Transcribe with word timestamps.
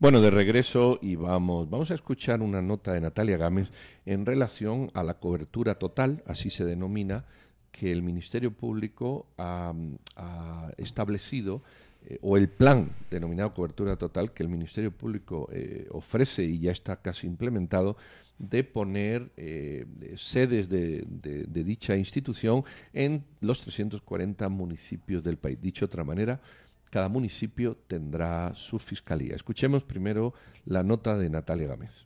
Bueno, 0.00 0.22
de 0.22 0.30
regreso 0.30 0.98
y 1.02 1.14
vamos, 1.16 1.68
vamos 1.68 1.90
a 1.90 1.94
escuchar 1.94 2.40
una 2.40 2.62
nota 2.62 2.94
de 2.94 3.02
Natalia 3.02 3.36
Gámez 3.36 3.68
en 4.06 4.24
relación 4.24 4.90
a 4.94 5.02
la 5.02 5.18
cobertura 5.18 5.74
total, 5.74 6.22
así 6.24 6.48
se 6.48 6.64
denomina, 6.64 7.26
que 7.70 7.92
el 7.92 8.02
Ministerio 8.02 8.50
Público 8.50 9.26
ha, 9.36 9.74
establecido 10.78 11.62
eh, 12.06 12.18
o 12.22 12.38
el 12.38 12.48
plan 12.48 12.88
denominado 13.10 13.52
cobertura 13.52 13.96
total 13.96 14.32
que 14.32 14.42
el 14.42 14.48
Ministerio 14.48 14.90
Público 14.90 15.50
eh, 15.52 15.86
ofrece 15.90 16.44
y 16.44 16.60
ya 16.60 16.72
está 16.72 16.96
casi 16.96 17.26
implementado 17.26 17.98
de 18.38 18.64
poner 18.64 19.30
eh, 19.36 19.84
sedes 20.16 20.70
de, 20.70 21.04
de, 21.06 21.62
dicha 21.62 21.94
institución 21.94 22.64
en 22.94 23.22
los 23.42 23.60
340 23.60 24.48
municipios 24.48 25.22
del 25.22 25.36
país. 25.36 25.60
Dicho 25.60 25.80
de 25.80 25.90
otra 25.90 26.04
manera, 26.04 26.40
cada 26.90 27.08
municipio 27.08 27.76
tendrá 27.76 28.54
su 28.54 28.78
fiscalía. 28.78 29.34
Escuchemos 29.34 29.84
primero 29.84 30.34
la 30.64 30.82
nota 30.82 31.16
de 31.16 31.30
Natalia 31.30 31.68
Gámez. 31.68 32.04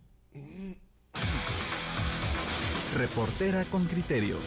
Reportera 2.96 3.64
con 3.64 3.86
criterio. 3.86 4.38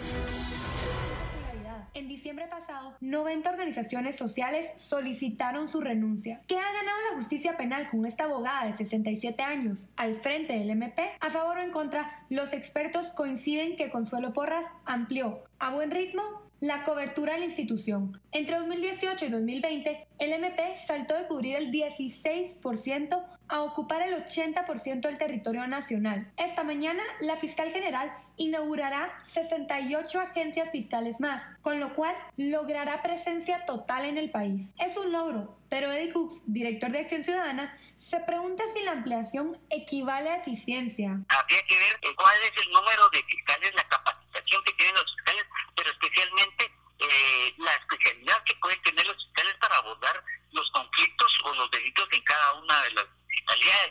En 1.93 2.07
diciembre 2.07 2.45
pasado, 2.47 2.95
90 3.01 3.49
organizaciones 3.49 4.15
sociales 4.15 4.67
solicitaron 4.77 5.67
su 5.67 5.81
renuncia. 5.81 6.41
¿Qué 6.45 6.55
ha 6.55 6.71
ganado 6.71 6.97
la 7.09 7.17
justicia 7.17 7.57
penal 7.57 7.87
con 7.89 8.05
esta 8.05 8.25
abogada 8.25 8.67
de 8.67 8.77
67 8.77 9.41
años 9.41 9.89
al 9.95 10.17
frente 10.21 10.53
del 10.53 10.69
MP? 10.69 11.01
A 11.19 11.31
favor 11.31 11.57
o 11.57 11.61
en 11.61 11.71
contra, 11.71 12.23
los 12.29 12.53
expertos 12.53 13.07
coinciden 13.13 13.75
que 13.75 13.89
Consuelo 13.89 14.31
Porras 14.33 14.65
amplió 14.85 15.43
a 15.57 15.73
buen 15.73 15.89
ritmo 15.89 16.46
la 16.59 16.83
cobertura 16.83 17.33
de 17.33 17.39
la 17.39 17.45
institución. 17.45 18.19
Entre 18.31 18.57
2018 18.57 19.25
y 19.25 19.29
2020, 19.29 20.07
el 20.19 20.33
MP 20.33 20.75
saltó 20.77 21.15
de 21.15 21.27
cubrir 21.27 21.55
el 21.55 21.71
16% 21.71 23.23
a 23.49 23.61
ocupar 23.61 24.01
el 24.01 24.15
80% 24.25 25.01
del 25.01 25.17
territorio 25.17 25.67
nacional. 25.67 26.31
Esta 26.37 26.63
mañana, 26.63 27.03
la 27.21 27.37
fiscal 27.37 27.71
general 27.71 28.11
inaugurará 28.35 29.17
68 29.23 30.19
agencias 30.19 30.69
fiscales 30.71 31.19
más, 31.19 31.43
con 31.61 31.79
lo 31.79 31.93
cual 31.95 32.15
logrará 32.35 33.01
presencia 33.01 33.65
total 33.65 34.05
en 34.05 34.17
el 34.17 34.31
país. 34.31 34.73
Es 34.79 34.97
un 34.97 35.11
logro, 35.11 35.57
pero 35.69 35.91
Eddie 35.91 36.11
Cooks, 36.11 36.41
director 36.45 36.91
de 36.91 36.99
Acción 36.99 37.23
Ciudadana, 37.23 37.77
se 37.95 38.19
pregunta 38.19 38.63
si 38.73 38.83
la 38.83 38.91
ampliación 38.91 39.57
equivale 39.69 40.29
a 40.29 40.37
eficiencia. 40.37 41.19
Habría 41.29 41.61
que 41.67 41.79
ver 41.79 42.15
cuál 42.15 42.35
es 42.43 42.63
el 42.63 42.71
número 42.71 43.09
de 43.11 43.23
fiscales, 43.23 43.73
la 43.75 43.83
capacitación 43.89 44.63
que 44.63 44.73
tienen 44.73 44.95
los 44.95 45.15
fiscales 45.15 45.46
pero 45.77 45.91
especialmente 45.91 46.71
eh, 46.99 47.53
la 47.59 47.73
especialidad 47.75 48.43
que 48.43 48.55
pueden 48.55 48.81
tener 48.81 49.05
los 49.05 49.15
fiscales 49.23 49.55
para 49.61 49.75
abordar 49.77 50.23
los 50.51 50.69
conflictos 50.71 51.31
o 51.45 51.53
los 51.53 51.71
delitos 51.71 52.07
en 52.11 52.21
cada 52.23 52.53
una 52.55 52.81
de 52.83 52.91
las. 52.91 53.05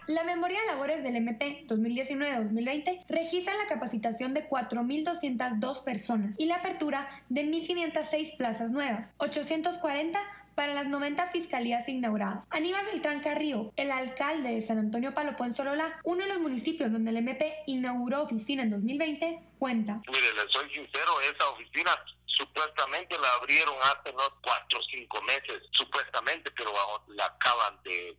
La 0.06 0.22
memoria 0.24 0.60
de 0.60 0.66
labores 0.66 1.02
del 1.02 1.16
MP 1.16 1.64
2019-2020 1.66 3.06
registra 3.08 3.54
la 3.54 3.66
capacitación 3.66 4.34
de 4.34 4.46
4.202 4.50 5.82
personas 5.82 6.34
y 6.38 6.44
la 6.44 6.56
apertura 6.56 7.22
de 7.30 7.42
1.506 7.44 8.36
plazas 8.36 8.70
nuevas, 8.70 9.14
840 9.16 10.20
para 10.56 10.74
las 10.74 10.86
90 10.86 11.28
fiscalías 11.30 11.86
inauguradas. 11.86 12.46
Aníbal 12.50 12.86
Beltrán 12.86 13.20
Carrillo, 13.20 13.72
el 13.76 13.92
alcalde 13.92 14.54
de 14.54 14.62
San 14.62 14.78
Antonio 14.78 15.14
Palopó 15.14 15.44
en 15.44 15.54
Solola, 15.54 16.00
uno 16.02 16.22
de 16.24 16.28
los 16.32 16.40
municipios 16.40 16.90
donde 16.90 17.10
el 17.10 17.18
MP 17.18 17.54
inauguró 17.66 18.22
oficina 18.22 18.62
en 18.62 18.70
2020, 18.70 19.38
cuenta. 19.58 20.00
Mire, 20.08 20.32
le 20.32 20.50
soy 20.50 20.68
sincero, 20.70 21.20
esa 21.20 21.50
oficina 21.50 21.92
supuestamente 22.26 23.18
la 23.18 23.28
abrieron 23.34 23.74
hace 23.82 24.10
unos 24.12 24.30
cuatro 24.42 24.78
o 24.78 24.82
cinco 24.90 25.20
meses, 25.22 25.62
supuestamente, 25.72 26.50
pero 26.52 26.72
la 27.08 27.26
acaban 27.26 27.78
de, 27.82 28.16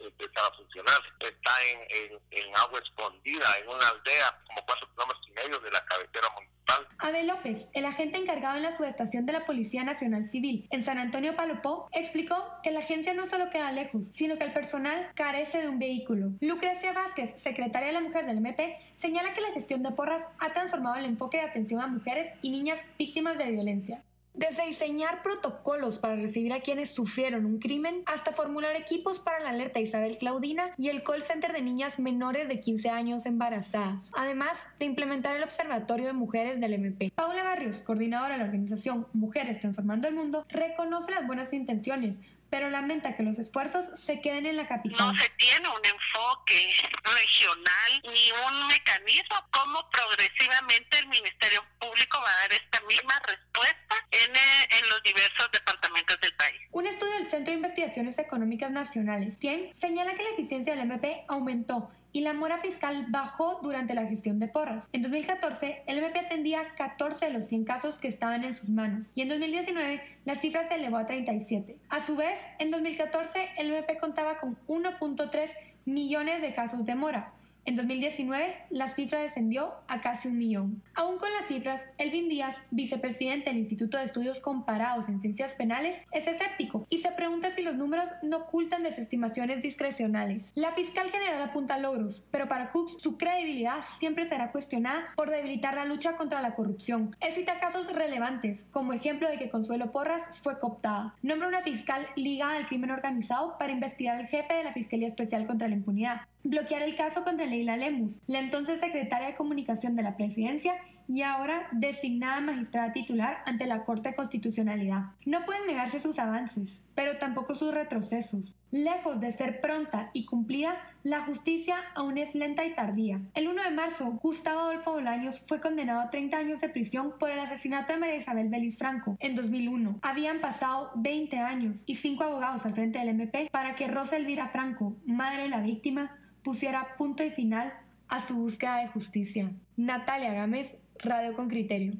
empezar 0.00 0.44
a 0.50 0.56
funcionar. 0.56 1.00
Está 1.20 1.62
en, 1.62 2.20
en, 2.30 2.56
agua 2.56 2.80
escondida, 2.80 3.46
en 3.58 3.68
una 3.68 3.88
aldea, 3.88 4.36
como 4.46 4.64
cuatro 4.66 4.88
kilómetros 4.90 5.28
y 5.28 5.32
medio 5.32 5.60
de 5.60 5.70
la 5.70 5.84
cabecera 5.86 6.28
municipal. 6.30 6.55
Abel 6.98 7.28
López, 7.28 7.68
el 7.72 7.84
agente 7.84 8.18
encargado 8.18 8.56
en 8.56 8.62
la 8.62 8.76
subestación 8.76 9.26
de 9.26 9.32
la 9.32 9.46
Policía 9.46 9.84
Nacional 9.84 10.26
Civil 10.26 10.66
en 10.70 10.84
San 10.84 10.98
Antonio 10.98 11.36
Palopó, 11.36 11.88
explicó 11.92 12.36
que 12.62 12.70
la 12.70 12.80
agencia 12.80 13.14
no 13.14 13.26
solo 13.26 13.50
queda 13.50 13.70
lejos, 13.70 14.08
sino 14.10 14.36
que 14.36 14.44
el 14.44 14.52
personal 14.52 15.08
carece 15.14 15.60
de 15.60 15.68
un 15.68 15.78
vehículo. 15.78 16.32
Lucrecia 16.40 16.92
Vázquez, 16.92 17.40
secretaria 17.40 17.88
de 17.88 17.94
la 17.94 18.00
Mujer 18.00 18.26
del 18.26 18.38
MP, 18.38 18.78
señala 18.94 19.34
que 19.34 19.40
la 19.40 19.52
gestión 19.52 19.82
de 19.82 19.92
Porras 19.92 20.28
ha 20.38 20.52
transformado 20.52 20.96
el 20.96 21.04
enfoque 21.04 21.36
de 21.36 21.44
atención 21.44 21.80
a 21.80 21.86
mujeres 21.86 22.32
y 22.42 22.50
niñas 22.50 22.80
víctimas 22.98 23.38
de 23.38 23.52
violencia. 23.52 24.02
Desde 24.36 24.66
diseñar 24.66 25.22
protocolos 25.22 25.96
para 25.96 26.14
recibir 26.14 26.52
a 26.52 26.60
quienes 26.60 26.90
sufrieron 26.90 27.46
un 27.46 27.58
crimen 27.58 28.02
hasta 28.04 28.32
formular 28.32 28.76
equipos 28.76 29.18
para 29.18 29.40
la 29.40 29.48
alerta 29.48 29.80
Isabel 29.80 30.18
Claudina 30.18 30.72
y 30.76 30.90
el 30.90 31.02
call 31.02 31.22
center 31.22 31.54
de 31.54 31.62
niñas 31.62 31.98
menores 31.98 32.46
de 32.46 32.60
15 32.60 32.90
años 32.90 33.24
embarazadas, 33.24 34.10
además 34.14 34.58
de 34.78 34.84
implementar 34.84 35.36
el 35.36 35.42
Observatorio 35.42 36.04
de 36.04 36.12
Mujeres 36.12 36.60
del 36.60 36.74
MP. 36.74 37.12
Paula 37.14 37.44
Barrios, 37.44 37.78
coordinadora 37.78 38.34
de 38.34 38.40
la 38.40 38.44
organización 38.44 39.06
Mujeres 39.14 39.58
Transformando 39.58 40.06
el 40.06 40.14
Mundo, 40.14 40.44
reconoce 40.50 41.12
las 41.12 41.26
buenas 41.26 41.54
intenciones, 41.54 42.20
pero 42.50 42.70
lamenta 42.70 43.16
que 43.16 43.22
los 43.22 43.38
esfuerzos 43.38 43.98
se 43.98 44.20
queden 44.20 44.46
en 44.46 44.56
la 44.56 44.68
capital. 44.68 45.12
No 45.12 45.18
se 45.18 45.28
tiene 45.30 45.68
un 45.68 45.84
enfoque 45.84 46.72
regional 47.02 48.02
ni 48.04 48.30
un 48.46 48.66
mecanismo 48.68 49.36
como 49.50 49.88
progresivamente 49.90 50.98
el 50.98 51.08
Ministerio 51.08 51.64
Público 51.78 52.18
va 52.20 52.30
a 52.30 52.40
dar 52.42 52.52
esta 52.52 52.80
misma 52.82 53.14
respuesta 53.26 53.96
en, 54.10 54.36
eh, 54.36 54.68
en 54.78 54.88
los 54.88 55.02
diversos 55.02 55.50
departamentos 55.52 56.20
del 56.20 56.34
país. 56.34 56.60
Un 56.72 56.86
estudio 56.86 57.12
del 57.14 57.30
Centro 57.30 57.52
de 57.52 57.56
Investigaciones 57.56 58.18
Económicas 58.18 58.70
Nacionales, 58.70 59.38
CIEN, 59.38 59.74
señala 59.74 60.14
que 60.14 60.22
la 60.22 60.30
eficiencia 60.30 60.74
del 60.74 60.82
MP 60.82 61.24
aumentó 61.28 61.90
y 62.16 62.22
la 62.22 62.32
mora 62.32 62.56
fiscal 62.62 63.04
bajó 63.10 63.60
durante 63.62 63.92
la 63.92 64.06
gestión 64.06 64.38
de 64.38 64.48
Porras. 64.48 64.88
En 64.94 65.02
2014, 65.02 65.82
el 65.86 65.98
MP 65.98 66.18
atendía 66.18 66.62
14 66.74 67.26
de 67.26 67.32
los 67.34 67.44
100 67.44 67.64
casos 67.66 67.98
que 67.98 68.08
estaban 68.08 68.42
en 68.42 68.54
sus 68.54 68.70
manos 68.70 69.06
y 69.14 69.20
en 69.20 69.28
2019 69.28 70.00
la 70.24 70.34
cifra 70.36 70.66
se 70.66 70.76
elevó 70.76 70.96
a 70.96 71.06
37. 71.06 71.76
A 71.90 72.00
su 72.00 72.16
vez, 72.16 72.38
en 72.58 72.70
2014 72.70 73.50
el 73.58 73.70
MP 73.70 73.98
contaba 73.98 74.38
con 74.38 74.56
1.3 74.66 75.50
millones 75.84 76.40
de 76.40 76.54
casos 76.54 76.86
de 76.86 76.94
mora, 76.94 77.34
en 77.66 77.74
2019, 77.74 78.54
la 78.70 78.88
cifra 78.88 79.20
descendió 79.20 79.74
a 79.88 80.00
casi 80.00 80.28
un 80.28 80.38
millón. 80.38 80.82
Aún 80.94 81.18
con 81.18 81.32
las 81.32 81.46
cifras, 81.46 81.84
Elvin 81.98 82.28
Díaz, 82.28 82.56
vicepresidente 82.70 83.50
del 83.50 83.58
Instituto 83.58 83.98
de 83.98 84.04
Estudios 84.04 84.38
Comparados 84.38 85.08
en 85.08 85.20
Ciencias 85.20 85.52
Penales, 85.54 85.98
es 86.12 86.28
escéptico 86.28 86.86
y 86.88 86.98
se 86.98 87.10
pregunta 87.10 87.50
si 87.50 87.62
los 87.62 87.74
números 87.74 88.06
no 88.22 88.38
ocultan 88.38 88.84
desestimaciones 88.84 89.62
discrecionales. 89.62 90.52
La 90.54 90.72
fiscal 90.72 91.10
general 91.10 91.42
apunta 91.42 91.76
logros, 91.78 92.24
pero 92.30 92.46
para 92.46 92.70
Cooks 92.70 93.02
su 93.02 93.18
credibilidad 93.18 93.82
siempre 93.98 94.28
será 94.28 94.52
cuestionada 94.52 95.12
por 95.16 95.30
debilitar 95.30 95.74
la 95.74 95.84
lucha 95.84 96.16
contra 96.16 96.40
la 96.40 96.54
corrupción. 96.54 97.16
Él 97.20 97.34
cita 97.34 97.58
casos 97.58 97.92
relevantes, 97.92 98.64
como 98.70 98.92
ejemplo 98.92 99.28
de 99.28 99.38
que 99.38 99.50
Consuelo 99.50 99.90
Porras 99.90 100.22
fue 100.40 100.60
cooptada. 100.60 101.16
Nombra 101.20 101.48
una 101.48 101.62
fiscal 101.62 102.06
ligada 102.14 102.56
al 102.58 102.68
crimen 102.68 102.92
organizado 102.92 103.58
para 103.58 103.72
investigar 103.72 104.16
al 104.16 104.28
jefe 104.28 104.54
de 104.54 104.64
la 104.64 104.72
Fiscalía 104.72 105.08
Especial 105.08 105.48
contra 105.48 105.66
la 105.66 105.74
Impunidad 105.74 106.20
bloquear 106.48 106.82
el 106.82 106.96
caso 106.96 107.24
contra 107.24 107.46
Leila 107.46 107.76
Lemus, 107.76 108.20
la 108.26 108.38
entonces 108.38 108.78
secretaria 108.78 109.28
de 109.28 109.34
Comunicación 109.34 109.96
de 109.96 110.02
la 110.02 110.16
Presidencia 110.16 110.74
y 111.08 111.22
ahora 111.22 111.68
designada 111.72 112.40
magistrada 112.40 112.92
titular 112.92 113.38
ante 113.46 113.66
la 113.66 113.84
Corte 113.84 114.10
de 114.10 114.16
Constitucionalidad. 114.16 115.12
No 115.24 115.44
pueden 115.44 115.66
negarse 115.66 116.00
sus 116.00 116.18
avances, 116.18 116.80
pero 116.94 117.18
tampoco 117.18 117.54
sus 117.54 117.74
retrocesos. 117.74 118.54
Lejos 118.72 119.20
de 119.20 119.30
ser 119.30 119.60
pronta 119.60 120.10
y 120.12 120.24
cumplida, 120.24 120.76
la 121.04 121.22
justicia 121.22 121.76
aún 121.94 122.18
es 122.18 122.34
lenta 122.34 122.64
y 122.64 122.74
tardía. 122.74 123.20
El 123.34 123.48
1 123.48 123.62
de 123.62 123.70
marzo, 123.70 124.18
Gustavo 124.20 124.60
Adolfo 124.60 124.92
Bolaños 124.92 125.40
fue 125.46 125.60
condenado 125.60 126.00
a 126.00 126.10
30 126.10 126.36
años 126.36 126.60
de 126.60 126.68
prisión 126.68 127.14
por 127.18 127.30
el 127.30 127.38
asesinato 127.38 127.92
de 127.92 128.00
María 128.00 128.16
Isabel 128.16 128.48
Belis 128.48 128.76
Franco 128.76 129.16
en 129.20 129.36
2001. 129.36 130.00
Habían 130.02 130.40
pasado 130.40 130.90
20 130.96 131.38
años 131.38 131.76
y 131.86 131.94
5 131.94 132.24
abogados 132.24 132.66
al 132.66 132.74
frente 132.74 132.98
del 132.98 133.10
MP 133.10 133.48
para 133.52 133.76
que 133.76 133.86
Rosa 133.86 134.16
Elvira 134.16 134.48
Franco, 134.48 134.96
madre 135.06 135.44
de 135.44 135.48
la 135.48 135.60
víctima, 135.60 136.18
pusiera 136.46 136.94
punto 136.96 137.24
y 137.24 137.30
final 137.30 137.72
a 138.06 138.24
su 138.24 138.36
búsqueda 138.36 138.76
de 138.76 138.86
justicia. 138.86 139.50
Natalia 139.76 140.32
Gámez, 140.32 140.76
Radio 141.00 141.34
con 141.34 141.48
Criterio. 141.48 141.94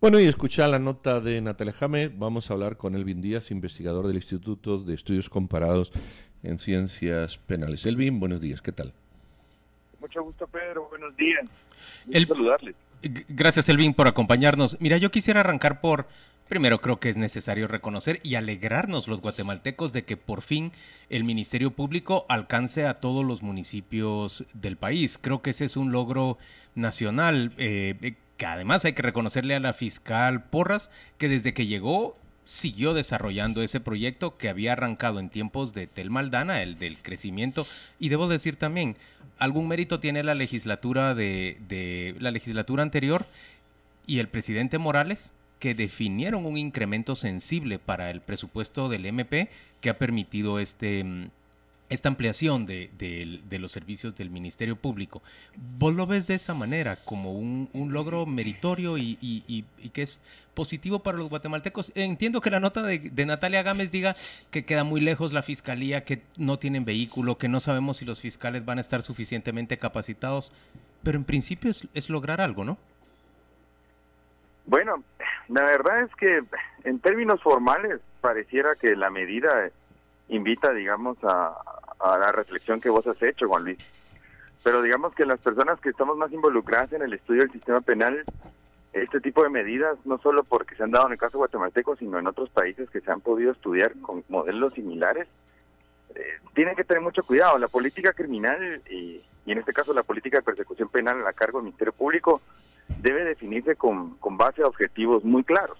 Bueno, 0.00 0.18
y 0.18 0.24
escuchar 0.24 0.70
la 0.70 0.78
nota 0.78 1.20
de 1.20 1.42
Natalia 1.42 1.74
Gámez, 1.78 2.10
vamos 2.16 2.50
a 2.50 2.54
hablar 2.54 2.78
con 2.78 2.94
Elvin 2.94 3.20
Díaz, 3.20 3.50
investigador 3.50 4.06
del 4.06 4.16
Instituto 4.16 4.78
de 4.78 4.94
Estudios 4.94 5.28
Comparados 5.28 5.92
en 6.42 6.58
Ciencias 6.58 7.36
Penales. 7.36 7.84
Elvin, 7.84 8.18
buenos 8.18 8.40
días, 8.40 8.62
¿qué 8.62 8.72
tal? 8.72 8.94
Mucho 10.00 10.22
gusto, 10.22 10.46
Pedro, 10.46 10.88
buenos 10.88 11.14
días. 11.18 11.44
El... 12.10 12.26
Saludarles. 12.26 12.74
Gracias, 13.28 13.68
Elvin, 13.68 13.92
por 13.92 14.08
acompañarnos. 14.08 14.78
Mira, 14.80 14.96
yo 14.96 15.10
quisiera 15.10 15.40
arrancar 15.40 15.82
por 15.82 16.06
Primero 16.50 16.80
creo 16.80 16.98
que 16.98 17.10
es 17.10 17.16
necesario 17.16 17.68
reconocer 17.68 18.18
y 18.24 18.34
alegrarnos 18.34 19.06
los 19.06 19.20
guatemaltecos 19.20 19.92
de 19.92 20.02
que 20.02 20.16
por 20.16 20.42
fin 20.42 20.72
el 21.08 21.22
Ministerio 21.22 21.70
Público 21.70 22.26
alcance 22.28 22.86
a 22.86 22.94
todos 22.94 23.24
los 23.24 23.40
municipios 23.40 24.44
del 24.52 24.76
país. 24.76 25.16
Creo 25.16 25.42
que 25.42 25.50
ese 25.50 25.66
es 25.66 25.76
un 25.76 25.92
logro 25.92 26.38
nacional, 26.74 27.52
eh, 27.56 28.14
que 28.36 28.46
además 28.46 28.84
hay 28.84 28.94
que 28.94 29.02
reconocerle 29.02 29.54
a 29.54 29.60
la 29.60 29.74
fiscal 29.74 30.42
Porras 30.42 30.90
que 31.18 31.28
desde 31.28 31.54
que 31.54 31.68
llegó 31.68 32.18
siguió 32.46 32.94
desarrollando 32.94 33.62
ese 33.62 33.78
proyecto 33.78 34.36
que 34.36 34.48
había 34.48 34.72
arrancado 34.72 35.20
en 35.20 35.30
tiempos 35.30 35.72
de 35.72 35.86
Tel 35.86 36.10
Maldana, 36.10 36.64
el 36.64 36.80
del 36.80 36.98
crecimiento. 36.98 37.64
Y 38.00 38.08
debo 38.08 38.26
decir 38.26 38.56
también, 38.56 38.96
algún 39.38 39.68
mérito 39.68 40.00
tiene 40.00 40.24
la 40.24 40.34
legislatura 40.34 41.14
de 41.14 42.16
la 42.18 42.32
legislatura 42.32 42.82
anterior 42.82 43.26
y 44.04 44.18
el 44.18 44.26
presidente 44.26 44.78
Morales 44.78 45.32
que 45.60 45.74
definieron 45.74 46.46
un 46.46 46.56
incremento 46.56 47.14
sensible 47.14 47.78
para 47.78 48.10
el 48.10 48.22
presupuesto 48.22 48.88
del 48.88 49.06
MP 49.06 49.48
que 49.80 49.90
ha 49.90 49.98
permitido 49.98 50.58
este 50.58 51.04
mm, 51.04 51.28
esta 51.90 52.08
ampliación 52.08 52.66
de, 52.66 52.88
de, 52.96 53.58
los 53.58 53.72
servicios 53.72 54.16
del 54.16 54.30
Ministerio 54.30 54.76
Público. 54.76 55.22
¿Vos 55.76 55.92
lo 55.92 56.06
ves 56.06 56.24
de 56.28 56.36
esa 56.36 56.54
manera, 56.54 56.96
como 57.04 57.32
un, 57.32 57.68
logro 57.74 58.26
meritorio 58.26 58.96
y, 58.96 59.18
y, 59.20 59.64
y, 59.76 59.88
que 59.90 60.02
es 60.02 60.16
positivo 60.54 61.00
para 61.00 61.18
los 61.18 61.28
guatemaltecos? 61.28 61.90
Entiendo 61.96 62.40
que 62.40 62.50
la 62.50 62.60
nota 62.60 62.82
de, 62.82 63.00
de, 63.00 63.26
Natalia 63.26 63.64
Gámez 63.64 63.90
diga 63.90 64.14
que 64.52 64.64
queda 64.64 64.84
muy 64.84 65.00
lejos 65.00 65.32
la 65.32 65.42
fiscalía, 65.42 66.04
que 66.04 66.22
no 66.36 66.60
tienen 66.60 66.84
vehículo, 66.84 67.38
que 67.38 67.48
no 67.48 67.58
sabemos 67.58 67.96
si 67.96 68.04
los 68.04 68.20
fiscales 68.20 68.64
van 68.64 68.78
a 68.78 68.82
estar 68.82 69.02
suficientemente 69.02 69.76
capacitados, 69.76 70.52
pero 71.02 71.18
en 71.18 71.24
principio 71.24 71.72
es, 71.72 71.88
es 71.92 72.08
lograr 72.08 72.40
algo, 72.40 72.64
¿no? 72.64 72.78
Bueno, 74.64 75.02
la 75.50 75.62
verdad 75.62 76.02
es 76.02 76.14
que 76.14 76.42
en 76.84 77.00
términos 77.00 77.42
formales 77.42 78.00
pareciera 78.20 78.76
que 78.76 78.94
la 78.94 79.10
medida 79.10 79.70
invita, 80.28 80.72
digamos, 80.72 81.18
a, 81.22 81.56
la 82.00 82.32
reflexión 82.32 82.80
que 82.80 82.88
vos 82.88 83.06
has 83.06 83.20
hecho, 83.22 83.48
Juan 83.48 83.64
Luis. 83.64 83.78
Pero 84.62 84.80
digamos 84.80 85.14
que 85.14 85.26
las 85.26 85.40
personas 85.40 85.80
que 85.80 85.90
estamos 85.90 86.16
más 86.16 86.32
involucradas 86.32 86.92
en 86.92 87.02
el 87.02 87.12
estudio 87.12 87.42
del 87.42 87.52
sistema 87.52 87.80
penal, 87.80 88.24
este 88.92 89.20
tipo 89.20 89.42
de 89.42 89.50
medidas, 89.50 89.98
no 90.04 90.18
solo 90.18 90.44
porque 90.44 90.76
se 90.76 90.84
han 90.84 90.92
dado 90.92 91.06
en 91.06 91.12
el 91.12 91.18
caso 91.18 91.38
guatemalteco, 91.38 91.96
sino 91.96 92.18
en 92.18 92.26
otros 92.26 92.48
países 92.50 92.88
que 92.88 93.00
se 93.00 93.10
han 93.10 93.20
podido 93.20 93.52
estudiar 93.52 93.92
con 94.00 94.24
modelos 94.28 94.74
similares, 94.74 95.26
eh, 96.14 96.38
tienen 96.54 96.76
que 96.76 96.84
tener 96.84 97.02
mucho 97.02 97.22
cuidado. 97.22 97.58
La 97.58 97.68
política 97.68 98.12
criminal 98.12 98.82
y, 98.88 99.22
y, 99.46 99.52
en 99.52 99.58
este 99.58 99.72
caso 99.72 99.92
la 99.92 100.02
política 100.02 100.38
de 100.38 100.42
persecución 100.42 100.88
penal 100.88 101.26
a 101.26 101.32
cargo 101.32 101.58
del 101.58 101.64
Ministerio 101.64 101.92
Público 101.92 102.40
debe 102.98 103.24
definirse 103.24 103.76
con, 103.76 104.16
con 104.18 104.36
base 104.36 104.62
a 104.62 104.66
objetivos 104.66 105.24
muy 105.24 105.44
claros. 105.44 105.78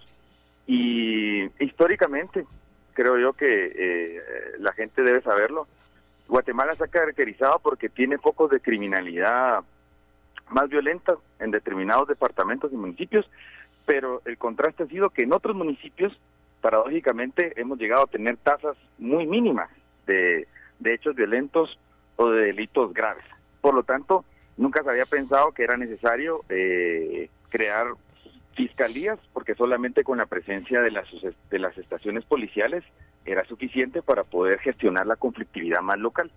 Y 0.67 1.43
históricamente, 1.63 2.47
creo 2.93 3.19
yo 3.19 3.33
que 3.33 3.73
eh, 3.75 4.23
la 4.59 4.73
gente 4.73 5.03
debe 5.03 5.23
saberlo, 5.23 5.67
Guatemala 6.29 6.77
se 6.77 6.85
ha 6.85 6.89
caracterizado 6.89 7.59
porque 7.59 7.89
tiene 7.89 8.19
focos 8.19 8.51
de 8.51 8.61
criminalidad 8.61 9.65
más 10.51 10.69
violenta 10.69 11.17
en 11.39 11.51
determinados 11.51 12.09
departamentos 12.09 12.73
y 12.73 12.77
municipios, 12.77 13.29
pero 13.85 14.23
el 14.25 14.39
contraste 14.39 14.85
ha 14.85 14.87
sido 14.87 15.11
que 15.11 15.23
en 15.23 15.33
otros 15.33 15.57
municipios, 15.57 16.17
paradójicamente, 16.61 17.61
hemos 17.61 17.79
llegado 17.79 18.05
a 18.05 18.11
tener 18.11 18.37
tasas 18.37 18.77
muy 18.99 19.27
mínimas 19.27 19.71
de, 20.07 20.47
hechos 20.85 21.15
violentos 21.15 21.79
o 22.17 22.31
de 22.31 22.47
delitos 22.47 22.93
graves. 22.93 23.25
Por 23.61 23.75
lo 23.75 23.83
tanto, 23.83 24.25
nunca 24.61 24.83
se 24.83 24.91
había 24.91 25.07
pensado 25.07 25.53
que 25.53 25.65
era 25.65 25.77
necesario 25.77 26.45
eh, 26.51 27.31
crear 27.49 27.87
fiscalías, 28.55 29.19
porque 29.33 29.55
solamente 29.55 30.05
con 30.05 30.19
la 30.19 30.27
presencia 30.27 30.83
de 30.83 30.91
las, 30.91 31.07
de 31.51 31.59
las 31.59 31.77
estaciones 31.79 32.25
policiales 32.27 32.85
era 33.25 33.43
suficiente 33.47 34.03
para 34.03 34.23
poder 34.23 34.59
gestionar 34.61 35.07
la 35.07 35.17
conflictividad 35.17 35.81
más 35.81 35.99
local. 35.99 36.31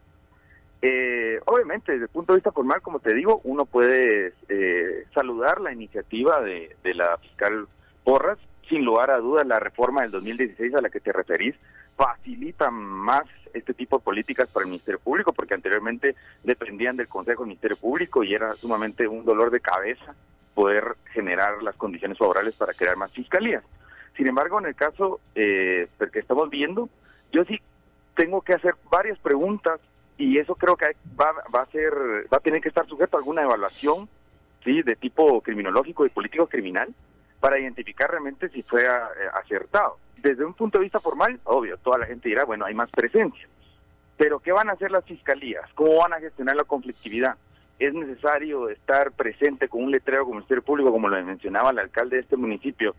Eh, 0.81 1.39
obviamente, 1.45 1.91
desde 1.91 2.05
el 2.05 2.11
punto 2.11 2.31
de 2.33 2.37
vista 2.37 2.53
formal, 2.53 2.81
como 2.81 2.99
te 2.99 3.13
digo, 3.13 3.41
uno 3.43 3.65
puede 3.65 4.33
eh, 4.47 5.03
saludar 5.13 5.59
la 5.59 5.73
iniciativa 5.73 6.41
de, 6.41 6.75
de, 6.81 6.93
la 6.93 7.17
fiscal 7.17 7.67
Porras. 8.05 8.37
Sin 8.69 8.85
lugar 8.85 9.11
a 9.11 9.17
dudas, 9.17 9.45
la 9.45 9.59
reforma 9.59 10.01
del 10.01 10.11
2016 10.11 10.75
a 10.75 10.81
la 10.81 10.89
que 10.89 11.01
te 11.01 11.11
referís 11.11 11.55
facilita 11.95 12.71
más 12.71 13.23
este 13.53 13.73
tipo 13.73 13.97
de 13.97 14.03
políticas 14.03 14.49
para 14.49 14.63
el 14.63 14.69
Ministerio 14.69 14.99
Público, 14.99 15.31
porque 15.33 15.53
anteriormente 15.53 16.15
dependían 16.43 16.97
del 16.97 17.07
Consejo 17.07 17.43
del 17.43 17.49
Ministerio 17.49 17.77
Público 17.77 18.23
y 18.23 18.33
era 18.33 18.55
sumamente 18.55 19.07
un 19.07 19.25
dolor 19.25 19.51
de 19.51 19.59
cabeza 19.59 20.15
poder 20.53 20.95
generar 21.13 21.61
las 21.63 21.75
condiciones 21.75 22.17
favorables 22.17 22.55
para 22.55 22.73
crear 22.73 22.95
más 22.95 23.11
fiscalías. 23.11 23.63
Sin 24.15 24.27
embargo, 24.27 24.59
en 24.59 24.67
el 24.67 24.75
caso 24.75 25.19
eh, 25.35 25.87
que 26.11 26.19
estamos 26.19 26.49
viendo, 26.49 26.89
yo 27.31 27.43
sí 27.45 27.59
tengo 28.15 28.41
que 28.41 28.53
hacer 28.53 28.75
varias 28.91 29.17
preguntas 29.19 29.79
y 30.17 30.37
eso 30.37 30.55
creo 30.55 30.75
que 30.75 30.95
va, 31.19 31.31
va 31.53 31.63
a 31.63 31.71
ser, 31.71 31.93
va 32.31 32.37
a 32.37 32.41
tener 32.41 32.61
que 32.61 32.69
estar 32.69 32.87
sujeto 32.87 33.17
a 33.17 33.19
alguna 33.19 33.41
evaluación, 33.41 34.07
sí, 34.63 34.83
de 34.83 34.95
tipo 34.95 35.41
criminológico 35.41 36.05
y 36.05 36.09
político 36.09 36.47
criminal 36.47 36.93
para 37.39 37.59
identificar 37.59 38.11
realmente 38.11 38.49
si 38.49 38.61
fue 38.63 38.83
eh, 38.83 38.87
acertado. 39.33 39.97
Desde 40.17 40.45
un 40.45 40.53
punto 40.53 40.77
de 40.77 40.83
vista 40.83 40.99
formal, 40.99 41.39
obvio, 41.43 41.77
toda 41.77 41.97
la 41.97 42.05
gente 42.05 42.29
dirá, 42.29 42.45
bueno, 42.45 42.65
hay 42.65 42.73
más 42.73 42.89
presencia. 42.89 43.47
Pero 44.17 44.39
¿qué 44.39 44.51
van 44.51 44.69
a 44.69 44.73
hacer 44.73 44.91
las 44.91 45.03
fiscalías? 45.05 45.69
¿Cómo 45.73 45.97
van 45.97 46.13
a 46.13 46.19
gestionar 46.19 46.55
la 46.55 46.63
conflictividad? 46.63 47.35
es 47.79 47.93
necesario 47.93 48.69
estar 48.69 49.11
presente 49.11 49.67
con 49.67 49.83
un 49.83 49.91
letrero 49.91 50.23
como 50.23 50.35
Ministerio 50.35 50.63
Público, 50.63 50.91
como 50.91 51.09
lo 51.09 51.23
mencionaba 51.23 51.71
el 51.71 51.79
alcalde 51.79 52.17
de 52.17 52.21
este 52.21 52.37
municipio, 52.37 52.95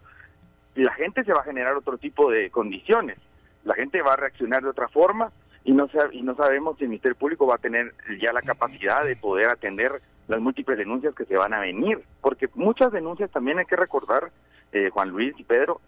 la 0.74 0.92
gente 0.94 1.24
se 1.24 1.32
va 1.32 1.40
a 1.40 1.44
generar 1.44 1.74
otro 1.76 1.98
tipo 1.98 2.30
de 2.30 2.50
condiciones. 2.50 3.18
La 3.64 3.74
gente 3.74 4.02
va 4.02 4.14
a 4.14 4.16
reaccionar 4.16 4.62
de 4.62 4.70
otra 4.70 4.88
forma 4.88 5.32
y 5.64 5.72
no, 5.72 5.88
y 6.12 6.22
no 6.22 6.34
sabemos 6.34 6.76
si 6.76 6.84
el 6.84 6.90
Ministerio 6.90 7.16
Público 7.16 7.46
va 7.46 7.54
a 7.54 7.58
tener 7.58 7.94
ya 8.20 8.32
la 8.32 8.42
capacidad 8.42 9.04
de 9.04 9.16
poder 9.16 9.46
atender 9.46 10.02
las 10.26 10.40
múltiples 10.40 10.76
denuncias 10.76 11.14
que 11.14 11.24
se 11.24 11.36
van 11.36 11.54
a 11.54 11.60
venir. 11.60 12.02
Porque 12.20 12.48
muchas 12.54 12.92
denuncias 12.92 13.30
también 13.30 13.58
hay 13.58 13.66
que 13.66 13.76
recordar, 13.76 14.32
eh, 14.72 14.90
Juan 14.90 15.10
Luis 15.10 15.34
y 15.38 15.44
Pedro, 15.44 15.80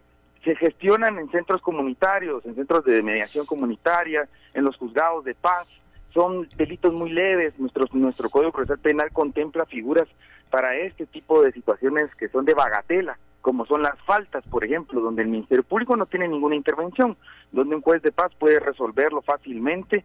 se 0.46 0.54
gestionan 0.54 1.19
en 1.19 1.28
centros 1.32 1.60
comunitarios, 1.60 2.46
en 2.46 2.54
centros 2.54 2.84
de 2.84 3.02
mediación 3.02 3.46
comunitaria, 3.46 4.28
en 4.54 4.64
los 4.64 4.76
juzgados 4.76 5.25
de 5.25 5.34
paz, 5.34 5.66
son 6.14 6.48
delitos 6.56 6.94
muy 6.94 7.10
leves. 7.10 7.58
Nuestro, 7.58 7.87
nuestro 7.93 8.31
Código 8.31 8.52
Procesal 8.52 8.78
Penal 8.78 9.10
contempla 9.12 9.66
figuras 9.66 10.06
para 10.48 10.76
este 10.76 11.04
tipo 11.06 11.43
de 11.43 11.50
situaciones 11.50 12.14
que 12.14 12.28
son 12.28 12.44
de 12.44 12.54
bagatela, 12.54 13.19
como 13.40 13.66
son 13.66 13.82
las 13.82 14.00
faltas, 14.04 14.46
por 14.46 14.64
ejemplo, 14.64 15.00
donde 15.00 15.22
el 15.22 15.28
Ministerio 15.28 15.64
Público 15.64 15.96
no 15.96 16.06
tiene 16.06 16.28
ninguna 16.28 16.54
intervención, 16.54 17.16
donde 17.50 17.75
un 17.75 17.82
juez 17.82 18.00
de 18.02 18.12
paz 18.12 18.31
puede 18.38 18.60
resolverlo 18.60 19.22
fácilmente 19.22 20.04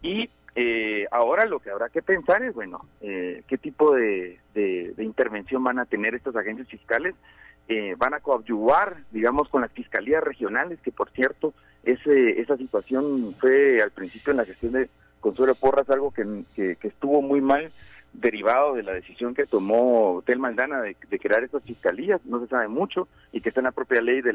y 0.00 0.30
eh, 0.56 1.06
ahora 1.10 1.46
lo 1.46 1.58
que 1.58 1.70
habrá 1.70 1.88
que 1.88 2.02
pensar 2.02 2.42
es, 2.44 2.54
bueno, 2.54 2.86
eh, 3.00 3.42
qué 3.48 3.58
tipo 3.58 3.94
de, 3.94 4.38
intervención 4.98 5.64
van 5.64 5.78
a 5.78 5.84
tener 5.84 6.14
estos 6.14 6.36
agentes 6.36 6.68
fiscales, 6.68 7.14
eh, 7.68 7.94
van 7.96 8.14
a 8.14 8.20
coadyuvar, 8.20 8.98
digamos, 9.10 9.48
con 9.48 9.62
las 9.62 9.72
fiscalías 9.72 10.22
regionales, 10.22 10.78
que 10.80 10.92
por 10.92 11.10
cierto, 11.10 11.54
ese, 11.82 12.40
esa 12.40 12.56
situación 12.56 13.34
fue 13.40 13.82
al 13.82 13.90
principio 13.90 14.30
en 14.30 14.36
la 14.36 14.44
gestión 14.44 14.72
de 14.72 14.88
Consuelo 15.20 15.54
Porras 15.54 15.88
algo 15.90 16.12
que, 16.12 16.44
que, 16.54 16.76
estuvo 16.86 17.20
muy 17.22 17.40
mal 17.40 17.72
derivado 18.14 18.74
de 18.74 18.82
la 18.82 18.92
decisión 18.92 19.34
que 19.34 19.46
tomó 19.46 20.22
Tel 20.24 20.38
Maldana 20.38 20.80
de, 20.80 20.94
crear 21.18 21.42
estas 21.44 21.62
fiscalías, 21.64 22.20
no 22.24 22.40
se 22.40 22.46
sabe 22.46 22.68
mucho, 22.68 23.08
y 23.32 23.40
que 23.40 23.50
está 23.50 23.60
en 23.60 23.64
la 23.64 23.72
propia 23.72 24.00
ley 24.00 24.22
de 24.22 24.32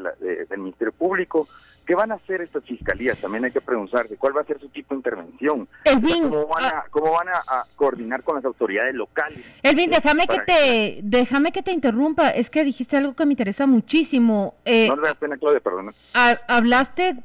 del 0.50 0.60
Ministerio 0.60 0.92
Público. 0.92 1.48
¿Qué 1.86 1.96
van 1.96 2.12
a 2.12 2.16
hacer 2.16 2.42
estas 2.42 2.64
fiscalías? 2.66 3.18
También 3.20 3.46
hay 3.46 3.52
que 3.52 3.62
preguntarse 3.62 4.16
cuál 4.18 4.38
va 4.38 4.42
a 4.42 4.46
ser 4.46 4.60
su 4.60 4.70
tipo 4.70 4.94
de 4.94 5.00
intervención, 5.00 5.68
cómo 5.84 6.48
van, 6.48 6.66
a, 6.66 6.84
cómo 6.92 7.12
van 7.12 7.30
a, 7.30 7.66
coordinar 7.76 8.24
con 8.24 8.36
las 8.36 8.46
autoridades 8.46 8.94
locales. 8.94 9.44
Elvin, 9.64 9.90
déjame 9.90 10.28
que 10.28 10.40
te 10.46 11.00
déjame 11.02 11.52
que 11.52 11.64
te 11.64 11.72
interrumpa, 11.72 12.30
es 12.30 12.50
que 12.50 12.64
dijiste 12.64 12.98
algo 12.98 13.16
que 13.16 13.26
me 13.26 13.34
interesa 13.34 13.66
muchísimo. 13.66 14.56
Eh, 14.66 14.88
no 14.88 14.98
le 14.98 15.16
pena, 15.16 15.38
Claudia, 15.38 15.60
perdón. 15.62 15.94
Hablaste 16.14 17.16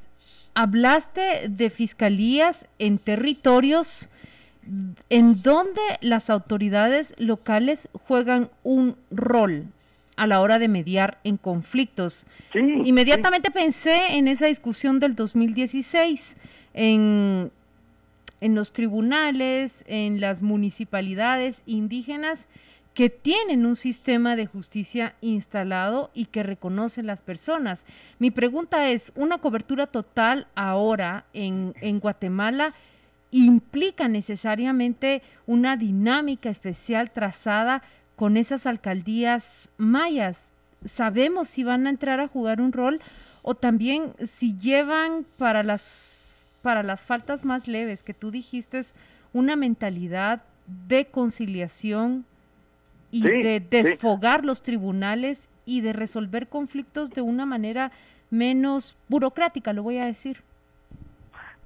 hablaste 0.55 1.47
de 1.49 1.69
fiscalías 1.69 2.67
en 2.79 2.99
territorios 2.99 4.09
en 5.11 5.43
donde 5.43 5.81
las 6.01 6.31
autoridades 6.31 7.15
locales 7.19 7.89
juegan 8.07 8.51
un 8.63 8.97
rol 9.11 9.67
a 10.17 10.27
la 10.27 10.41
hora 10.41 10.59
de 10.59 10.69
mediar 10.69 11.19
en 11.25 11.37
conflictos. 11.37 12.27
Inmediatamente 12.55 13.51
pensé 13.51 14.15
en 14.17 14.29
esa 14.29 14.47
discusión 14.47 15.01
del 15.01 15.17
2016, 15.17 16.37
en, 16.73 17.51
en 18.41 18.55
los 18.55 18.73
tribunales, 18.73 19.85
en 19.87 20.21
las 20.21 20.43
municipalidades 20.43 21.57
indígenas 21.67 22.47
que 22.95 23.11
tienen 23.11 23.67
un 23.67 23.75
sistema 23.75 24.37
de 24.37 24.47
justicia 24.47 25.17
instalado 25.21 26.11
y 26.15 26.27
que 26.27 26.45
reconocen 26.45 27.07
las 27.07 27.21
personas. 27.21 27.85
Mi 28.21 28.31
pregunta 28.31 28.89
es, 28.89 29.13
¿una 29.17 29.39
cobertura 29.39 29.89
total 29.89 30.47
ahora 30.55 31.25
en, 31.33 31.75
en 31.81 31.99
Guatemala 31.99 32.73
implica 33.39 34.09
necesariamente 34.09 35.23
una 35.47 35.77
dinámica 35.77 36.51
especial 36.51 37.11
trazada 37.11 37.83
con 38.17 38.37
esas 38.37 38.67
alcaldías 38.67 39.45
mayas? 39.77 40.37
¿Sabemos 40.85 41.49
si 41.49 41.65
van 41.65 41.87
a 41.87 41.91
entrar 41.91 42.21
a 42.21 42.29
jugar 42.29 42.61
un 42.61 42.73
rol 42.73 43.01
o 43.43 43.55
también 43.55 44.13
si 44.39 44.57
llevan 44.59 45.27
para 45.37 45.63
las, 45.63 46.19
para 46.63 46.83
las 46.83 47.01
faltas 47.01 47.45
más 47.45 47.69
leves 47.69 48.03
que 48.03 48.15
tú 48.15 48.31
dijiste 48.31 48.83
una 49.33 49.57
mentalidad 49.57 50.43
de 50.89 51.07
conciliación, 51.07 52.25
y 53.15 53.23
de 53.23 53.61
desfogar 53.61 54.45
los 54.45 54.63
tribunales 54.63 55.39
y 55.65 55.83
de 55.83 55.93
resolver 55.93 56.49
conflictos 56.49 57.11
de 57.11 57.21
una 57.21 57.47
manera 57.47 57.93
menos 58.31 58.97
burocrática, 59.09 59.73
lo 59.73 59.85
voy 59.85 59.99
a 59.99 60.05
decir. 60.05 60.39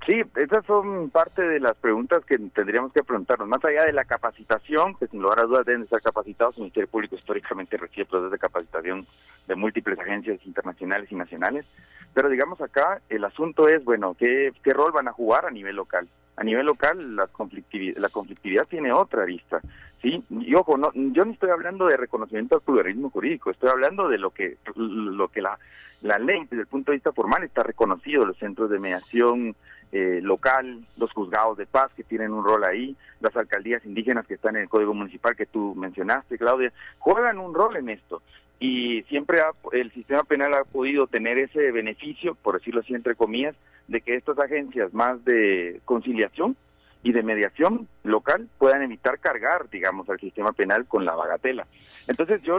Sí, 0.09 0.23
esas 0.37 0.65
son 0.65 1.11
parte 1.11 1.43
de 1.43 1.61
las 1.61 1.77
preguntas 1.77 2.25
que 2.25 2.38
tendríamos 2.38 2.95
que 2.95 3.03
preguntarnos. 3.03 3.47
Más 3.47 3.62
allá 3.62 3.85
de 3.85 3.93
la 3.93 4.07
capacitación, 4.07 4.95
que 4.95 5.07
sin 5.07 5.21
lugar 5.21 5.38
a 5.38 5.43
dudas 5.43 5.67
deben 5.67 5.83
estar 5.83 6.00
capacitados, 6.00 6.55
el 6.57 6.62
Ministerio 6.62 6.88
Público 6.88 7.15
históricamente 7.15 7.77
recibe 7.77 8.07
procesos 8.07 8.33
de 8.33 8.38
capacitación 8.38 9.07
de 9.47 9.55
múltiples 9.55 9.99
agencias 9.99 10.41
internacionales 10.47 11.12
y 11.12 11.15
nacionales. 11.15 11.67
Pero 12.15 12.31
digamos 12.31 12.59
acá, 12.62 13.03
el 13.11 13.23
asunto 13.23 13.69
es, 13.69 13.85
bueno, 13.85 14.17
¿qué, 14.19 14.50
qué 14.65 14.71
rol 14.73 14.93
van 14.93 15.09
a 15.09 15.12
jugar 15.12 15.45
a 15.45 15.50
nivel 15.50 15.77
local? 15.77 16.09
A 16.38 16.45
nivel 16.45 16.66
local, 16.66 17.16
la 17.16 17.26
conflictividad, 17.26 17.99
la 17.99 18.09
conflictividad 18.09 18.66
tiene 18.66 18.92
otra 18.92 19.23
arista. 19.23 19.61
Sí, 20.00 20.23
y 20.30 20.54
ojo, 20.54 20.76
no, 20.76 20.92
yo 20.95 21.25
no 21.25 21.33
estoy 21.33 21.50
hablando 21.50 21.87
de 21.87 21.97
reconocimiento 21.97 22.54
al 22.54 22.62
pluralismo 22.62 23.11
jurídico, 23.11 23.50
estoy 23.50 23.71
hablando 23.71 24.09
de 24.09 24.18
lo 24.18 24.30
que 24.30 24.57
lo 24.76 25.26
que 25.26 25.42
la, 25.42 25.59
la 26.02 26.18
ley 26.18 26.42
desde 26.42 26.62
el 26.62 26.68
punto 26.68 26.92
de 26.92 26.99
vista 26.99 27.12
formal 27.12 27.42
está 27.42 27.64
reconocido, 27.64 28.25
los 28.25 28.37
centros 28.38 28.71
de 28.71 28.78
mediación 28.78 29.57
eh, 29.90 30.21
local, 30.23 30.85
los 30.97 31.11
juzgados 31.12 31.59
de 31.59 31.66
paz 31.66 31.90
que 31.97 32.04
tienen 32.04 32.33
un 32.33 32.45
rol 32.45 32.62
ahí, 32.62 32.95
las 33.21 33.37
alcaldías 33.37 33.85
indígenas 33.85 34.26
que 34.26 34.35
están 34.35 34.54
en 34.54 34.62
el 34.62 34.68
Código 34.68 34.95
Municipal 34.95 35.35
que 35.35 35.47
tú 35.47 35.75
mencionaste, 35.75 36.38
Claudia, 36.38 36.73
juegan 36.99 37.38
un 37.38 37.52
rol 37.52 37.76
en 37.76 37.88
esto 37.88 38.23
y 38.61 39.02
siempre 39.04 39.40
ha, 39.40 39.50
el 39.73 39.90
sistema 39.92 40.25
penal 40.25 40.54
ha 40.54 40.64
podido 40.64 41.07
tener 41.07 41.38
ese 41.38 41.71
beneficio, 41.73 42.35
por 42.35 42.59
decirlo 42.59 42.80
así 42.80 42.95
entre 42.95 43.14
comillas, 43.14 43.57
de 43.88 44.00
que 44.02 44.14
estas 44.14 44.38
agencias 44.38 44.92
más 44.95 45.25
de 45.25 45.80
conciliación 45.85 46.57
y 47.02 47.12
de 47.12 47.23
mediación 47.23 47.88
local 48.02 48.49
puedan 48.59 48.83
evitar 48.83 49.18
cargar, 49.18 49.68
digamos, 49.71 50.09
al 50.11 50.21
sistema 50.21 50.52
penal 50.52 50.87
con 50.87 51.04
la 51.04 51.14
bagatela. 51.14 51.66
Entonces 52.07 52.42
yo 52.42 52.59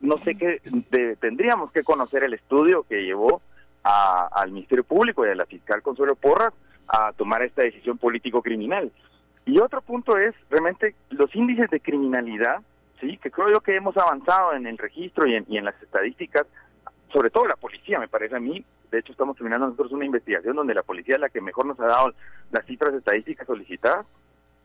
no 0.00 0.18
sé 0.18 0.36
qué, 0.36 0.60
tendríamos 1.20 1.72
que 1.72 1.82
conocer 1.82 2.24
el 2.24 2.34
estudio 2.34 2.84
que 2.88 3.04
llevó 3.04 3.40
al 3.82 4.50
Ministerio 4.50 4.84
Público 4.84 5.24
y 5.24 5.30
a 5.30 5.34
la 5.34 5.46
fiscal 5.46 5.82
Consuelo 5.82 6.16
Porras 6.16 6.52
a 6.88 7.12
tomar 7.12 7.42
esta 7.42 7.62
decisión 7.62 7.98
político-criminal. 7.98 8.90
Y 9.44 9.60
otro 9.60 9.80
punto 9.80 10.18
es 10.18 10.34
realmente 10.50 10.94
los 11.10 11.34
índices 11.34 11.70
de 11.70 11.80
criminalidad, 11.80 12.62
sí, 13.00 13.16
que 13.18 13.30
creo 13.30 13.48
yo 13.48 13.60
que 13.60 13.76
hemos 13.76 13.96
avanzado 13.96 14.54
en 14.54 14.66
el 14.66 14.76
registro 14.76 15.26
y 15.26 15.36
en, 15.36 15.44
y 15.48 15.56
en 15.56 15.64
las 15.64 15.80
estadísticas, 15.80 16.46
sobre 17.12 17.30
todo 17.30 17.46
la 17.46 17.54
policía, 17.54 18.00
me 18.00 18.08
parece 18.08 18.34
a 18.34 18.40
mí, 18.40 18.64
de 18.90 18.98
hecho, 18.98 19.12
estamos 19.12 19.36
terminando 19.36 19.66
nosotros 19.66 19.92
una 19.92 20.04
investigación 20.04 20.56
donde 20.56 20.74
la 20.74 20.82
policía 20.82 21.16
es 21.16 21.20
la 21.20 21.28
que 21.28 21.40
mejor 21.40 21.66
nos 21.66 21.78
ha 21.80 21.86
dado 21.86 22.14
las 22.50 22.64
cifras 22.66 22.94
estadísticas 22.94 23.46
solicitadas. 23.46 24.06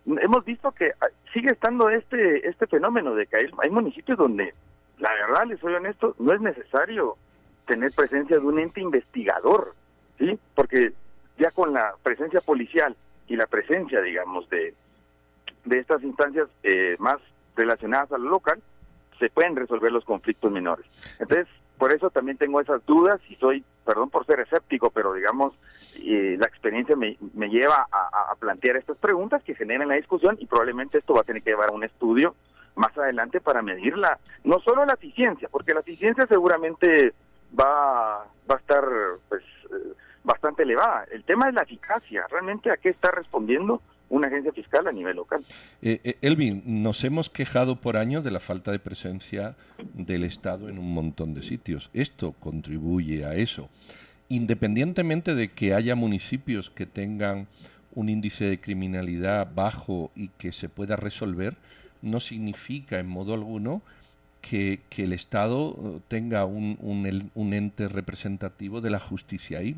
Hemos 0.06 0.46
visto 0.46 0.72
que 0.72 0.92
ah, 1.02 1.08
sigue 1.34 1.52
estando 1.52 1.90
este 1.90 2.48
este 2.48 2.68
fenómeno 2.68 3.14
de 3.14 3.28
que 3.28 3.38
hay, 3.38 3.70
municipios 3.70 4.18
donde, 4.18 4.54
la 5.00 5.12
verdad, 5.14 5.46
les 5.48 5.60
soy 5.60 5.74
honesto, 5.74 6.16
no 6.20 6.34
es 6.34 6.42
necesario 6.42 7.18
tener 7.68 7.92
presencia 7.96 8.40
de 8.40 8.46
un 8.46 8.60
ente 8.60 8.82
investigador, 8.82 9.76
¿sí? 10.18 10.40
Porque 10.56 10.94
ya 11.38 11.52
con 11.52 11.74
la 11.74 11.94
presencia 12.04 12.42
policial 12.42 12.96
y 13.28 13.36
la 13.36 13.48
presencia, 13.48 14.02
digamos, 14.02 14.50
de, 14.50 14.74
de 15.66 15.80
estas 15.80 16.04
instancias 16.04 16.48
eh, 16.64 16.96
más 17.00 17.18
relacionadas 17.56 18.12
al 18.12 18.24
local, 18.24 18.62
se 19.20 19.30
pueden 19.30 19.56
resolver 19.56 19.92
los 19.92 20.04
conflictos 20.04 20.52
menores. 20.52 20.86
Entonces, 21.20 21.48
por 21.78 21.94
eso 21.94 22.10
también 22.10 22.38
tengo 22.38 22.60
esas 22.60 22.86
dudas 22.86 23.20
y 23.30 23.36
soy, 23.36 23.64
perdón 23.86 24.10
por 24.10 24.26
ser 24.26 24.40
escéptico, 24.40 24.90
pero 24.90 25.14
digamos, 25.14 25.54
eh, 25.98 26.36
la 26.40 26.48
experiencia 26.48 26.96
me, 26.96 27.18
me 27.34 27.50
lleva 27.50 27.88
a, 27.92 28.36
plantear 28.40 28.78
estas 28.78 28.98
preguntas 28.98 29.44
que 29.44 29.56
generan 29.56 29.88
la 29.88 29.96
discusión 29.96 30.36
y 30.40 30.48
probablemente 30.48 30.98
esto 30.98 31.14
va 31.14 31.22
a 31.22 31.24
tener 31.24 31.44
que 31.44 31.52
llevar 31.52 31.70
a 31.70 31.74
un 31.74 31.84
estudio 31.84 32.36
más 32.76 32.98
adelante 32.98 33.40
para 33.42 33.62
medirla, 33.62 34.18
no 34.44 34.60
solo 34.60 34.86
la 34.86 34.94
eficiencia, 34.94 35.48
porque 35.52 35.74
la 35.74 35.82
eficiencia 35.82 36.26
seguramente 36.28 37.14
va, 37.60 38.26
va 38.50 38.56
a 38.56 38.58
estar 38.58 38.84
pues 39.30 39.44
eh, 39.72 39.94
bastante 40.24 40.64
elevada. 40.64 41.06
El 41.12 41.24
tema 41.24 41.50
es 41.50 41.54
la 41.54 41.64
eficacia, 41.64 42.26
realmente 42.30 42.72
a 42.72 42.78
qué 42.78 42.90
está 42.90 43.12
respondiendo 43.12 43.82
una 44.12 44.28
agencia 44.28 44.52
fiscal 44.52 44.86
a 44.88 44.92
nivel 44.92 45.16
local. 45.16 45.44
Eh, 45.82 46.02
eh, 46.04 46.18
Elvin, 46.22 46.62
nos 46.66 47.04
hemos 47.04 47.30
quejado 47.30 47.78
por 47.78 47.96
años 47.96 48.24
de 48.24 48.32
la 48.32 48.42
falta 48.42 48.72
de 48.72 48.80
presencia 48.80 49.56
del 49.94 50.26
Estado 50.26 50.70
en 50.70 50.78
un 50.78 50.94
montón 50.94 51.34
de 51.34 51.42
sitios. 51.42 51.90
Esto 51.94 52.34
contribuye 52.34 53.26
a 53.26 53.36
eso. 53.36 53.70
Independientemente 54.28 55.34
de 55.34 55.52
que 55.52 55.74
haya 55.74 55.96
municipios 55.96 56.70
que 56.70 56.86
tengan 56.86 57.48
un 57.94 58.10
índice 58.10 58.46
de 58.46 58.60
criminalidad 58.60 59.50
bajo 59.54 60.12
y 60.14 60.28
que 60.38 60.52
se 60.52 60.68
pueda 60.68 60.98
resolver, 60.98 61.56
no 62.02 62.20
significa 62.20 63.00
en 63.00 63.08
modo 63.08 63.34
alguno 63.34 63.82
que, 64.42 64.82
el 64.98 65.14
Estado 65.14 65.78
eh, 65.78 66.00
tenga 66.10 66.46
un, 66.46 66.78
un, 67.34 67.54
ente 67.54 67.88
representativo 67.88 68.82
de 68.82 68.90
la 68.90 69.00
justicia 69.00 69.60
ahí. 69.60 69.76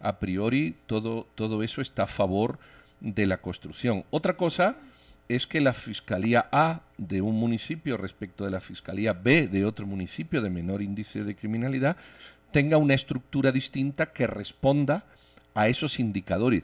A 0.00 0.18
priori, 0.18 0.74
todo, 0.86 1.28
todo 1.36 1.62
eso 1.62 1.80
está 1.80 2.04
a 2.04 2.08
favor 2.08 2.58
de 3.02 3.26
la 3.26 3.38
construcción. 3.38 4.04
Otra 4.10 4.36
cosa 4.36 4.76
es 5.28 5.46
que 5.46 5.60
la 5.60 5.74
Fiscalía 5.74 6.48
A 6.52 6.82
de 6.98 7.20
un 7.20 7.36
municipio 7.36 7.96
respecto 7.96 8.44
de 8.44 8.50
la 8.50 8.60
Fiscalía 8.60 9.12
B 9.12 9.48
de 9.48 9.64
otro 9.64 9.86
municipio 9.86 10.40
de 10.40 10.50
menor 10.50 10.82
índice 10.82 11.24
de 11.24 11.34
criminalidad 11.34 11.96
tenga 12.52 12.76
una 12.76 12.94
estructura 12.94 13.50
distinta 13.50 14.12
que 14.12 14.26
responda 14.26 15.04
a 15.54 15.68
esos 15.68 15.98
indicadores. 15.98 16.62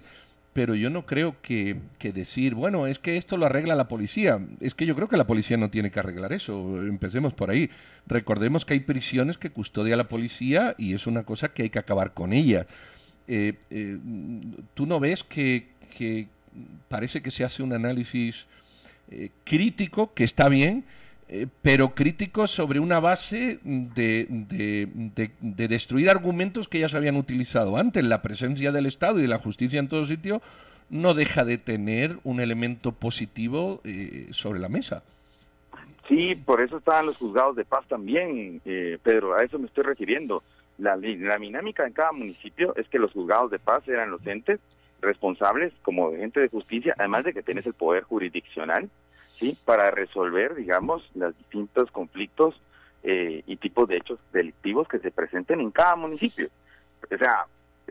Pero 0.53 0.75
yo 0.75 0.91
no 0.91 1.07
creo 1.07 1.37
que, 1.41 1.77
decir, 2.01 2.55
bueno, 2.55 2.87
es 2.87 2.99
que 2.99 3.17
esto 3.17 3.37
lo 3.37 3.47
arregla 3.47 3.75
la 3.75 3.87
policía. 3.87 4.41
Es 4.61 4.75
que 4.75 4.87
yo 4.87 4.97
creo 4.97 5.09
que 5.09 5.17
la 5.17 5.27
policía 5.27 5.57
no 5.57 5.71
tiene 5.71 5.91
que 5.91 6.01
arreglar 6.01 6.33
eso. 6.33 6.83
Empecemos 6.83 7.33
por 7.33 7.51
ahí. 7.51 7.71
Recordemos 8.07 8.65
que 8.65 8.75
hay 8.75 8.81
prisiones 8.81 9.39
que 9.39 9.51
custodia 9.51 9.97
la 9.97 10.09
policía 10.09 10.75
y 10.77 10.95
es 10.95 11.07
una 11.07 11.23
cosa 11.23 11.49
que 11.49 11.65
hay 11.65 11.71
que 11.71 11.79
acabar 11.79 12.13
con 12.13 12.33
ella. 12.33 12.67
Eh, 13.29 13.55
eh, 13.71 13.99
¿Tú 14.75 14.87
no 14.87 14.99
ves 14.99 15.23
que, 15.23 15.69
que 15.89 16.29
parece 16.89 17.23
que 17.23 17.31
se 17.31 17.45
hace 17.45 17.63
un 17.63 17.73
análisis 17.73 18.47
eh, 19.11 19.31
crítico, 19.45 20.13
que 20.13 20.25
está 20.25 20.49
bien, 20.49 20.85
eh, 21.29 21.47
pero 21.63 21.95
crítico 21.95 22.47
sobre 22.47 22.81
una 22.81 23.01
base 23.01 23.59
de, 23.63 24.27
de, 24.29 25.69
destruir 25.69 26.11
argumentos 26.11 26.69
que 26.69 26.81
ya 26.81 26.89
se 26.89 26.97
habían 26.97 27.17
utilizado 27.17 27.77
antes. 27.77 28.05
La 28.05 28.23
presencia 28.23 28.73
del 28.73 28.87
Estado 28.87 29.19
y 29.19 29.23
de 29.23 29.29
la 29.29 29.39
justicia 29.39 29.81
en 29.81 29.89
todo 29.89 30.07
sitio 30.07 30.43
no 30.91 31.15
deja 31.15 31.45
de 31.45 31.59
tener 31.59 32.19
un 32.25 32.41
elemento 32.41 32.93
positivo 32.93 33.81
eh, 33.85 34.29
sobre 34.33 34.59
la 34.59 34.69
mesa. 34.69 35.03
Sí, 36.09 36.35
por 36.35 36.63
eso 36.63 36.79
estaban 36.79 37.07
los 37.07 37.19
juzgados 37.19 37.57
de 37.57 37.67
paz 37.67 37.87
también, 37.87 38.63
Pedro, 38.65 39.35
a 39.39 39.45
eso 39.45 39.59
me 39.59 39.67
estoy 39.67 39.85
refiriendo. 39.85 40.43
La, 40.79 40.97
la 40.97 41.39
dinámica 41.39 41.87
en 41.87 41.93
cada 41.93 42.13
municipio 42.13 42.75
es 42.77 42.89
que 42.89 42.99
los 42.99 43.13
juzgados 43.13 43.51
de 43.51 43.59
paz 43.59 43.87
eran 43.89 44.11
los 44.11 44.27
entes 44.27 44.59
responsables 45.01 45.73
como 45.83 46.13
gente 46.13 46.41
de 46.41 46.49
justicia, 46.49 46.95
además 46.99 47.25
de 47.25 47.33
que 47.33 47.43
tienes 47.43 47.67
el 47.67 47.75
poder 47.75 48.05
jurisdiccional, 48.05 48.89
¿sí? 49.39 49.57
Para 49.65 49.91
resolver, 49.91 50.55
digamos, 50.55 51.09
los 51.15 51.37
distintos 51.37 51.91
conflictos 51.91 52.61
eh, 53.03 53.43
y 53.47 53.57
tipos 53.57 53.89
de 53.89 53.97
hechos 53.99 54.19
delictivos 54.33 54.89
que 54.89 54.99
se 54.99 55.11
presenten 55.11 55.61
en 55.61 55.71
cada 55.71 55.97
municipio. 55.97 56.49
O 57.13 57.17
sea, 57.17 57.47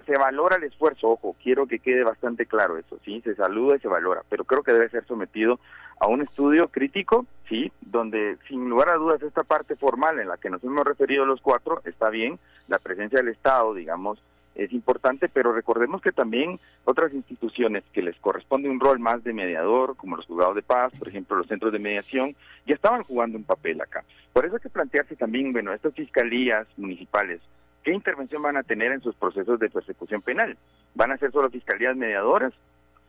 se 0.06 0.18
valora 0.18 0.58
el 0.58 0.64
esfuerzo, 0.64 1.10
ojo, 1.10 1.36
quiero 1.42 1.66
que 1.66 1.80
quede 1.80 2.04
bastante 2.04 2.46
claro 2.46 2.78
eso, 2.78 3.00
sí, 3.04 3.22
se 3.22 3.36
saluda 3.36 3.76
y 3.76 3.80
se 3.80 3.88
valora, 3.88 4.22
pero 4.30 4.44
creo 4.46 4.64
que 4.64 4.74
debe 4.74 4.90
ser 4.90 5.06
sometido 5.06 5.60
a 6.00 6.08
un 6.08 6.22
estudio 6.22 6.68
crítico, 6.68 7.26
sí, 7.50 7.72
donde 7.82 8.38
sin 8.48 8.70
lugar 8.70 8.90
a 8.90 8.98
dudas 8.98 9.22
esta 9.22 9.44
parte 9.44 9.76
formal 9.76 10.20
en 10.20 10.28
la 10.28 10.38
que 10.38 10.50
nos 10.50 10.64
hemos 10.64 10.86
referido 10.86 11.26
los 11.26 11.42
cuatro 11.42 11.82
está 11.86 12.10
bien, 12.10 12.40
la 12.68 12.80
presencia 12.80 13.20
del 13.20 13.30
Estado, 13.30 13.74
digamos, 13.74 14.22
es 14.58 14.74
importante, 14.74 15.30
pero 15.30 15.54
recordemos 15.54 16.02
que 16.02 16.12
también 16.12 16.60
otras 16.84 17.14
instituciones 17.14 17.84
que 17.94 18.02
les 18.02 18.16
corresponde 18.18 18.70
un 18.70 18.80
rol 18.80 19.00
más 19.00 19.24
de 19.24 19.32
mediador, 19.32 19.96
como 19.96 20.18
los 20.18 20.26
juzgados 20.26 20.56
de 20.56 20.64
paz, 20.64 20.92
por 20.98 21.08
ejemplo, 21.08 21.38
los 21.38 21.48
centros 21.48 21.72
de 21.72 21.80
mediación, 21.80 22.36
ya 22.66 22.74
estaban 22.74 23.04
jugando 23.04 23.38
un 23.38 23.44
papel 23.44 23.80
acá. 23.80 24.04
Por 24.34 24.46
eso 24.46 24.56
hay 24.56 24.62
que 24.62 24.70
plantearse 24.70 25.16
también, 25.16 25.54
bueno, 25.54 25.74
estas 25.74 25.94
fiscalías 25.94 26.68
municipales, 26.76 27.40
¿qué 27.84 27.94
intervención 27.94 28.42
van 28.42 28.58
a 28.58 28.64
tener 28.64 28.92
en 28.92 29.02
sus 29.02 29.16
procesos 29.16 29.60
de 29.60 29.70
persecución 29.70 30.24
penal? 30.24 30.58
¿Van 30.96 31.12
a 31.12 31.18
ser 31.18 31.32
solo 31.32 31.50
fiscalías 31.52 31.96
mediadoras? 31.96 32.54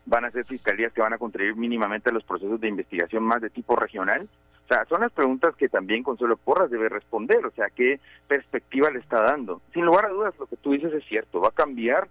¿Van 0.04 0.26
a 0.26 0.30
ser 0.30 0.44
fiscalías 0.44 0.92
que 0.92 1.00
van 1.00 1.14
a 1.14 1.18
contribuir 1.18 1.56
mínimamente 1.56 2.10
a 2.10 2.12
los 2.12 2.24
procesos 2.24 2.60
de 2.60 2.68
investigación 2.68 3.22
más 3.24 3.40
de 3.40 3.50
tipo 3.50 3.74
regional? 3.74 4.28
O 4.68 4.74
sea, 4.74 4.84
son 4.84 5.00
las 5.00 5.12
preguntas 5.12 5.56
que 5.56 5.70
también 5.70 6.02
Consuelo 6.02 6.36
Porras 6.36 6.70
debe 6.70 6.90
responder, 6.90 7.46
o 7.46 7.50
sea, 7.52 7.70
¿qué 7.70 8.00
perspectiva 8.26 8.90
le 8.90 8.98
está 8.98 9.22
dando? 9.22 9.62
Sin 9.72 9.86
lugar 9.86 10.04
a 10.04 10.10
dudas, 10.10 10.34
lo 10.38 10.46
que 10.46 10.56
tú 10.56 10.72
dices 10.72 10.92
es 10.92 11.02
cierto, 11.06 11.40
va 11.40 11.48
a 11.48 11.52
cambiar 11.52 12.06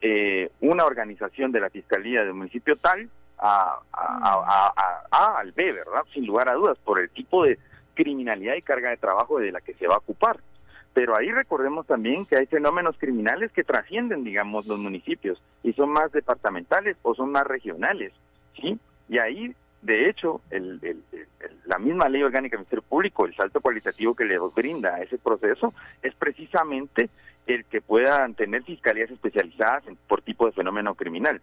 eh, 0.00 0.50
una 0.60 0.86
organización 0.86 1.52
de 1.52 1.60
la 1.60 1.70
Fiscalía 1.70 2.24
del 2.24 2.34
municipio 2.34 2.76
tal 2.78 3.08
a, 3.38 3.78
a, 3.92 5.38
al 5.38 5.52
B, 5.52 5.72
¿verdad? 5.72 6.02
Sin 6.12 6.26
lugar 6.26 6.50
a 6.50 6.54
dudas, 6.54 6.76
por 6.78 7.00
el 7.00 7.10
tipo 7.10 7.44
de 7.44 7.60
criminalidad 7.94 8.56
y 8.56 8.62
carga 8.62 8.90
de 8.90 8.96
trabajo 8.96 9.38
de 9.38 9.52
la 9.52 9.60
que 9.60 9.74
se 9.74 9.86
va 9.86 9.94
a 9.94 9.98
ocupar. 9.98 10.40
Pero 10.92 11.16
ahí 11.16 11.30
recordemos 11.30 11.86
también 11.86 12.26
que 12.26 12.36
hay 12.36 12.46
fenómenos 12.46 12.98
criminales 12.98 13.52
que 13.52 13.62
trascienden, 13.62 14.24
digamos, 14.24 14.66
los 14.66 14.80
municipios 14.80 15.40
y 15.62 15.74
son 15.74 15.90
más 15.90 16.10
departamentales 16.10 16.96
o 17.02 17.14
son 17.14 17.30
más 17.30 17.46
regionales, 17.46 18.12
¿sí? 18.60 18.80
Y 19.08 19.18
ahí 19.18 19.54
de 19.82 20.08
hecho, 20.08 20.40
el, 20.50 20.80
la 21.66 21.78
misma 21.78 22.08
ley 22.08 22.22
orgánica 22.22 22.56
del 22.56 22.60
Ministerio 22.60 22.82
Público, 22.82 23.26
el 23.26 23.34
salto 23.34 23.60
cualitativo 23.60 24.14
que 24.14 24.24
le 24.24 24.38
brinda 24.54 24.94
a 24.96 25.02
ese 25.02 25.18
proceso, 25.18 25.72
es 26.02 26.14
precisamente 26.14 27.08
el 27.46 27.64
que 27.64 27.80
puedan 27.80 28.34
tener 28.34 28.62
fiscalías 28.64 29.10
especializadas 29.10 29.86
en- 29.86 29.96
por 29.96 30.22
tipo 30.22 30.46
de 30.46 30.52
fenómeno 30.52 30.94
criminal. 30.94 31.40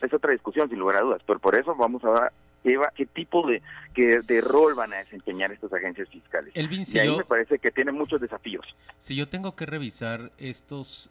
Es 0.00 0.12
otra 0.12 0.32
discusión, 0.32 0.68
sin 0.68 0.78
lugar 0.80 0.96
a 0.96 1.00
dudas, 1.02 1.22
pero 1.26 1.38
por 1.38 1.56
eso 1.58 1.74
vamos 1.76 2.04
a 2.04 2.10
ver 2.10 2.32
qué, 2.64 2.76
va- 2.76 2.92
qué 2.94 3.06
tipo 3.06 3.46
de, 3.46 3.62
qué- 3.94 4.20
de 4.22 4.40
rol 4.40 4.74
van 4.74 4.92
a 4.92 4.96
desempeñar 4.96 5.52
estas 5.52 5.72
agencias 5.72 6.08
fiscales. 6.08 6.50
Elvin, 6.56 6.84
si 6.84 6.96
y 6.96 7.00
ahí 7.00 7.06
yo, 7.06 7.18
me 7.18 7.24
parece 7.24 7.58
que 7.60 7.70
tiene 7.70 7.92
muchos 7.92 8.20
desafíos. 8.20 8.66
si 8.98 9.14
yo 9.14 9.28
tengo 9.28 9.54
que 9.54 9.66
revisar 9.66 10.32
estos, 10.38 11.10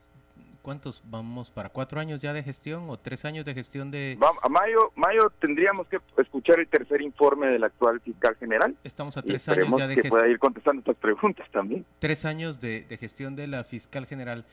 ¿cuántos 0.62 1.01
vamos 1.10 1.50
para 1.50 1.70
cuatro 1.70 2.00
años 2.00 2.22
ya 2.22 2.34
de 2.34 2.44
gestión 2.44 2.89
o 2.89 2.98
tres 2.98 3.25
años 3.25 3.46
de 3.46 3.53
gestión 3.53 3.91
de... 3.91 4.18
A 4.44 4.50
mayo, 4.50 4.91
mayo 4.96 5.32
tendríamos 5.39 5.88
que 5.88 6.00
escuchar 6.18 6.60
el 6.60 6.68
tercer 6.68 7.01
informe 7.01 7.48
del 7.48 7.63
actual 7.63 8.00
fiscal 8.01 8.36
general 8.36 8.75
Estamos 8.84 9.18
a 9.18 9.22
tres 9.22 9.48
años 9.50 9.68
ya 9.77 9.88
de 9.88 9.96
que 9.96 10.01
gestión. 10.03 10.20
pueda 10.20 10.27
ir 10.32 10.39
contestando 10.39 10.80
estas 10.80 10.96
preguntas 10.98 11.48
también. 11.51 11.86
tres 12.00 12.25
años 12.25 12.60
de, 12.62 12.82
de 12.88 12.98
gestión 12.98 13.36
de 13.36 13.48
la 13.48 13.63
fiscal 13.63 14.06
general. 14.06 14.46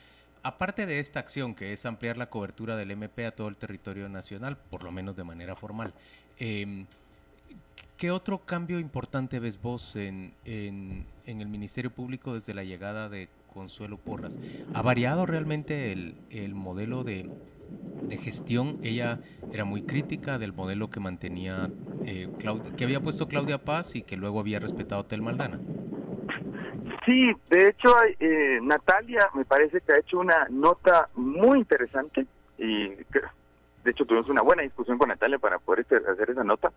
Aparte 0.43 0.87
de 0.87 1.01
esta 1.01 1.19
acción, 1.21 1.55
que 1.55 1.73
es 1.73 1.85
ampliar 1.85 2.17
la 2.17 2.27
cobertura 2.31 2.77
del 2.77 2.91
MP 2.93 3.27
a 3.27 3.33
todo 3.33 3.49
el 3.49 3.57
territorio 3.57 4.09
nacional, 4.09 4.57
por 4.71 4.85
lo 4.85 4.93
menos 4.93 5.17
de 5.17 5.25
manera 5.25 5.57
formal, 5.57 5.93
eh, 6.39 6.85
¿qué 7.97 8.11
otro 8.13 8.39
cambio 8.39 8.79
importante 8.79 9.41
ves 9.41 9.61
vos 9.61 9.97
en, 9.97 10.33
en- 10.45 11.05
en 11.27 11.41
el 11.41 11.49
Ministerio 11.49 11.91
Público 11.91 12.35
desde 12.35 12.55
la 12.55 12.63
llegada 12.63 13.09
de 13.09 13.29
Consuelo 13.59 13.99
Porras? 13.99 14.39
¿Ha 14.73 14.83
variado 14.83 15.27
realmente 15.27 15.91
el, 15.91 16.15
el 16.31 16.55
modelo 16.55 17.03
de, 17.03 17.29
de 18.09 18.17
gestión? 18.17 18.79
Ella 18.83 19.21
era 19.51 19.65
muy 19.65 19.83
crítica 19.83 20.39
del 20.39 20.53
modelo 20.53 20.91
que 20.91 21.01
mantenía, 21.01 21.73
eh, 22.05 22.29
Claudia- 22.39 22.71
que 22.77 22.85
había 22.85 23.01
puesto 23.01 23.27
Claudia 23.27 23.59
Paz 23.59 23.97
y 23.97 24.03
que 24.03 24.17
luego 24.17 24.39
había 24.39 24.61
respetado 24.61 25.05
Tel 25.07 25.23
Maldana. 25.23 25.59
Sí, 27.05 27.33
de 27.51 27.69
hecho, 27.69 27.97
eh, 28.21 28.61
Natalia 28.63 29.29
me 29.35 29.45
parece 29.45 29.81
que 29.81 29.93
ha 29.93 29.99
hecho 29.99 30.21
una 30.21 30.47
nota 30.51 31.09
muy 31.17 31.59
interesante 31.59 32.27
y 32.59 32.91
de 32.91 33.91
hecho 33.91 34.05
tuvimos 34.05 34.29
una 34.29 34.43
buena 34.43 34.63
discusión 34.63 34.99
con 34.99 35.09
Natalia 35.09 35.39
para 35.41 35.59
poder 35.59 35.81
este- 35.81 35.97
hacer 35.97 36.31
esa 36.31 36.45
nota, 36.45 36.71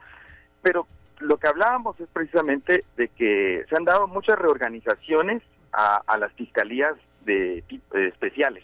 pero 0.63 0.87
lo 1.19 1.37
que 1.37 1.47
hablábamos 1.47 1.99
es 1.99 2.07
precisamente 2.11 2.85
de 2.97 3.07
que 3.09 3.65
se 3.69 3.75
han 3.75 3.85
dado 3.85 4.07
muchas 4.07 4.39
reorganizaciones 4.39 5.43
a, 5.73 6.01
a 6.05 6.17
las 6.17 6.31
fiscalías 6.33 6.95
de 7.25 7.59
eh, 7.59 8.07
especiales. 8.07 8.63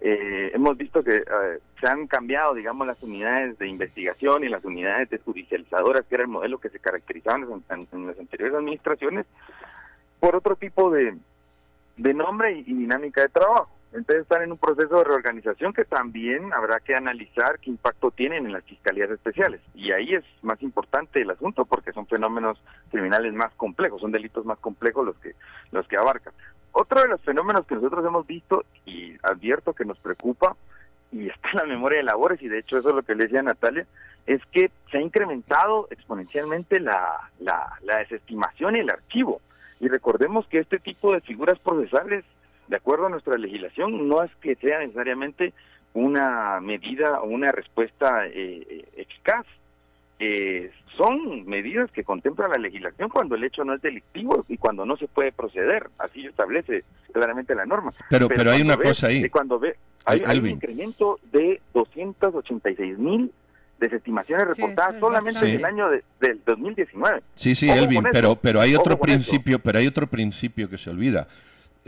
Eh, 0.00 0.52
hemos 0.54 0.76
visto 0.76 1.02
que 1.02 1.16
eh, 1.16 1.58
se 1.80 1.88
han 1.88 2.06
cambiado, 2.06 2.54
digamos, 2.54 2.86
las 2.86 3.02
unidades 3.02 3.58
de 3.58 3.66
investigación 3.66 4.44
y 4.44 4.48
las 4.48 4.64
unidades 4.64 5.10
desjudicializadoras, 5.10 6.06
que 6.06 6.14
era 6.14 6.24
el 6.24 6.30
modelo 6.30 6.58
que 6.58 6.68
se 6.68 6.78
caracterizaban 6.78 7.62
en, 7.92 8.06
las 8.06 8.18
anteriores 8.18 8.54
administraciones, 8.54 9.26
por 10.20 10.36
otro 10.36 10.54
tipo 10.54 10.90
de, 10.90 11.16
de 11.96 12.14
nombre 12.14 12.52
y 12.52 12.62
dinámica 12.62 13.22
de 13.22 13.28
trabajo. 13.28 13.70
Entonces 13.92 14.22
están 14.22 14.42
en 14.42 14.52
un 14.52 14.58
proceso 14.58 14.98
de 14.98 15.04
reorganización 15.04 15.72
que 15.72 15.84
también 15.84 16.52
habrá 16.52 16.78
que 16.80 16.94
analizar 16.94 17.58
qué 17.58 17.70
impacto 17.70 18.10
tienen 18.10 18.46
en 18.46 18.52
las 18.52 18.64
fiscalías 18.64 19.10
especiales. 19.10 19.60
Y 19.74 19.92
ahí 19.92 20.14
es 20.14 20.24
más 20.42 20.62
importante 20.62 21.22
el 21.22 21.30
asunto 21.30 21.64
porque 21.64 21.92
son 21.92 22.06
fenómenos 22.06 22.60
criminales 22.90 23.32
más 23.32 23.52
complejos, 23.54 24.00
son 24.00 24.12
delitos 24.12 24.44
más 24.44 24.58
complejos 24.58 25.06
los 25.06 25.16
que, 25.16 25.34
los 25.72 25.88
que 25.88 25.96
abarcan. 25.96 26.34
Otro 26.72 27.00
de 27.00 27.08
los 27.08 27.20
fenómenos 27.22 27.66
que 27.66 27.74
nosotros 27.76 28.04
hemos 28.04 28.26
visto 28.26 28.64
y 28.84 29.16
advierto 29.22 29.72
que 29.72 29.84
nos 29.84 29.98
preocupa, 29.98 30.54
y 31.10 31.28
está 31.28 31.50
en 31.52 31.58
la 31.58 31.64
memoria 31.64 31.98
de 31.98 32.04
labores, 32.04 32.42
y 32.42 32.48
de 32.48 32.58
hecho 32.58 32.78
eso 32.78 32.90
es 32.90 32.94
lo 32.94 33.02
que 33.02 33.14
le 33.14 33.24
decía 33.24 33.42
Natalia, 33.42 33.86
es 34.26 34.42
que 34.52 34.70
se 34.90 34.98
ha 34.98 35.00
incrementado 35.00 35.88
exponencialmente 35.90 36.80
la, 36.80 37.30
la, 37.40 37.72
la 37.82 37.98
desestimación 37.98 38.76
y 38.76 38.80
el 38.80 38.90
archivo. 38.90 39.40
Y 39.80 39.88
recordemos 39.88 40.46
que 40.48 40.58
este 40.58 40.78
tipo 40.78 41.12
de 41.12 41.20
figuras 41.22 41.58
procesales, 41.60 42.24
de 42.68 42.76
acuerdo 42.76 43.06
a 43.06 43.10
nuestra 43.10 43.36
legislación, 43.38 44.08
no 44.08 44.22
es 44.22 44.30
que 44.36 44.54
sea 44.56 44.78
necesariamente 44.80 45.52
una 45.94 46.60
medida 46.60 47.20
o 47.20 47.26
una 47.26 47.50
respuesta 47.52 48.26
eh, 48.26 48.84
eficaz. 48.96 49.46
Eh, 50.20 50.70
son 50.96 51.46
medidas 51.46 51.90
que 51.92 52.02
contempla 52.02 52.48
la 52.48 52.58
legislación 52.58 53.08
cuando 53.08 53.36
el 53.36 53.44
hecho 53.44 53.64
no 53.64 53.74
es 53.74 53.80
delictivo 53.82 54.44
y 54.48 54.56
cuando 54.56 54.84
no 54.84 54.96
se 54.96 55.06
puede 55.06 55.30
proceder. 55.32 55.88
Así 55.98 56.26
establece 56.26 56.84
claramente 57.12 57.54
la 57.54 57.64
norma. 57.66 57.92
Pero, 58.10 58.26
pero, 58.28 58.50
hay 58.50 58.62
una 58.62 58.76
ve- 58.76 58.84
cosa 58.88 59.06
ahí. 59.06 59.28
cuando 59.30 59.58
ve, 59.60 59.76
hay, 60.04 60.22
hay 60.26 60.38
un 60.38 60.48
incremento 60.48 61.20
de 61.32 61.60
286 61.72 62.98
mil 62.98 63.30
desestimaciones 63.78 64.48
reportadas 64.48 64.98
solamente 64.98 65.38
en 65.48 65.54
el 65.56 65.64
año 65.64 65.88
de- 65.88 66.02
del 66.20 66.40
2019. 66.44 67.22
Sí, 67.36 67.54
sí, 67.54 67.70
Elvin, 67.70 68.02
pero, 68.12 68.34
pero 68.34 68.60
hay 68.60 68.74
otro 68.74 68.98
principio, 68.98 69.60
pero 69.60 69.78
hay 69.78 69.86
otro 69.86 70.08
principio 70.08 70.68
que 70.68 70.78
se 70.78 70.90
olvida. 70.90 71.28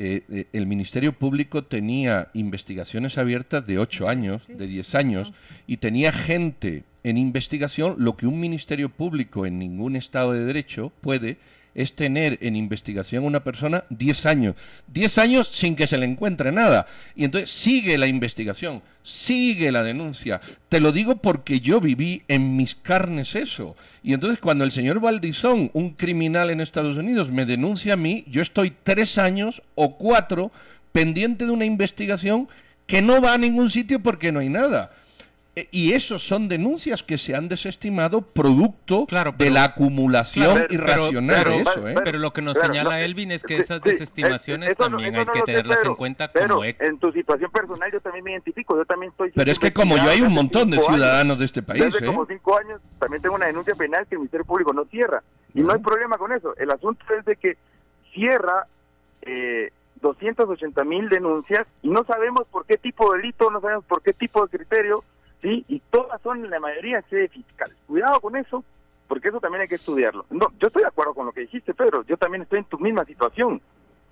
Eh, 0.03 0.25
eh, 0.31 0.47
el 0.55 0.67
Ministerio 0.67 1.13
Público 1.13 1.65
tenía 1.65 2.31
investigaciones 2.33 3.19
abiertas 3.19 3.67
de 3.67 3.79
8 3.79 4.09
años, 4.09 4.41
de 4.49 4.67
10 4.67 4.95
años, 4.95 5.33
y 5.67 5.77
tenía 5.77 6.11
gente 6.11 6.85
en 7.05 7.19
investigación, 7.19 7.97
lo 7.99 8.17
que 8.17 8.27
un 8.27 8.41
Ministerio 8.41 8.89
Público 8.89 9.45
en 9.45 9.59
ningún 9.59 9.97
Estado 9.97 10.33
de 10.33 10.47
Derecho 10.47 10.91
puede 11.03 11.37
es 11.75 11.95
tener 11.95 12.39
en 12.43 12.57
investigación 12.57 13.25
una 13.25 13.45
persona 13.45 13.85
10 13.91 14.27
años. 14.27 14.55
10 14.89 15.19
años 15.19 15.49
sin 15.49 15.77
que 15.77 15.87
se 15.87 15.99
le 15.99 16.07
encuentre 16.07 16.53
nada. 16.53 16.87
Y 17.15 17.25
entonces 17.25 17.51
sigue 17.51 17.99
la 17.99 18.07
investigación, 18.07 18.83
sigue 19.03 19.73
la 19.73 19.83
denuncia. 19.83 20.41
Te 20.69 20.81
lo 20.81 20.93
digo 20.93 21.17
porque 21.17 21.61
yo 21.61 21.81
viví 21.81 22.23
en 22.29 22.57
mis 22.57 22.75
carnes 22.75 23.35
eso. 23.35 23.77
Y 24.03 24.15
entonces 24.15 24.41
cuando 24.41 24.65
el 24.65 24.73
señor 24.73 25.01
Valdizón, 25.01 25.71
un 25.73 25.91
criminal 25.91 26.51
en 26.51 26.61
Estados 26.61 26.97
Unidos, 26.97 27.31
me 27.31 27.47
denuncia 27.47 27.95
a 27.95 27.99
mí, 27.99 28.25
yo 28.29 28.43
estoy 28.43 28.73
tres 28.83 29.19
años 29.19 29.63
o 29.75 29.97
cuatro 29.97 30.53
pendiente 30.93 31.45
de 31.45 31.53
una 31.53 31.65
investigación 31.65 32.49
que 32.87 33.03
no 33.03 33.21
va 33.21 33.35
a 33.35 33.39
ningún 33.39 33.71
sitio 33.71 34.01
porque 34.01 34.33
no 34.33 34.41
hay 34.41 34.49
nada. 34.49 34.91
Eh, 35.61 35.69
Y 35.73 35.93
esos 35.93 36.23
son 36.27 36.49
denuncias 36.49 37.03
que 37.03 37.19
se 37.19 37.35
han 37.35 37.49
desestimado 37.49 38.23
producto 38.23 39.07
Claro, 39.07 39.35
de 39.37 39.51
la 39.51 39.65
acumulación 39.65 40.45
Claro, 40.55 40.67
pero- 40.69 40.75
irracional 40.83 41.37
pero- 41.39 41.51
de 41.51 41.61
eso, 41.63 41.89
¿eh? 41.89 41.95
Pero 42.05 42.19
lo 42.19 42.33
que 42.33 42.43
nos 42.43 42.55
Claro, 42.57 42.73
señala 42.73 42.91
no, 42.91 42.97
Elvin 42.97 43.33
es 43.33 43.43
que 43.43 43.57
sí, 43.57 43.63
esas 43.63 43.81
sí, 43.83 43.91
desestimaciones 43.91 44.71
eso 44.71 44.83
también 44.85 45.15
eso 45.15 45.21
hay 45.21 45.27
no 45.27 45.33
que 45.33 45.39
sé, 45.41 45.45
tenerlas 45.47 45.79
pero- 45.79 45.91
en 45.91 45.97
cuenta 45.97 46.33
pero 46.33 46.49
como 46.49 46.65
eco. 46.65 46.85
en 46.85 46.99
tu 46.99 47.13
situación 47.13 47.51
personal 47.51 47.91
yo 47.93 48.01
también 48.01 48.25
me 48.25 48.31
identifico, 48.33 48.77
yo 48.77 48.85
también 48.85 49.11
estoy... 49.13 49.31
Pero 49.33 49.51
es 49.51 49.59
que 49.59 49.73
como 49.73 49.97
yo 49.97 50.11
hay 50.11 50.21
un 50.23 50.33
montón 50.33 50.71
de 50.71 50.77
años. 50.79 50.87
ciudadanos 50.87 51.39
de 51.39 51.45
este 51.45 51.63
país, 51.63 51.83
Desde 51.85 51.99
¿eh? 51.99 52.07
como 52.07 52.27
cinco 52.27 52.57
años 52.59 52.81
también 52.99 53.23
tengo 53.23 53.35
una 53.35 53.47
denuncia 53.47 53.75
penal 53.75 54.07
que 54.07 54.15
el 54.15 54.21
Ministerio 54.21 54.45
Público 54.47 54.73
no 54.73 54.85
cierra. 54.87 55.23
Y 55.55 55.61
no 55.63 55.73
hay 55.73 55.81
problema 55.81 56.17
con 56.17 56.33
eso. 56.33 56.55
El 56.57 56.71
asunto 56.71 57.05
es 57.19 57.25
de 57.25 57.37
que 57.37 57.57
cierra 58.13 58.67
eh, 59.23 59.71
280 60.01 60.85
mil 60.85 61.09
denuncias 61.09 61.67
y 61.83 61.89
no 61.89 62.05
sabemos 62.05 62.47
por 62.51 62.65
qué 62.67 62.77
tipo 62.79 63.13
de 63.13 63.19
delito, 63.19 63.51
no 63.51 63.61
sabemos 63.61 63.85
por 63.85 64.01
qué 64.03 64.13
tipo 64.13 64.47
de 64.47 64.57
criterio, 64.59 65.05
¿sí? 65.43 65.65
Y 65.69 65.81
todas 65.91 66.21
son, 66.23 66.49
la 66.51 66.61
mayoría, 66.61 67.03
sede 67.11 67.29
fiscal. 67.29 67.73
Cuidado 67.87 68.21
con 68.21 68.37
eso, 68.37 68.65
porque 69.09 69.29
eso 69.29 69.41
también 69.41 69.63
hay 69.63 69.69
que 69.69 69.75
estudiarlo. 69.77 70.25
No, 70.31 70.49
yo 70.61 70.69
estoy 70.69 70.83
de 70.83 70.89
acuerdo 70.89 71.15
con 71.15 71.27
lo 71.27 71.33
que 71.33 71.41
dijiste, 71.43 71.75
Pedro. 71.75 72.05
Yo 72.07 72.17
también 72.17 72.43
estoy 72.43 72.61
en 72.61 72.65
tu 72.67 72.79
misma 72.79 73.05
situación, 73.05 73.61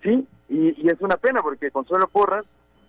¿sí? 0.03 0.27
Y, 0.49 0.85
y 0.85 0.89
es 0.89 1.01
una 1.01 1.17
pena 1.17 1.43
porque 1.43 1.71
Consuelo 1.71 2.09
Porras 2.09 2.45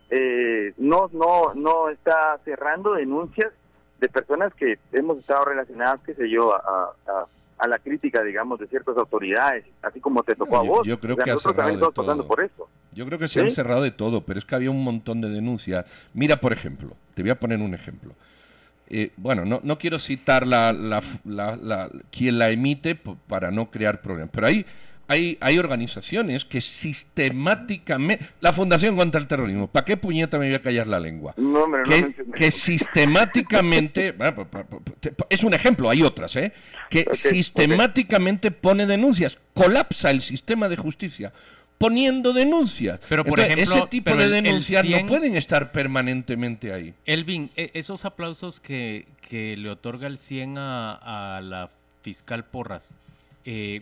eh, 0.10 0.74
no, 0.78 1.10
no, 1.14 1.54
no 1.54 1.90
está 1.90 2.40
cerrando 2.44 2.94
denuncias 2.94 3.52
de 4.00 4.08
personas 4.10 4.54
que 4.56 4.80
hemos 4.94 5.18
estado 5.20 5.46
relacionadas, 5.46 6.00
qué 6.06 6.14
sé 6.16 6.30
yo, 6.30 6.56
a, 6.56 6.94
a, 7.08 7.26
a 7.60 7.68
la 7.68 7.78
crítica, 7.80 8.24
digamos, 8.24 8.58
de 8.60 8.68
ciertas 8.68 8.96
autoridades, 8.98 9.66
así 9.82 10.00
como 10.00 10.24
te 10.24 10.34
tocó 10.36 10.56
No, 10.56 10.60
a 10.62 10.64
vos. 10.64 10.88
yo 10.88 10.98
creo 11.00 11.14
O 11.14 11.18
sea, 11.18 11.26
que 11.26 11.32
nosotros 11.32 11.56
también 11.58 11.76
estamos 11.76 11.94
pasando 11.94 12.26
por 12.26 12.42
eso. 12.42 12.70
Yo 12.94 13.06
creo 13.06 13.20
que 13.20 13.28
se 13.28 13.34
¿Sí? 13.36 13.40
han 13.42 13.52
cerrado 13.52 13.84
de 13.84 13.92
todo, 13.92 14.22
pero 14.22 14.40
es 14.40 14.46
que 14.46 14.56
había 14.56 14.72
un 14.72 14.84
montón 14.84 15.20
de 15.22 15.30
denuncias. 15.30 15.86
Mira, 16.14 16.38
por 16.38 16.54
ejemplo, 16.54 16.92
te 17.14 17.22
voy 17.22 17.32
a 17.32 17.36
poner 17.40 17.60
un 17.60 17.74
ejemplo. 17.74 18.14
Eh, 18.90 19.12
bueno, 19.18 19.46
no, 19.46 19.60
no 19.64 19.78
quiero 19.78 20.00
citar 20.00 20.48
la, 20.48 20.74
la, 20.74 21.02
la- 21.26 21.56
la- 21.56 21.90
quien 22.12 22.40
la 22.40 22.50
emite 22.50 22.96
para 22.96 23.52
no 23.52 23.70
crear 23.70 24.02
problemas, 24.02 24.32
pero 24.34 24.48
hay, 24.48 24.66
hay, 25.08 25.38
hay 25.42 25.58
organizaciones 25.60 26.44
que 26.46 26.60
sistemáticamente... 26.60 28.26
La 28.42 28.52
Fundación 28.54 28.96
contra 28.96 29.20
el 29.22 29.28
Terrorismo, 29.28 29.68
¿para 29.68 29.86
qué 29.86 29.96
puñeta 29.98 30.38
me 30.40 30.48
voy 30.48 30.56
a 30.56 30.62
callar 30.62 30.88
la 30.88 31.00
lengua? 31.00 31.34
No, 31.38 31.64
hombre, 31.66 31.82
no 31.84 31.90
que, 31.90 32.16
que 32.34 32.52
sistemáticamente, 32.52 34.16
es 35.30 35.44
un 35.44 35.54
ejemplo, 35.54 35.90
hay 35.90 36.02
otras, 36.04 36.36
¿eh? 36.36 36.52
que 36.90 37.06
sistemáticamente 37.14 38.52
pone 38.52 38.86
denuncias, 38.86 39.38
colapsa 39.54 40.10
el 40.12 40.22
sistema 40.22 40.68
de 40.70 40.78
justicia 40.78 41.32
poniendo 41.80 42.34
denuncias. 42.34 43.00
Pero, 43.10 43.24
por 43.24 43.40
Entonces, 43.40 43.56
ejemplo, 43.64 43.78
ese 43.78 43.88
tipo 43.88 44.16
de 44.16 44.30
denuncias 44.30 44.86
100 44.86 45.02
no 45.02 45.08
pueden 45.08 45.36
estar 45.36 45.72
permanentemente 45.72 46.72
ahí. 46.72 46.94
Elvin, 47.06 47.50
e- 47.56 47.72
esos 47.74 48.06
aplausos 48.06 48.60
que, 48.60 49.08
que 49.28 49.58
le 49.58 49.72
otorga 49.72 50.06
el 50.06 50.20
100 50.20 50.58
a, 50.60 51.38
a 51.38 51.42
la 51.42 51.72
fiscal 52.04 52.46
Porras, 52.46 52.92
eh, 53.46 53.82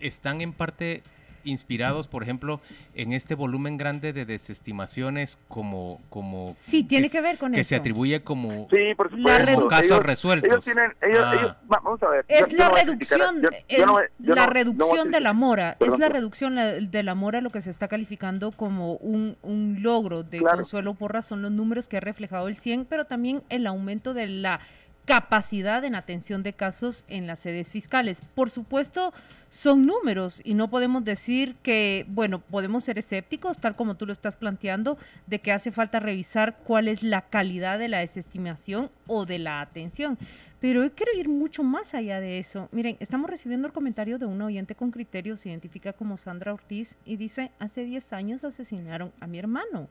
¿están 0.00 0.40
en 0.40 0.52
parte 0.52 1.02
inspirados, 1.44 2.08
por 2.08 2.22
ejemplo, 2.22 2.60
en 2.94 3.12
este 3.12 3.34
volumen 3.34 3.76
grande 3.76 4.12
de 4.12 4.24
desestimaciones 4.24 5.38
como... 5.48 6.00
como 6.10 6.54
sí, 6.58 6.84
tiene 6.84 7.10
que, 7.10 7.20
ver 7.20 7.38
con 7.38 7.52
que 7.52 7.60
eso. 7.60 7.68
se 7.70 7.76
atribuye 7.76 8.22
como, 8.22 8.68
Sí, 8.70 8.94
por 8.96 9.10
supuesto. 9.10 9.44
redu- 9.46 9.68
casos 9.68 9.84
ellos, 9.86 10.02
resueltos. 10.02 10.50
ellos 10.50 10.64
tienen, 10.64 10.92
ellos, 11.02 11.20
Ah. 11.24 11.34
ellos- 11.34 11.52
va- 11.72 11.80
vamos 11.84 12.02
a 12.02 12.08
ver. 12.08 12.24
Es 12.28 12.40
yo- 12.40 12.46
yo 12.48 12.56
la 12.58 12.68
no 12.68 12.74
reducción, 12.74 13.42
yo- 13.42 13.86
no 13.86 14.34
la 14.34 14.46
no- 14.46 14.52
reducción 14.52 15.10
de 15.10 15.20
la 15.20 15.32
mora, 15.32 15.76
Perdón, 15.78 15.94
es 15.94 16.00
la 16.00 16.08
reducción 16.08 16.54
de 16.90 17.02
la 17.02 17.14
mora 17.14 17.40
lo 17.40 17.50
que 17.50 17.62
se 17.62 17.70
está 17.70 17.88
calificando 17.88 18.50
como 18.52 18.94
un, 18.96 19.36
un 19.42 19.78
logro 19.82 20.22
de 20.22 20.38
Claro. 20.38 20.58
Consuelo 20.58 20.94
Porras, 20.94 21.26
son 21.26 21.42
los 21.42 21.50
números 21.52 21.88
que 21.88 21.96
ha 21.98 22.00
reflejado 22.00 22.48
el 22.48 22.56
100, 22.56 22.84
pero 22.84 23.04
también 23.04 23.42
el 23.48 23.66
aumento 23.66 24.14
de 24.14 24.26
la 24.26 24.60
capacidad 25.04 25.84
en 25.84 25.94
atención 25.94 26.42
de 26.42 26.52
casos 26.52 27.04
en 27.08 27.26
las 27.26 27.40
sedes 27.40 27.70
fiscales. 27.70 28.18
Por 28.34 28.50
supuesto, 28.50 29.12
son 29.50 29.86
números 29.86 30.40
y 30.44 30.54
no 30.54 30.68
podemos 30.68 31.04
decir 31.04 31.54
que, 31.62 32.06
bueno, 32.08 32.40
podemos 32.40 32.84
ser 32.84 32.98
escépticos, 32.98 33.58
tal 33.58 33.76
como 33.76 33.96
tú 33.96 34.06
lo 34.06 34.12
estás 34.12 34.36
planteando, 34.36 34.98
de 35.26 35.38
que 35.38 35.52
hace 35.52 35.70
falta 35.70 36.00
revisar 36.00 36.56
cuál 36.64 36.88
es 36.88 37.02
la 37.02 37.22
calidad 37.22 37.78
de 37.78 37.88
la 37.88 37.98
desestimación 38.00 38.90
o 39.06 39.26
de 39.26 39.38
la 39.38 39.60
atención. 39.60 40.18
Pero 40.60 40.82
yo 40.82 40.94
quiero 40.94 41.12
ir 41.16 41.28
mucho 41.28 41.62
más 41.62 41.94
allá 41.94 42.20
de 42.20 42.38
eso. 42.38 42.68
Miren, 42.72 42.96
estamos 42.98 43.28
recibiendo 43.28 43.66
el 43.66 43.74
comentario 43.74 44.18
de 44.18 44.24
un 44.24 44.40
oyente 44.40 44.74
con 44.74 44.90
criterios, 44.90 45.40
se 45.40 45.50
identifica 45.50 45.92
como 45.92 46.16
Sandra 46.16 46.54
Ortiz 46.54 46.96
y 47.04 47.16
dice, 47.16 47.50
hace 47.58 47.84
10 47.84 48.12
años 48.14 48.44
asesinaron 48.44 49.12
a 49.20 49.26
mi 49.26 49.38
hermano. 49.38 49.88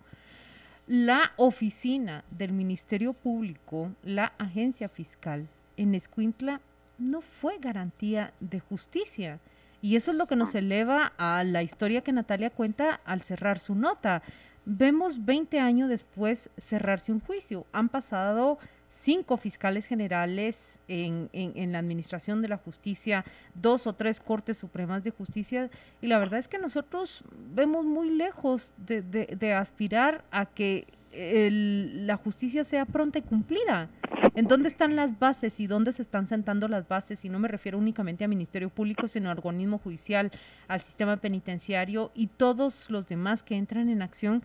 La 0.88 1.32
oficina 1.38 2.26
del 2.30 2.52
Ministerio 2.52 3.14
Público, 3.14 3.92
la 4.04 4.34
agencia 4.38 4.90
fiscal 4.90 5.48
en 5.78 5.96
Escuintla, 5.96 6.60
no 6.98 7.22
fue 7.22 7.58
garantía 7.58 8.34
de 8.42 8.60
justicia. 8.60 9.40
Y 9.82 9.96
eso 9.96 10.12
es 10.12 10.18
lo 10.18 10.28
que 10.28 10.36
nos 10.36 10.54
eleva 10.56 11.14
a 11.18 11.46
la 11.46 11.64
historia 11.64 12.02
que 12.02 12.12
Natalia 12.12 12.50
cuenta 12.50 13.00
al 13.06 13.22
cerrar 13.22 13.60
su 13.60 13.76
nota. 13.76 14.24
Vemos 14.66 15.24
20 15.24 15.58
años 15.58 15.88
después 15.88 16.50
cerrarse 16.58 17.14
un 17.14 17.22
juicio. 17.22 17.66
Han 17.72 17.88
pasado 17.88 18.60
cinco 18.94 19.38
fiscales 19.38 19.86
generales 19.86 20.58
en, 20.88 21.30
en- 21.34 21.72
la 21.72 21.80
administración 21.80 22.42
de 22.42 22.50
la 22.50 22.58
justicia, 22.58 23.24
dos 23.56 23.88
o 23.88 23.94
tres 23.94 24.20
cortes 24.20 24.58
supremas 24.58 25.04
de 25.04 25.12
justicia, 25.12 25.70
y 26.02 26.08
la 26.08 26.20
verdad 26.20 26.40
es 26.40 26.48
que 26.48 26.58
nosotros 26.60 27.24
vemos 27.54 27.86
muy 27.86 28.10
lejos 28.10 28.72
de, 28.78 29.02
de- 29.02 29.54
aspirar 29.54 30.24
a 30.32 30.46
que 30.46 30.86
el- 31.12 32.06
la 32.08 32.18
justicia 32.18 32.64
sea 32.64 32.86
pronta 32.86 33.20
y 33.20 33.22
cumplida. 33.22 33.90
¿En 34.36 34.48
dónde 34.48 34.68
están 34.68 34.96
las 34.96 35.20
bases 35.20 35.60
y 35.60 35.68
dónde 35.68 35.92
se 35.92 36.02
están 36.02 36.28
sentando 36.28 36.68
las 36.68 36.88
bases? 36.88 37.24
Y 37.24 37.30
no 37.30 37.40
me 37.40 37.48
refiero 37.48 37.78
únicamente 37.78 38.24
al 38.24 38.30
Ministerio 38.32 38.70
Público, 38.70 39.08
sino 39.08 39.30
al 39.30 39.38
organismo 39.38 39.78
judicial, 39.78 40.32
al 40.68 40.82
sistema 40.82 41.18
penitenciario 41.18 42.12
y 42.16 42.28
todos 42.28 42.90
los 42.90 43.08
demás 43.08 43.44
que 43.44 43.56
entran 43.56 43.90
en 43.90 44.02
acción 44.02 44.44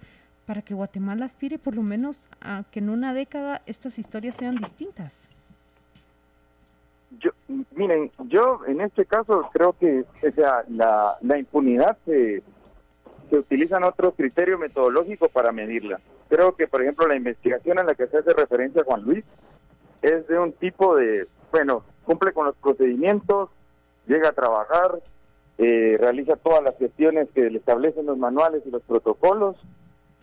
para 0.48 0.62
que 0.62 0.72
Guatemala 0.72 1.26
aspire 1.26 1.58
por 1.58 1.76
lo 1.76 1.82
menos 1.82 2.26
a 2.40 2.64
que 2.72 2.78
en 2.78 2.88
una 2.88 3.12
década 3.12 3.60
estas 3.66 3.98
historias 3.98 4.34
sean 4.34 4.56
distintas. 4.56 5.12
Yo, 7.20 7.32
miren, 7.76 8.10
yo 8.28 8.60
en 8.66 8.80
este 8.80 9.04
caso 9.04 9.50
creo 9.52 9.74
que 9.74 10.06
o 10.06 10.72
la 10.72 11.38
impunidad 11.38 11.98
se, 12.06 12.42
se 13.28 13.38
utilizan 13.38 13.84
otros 13.84 14.14
criterios 14.16 14.58
metodológicos 14.58 15.30
para 15.30 15.52
medirla. 15.52 16.00
Creo 16.30 16.56
que, 16.56 16.66
por 16.66 16.80
ejemplo, 16.80 17.06
la 17.06 17.16
investigación 17.16 17.78
a 17.78 17.84
la 17.84 17.94
que 17.94 18.06
se 18.06 18.16
hace 18.16 18.32
referencia 18.32 18.84
Juan 18.84 19.02
Luis 19.02 19.24
es 20.00 20.26
de 20.28 20.38
un 20.38 20.52
tipo 20.52 20.96
de, 20.96 21.28
bueno, 21.52 21.84
cumple 22.06 22.32
con 22.32 22.46
los 22.46 22.56
procedimientos, 22.56 23.50
llega 24.06 24.30
a 24.30 24.32
trabajar, 24.32 24.98
eh, 25.58 25.98
realiza 26.00 26.36
todas 26.36 26.64
las 26.64 26.78
gestiones 26.78 27.28
que 27.34 27.50
le 27.50 27.58
establecen 27.58 28.06
los 28.06 28.16
manuales 28.16 28.62
y 28.64 28.70
los 28.70 28.80
protocolos, 28.80 29.56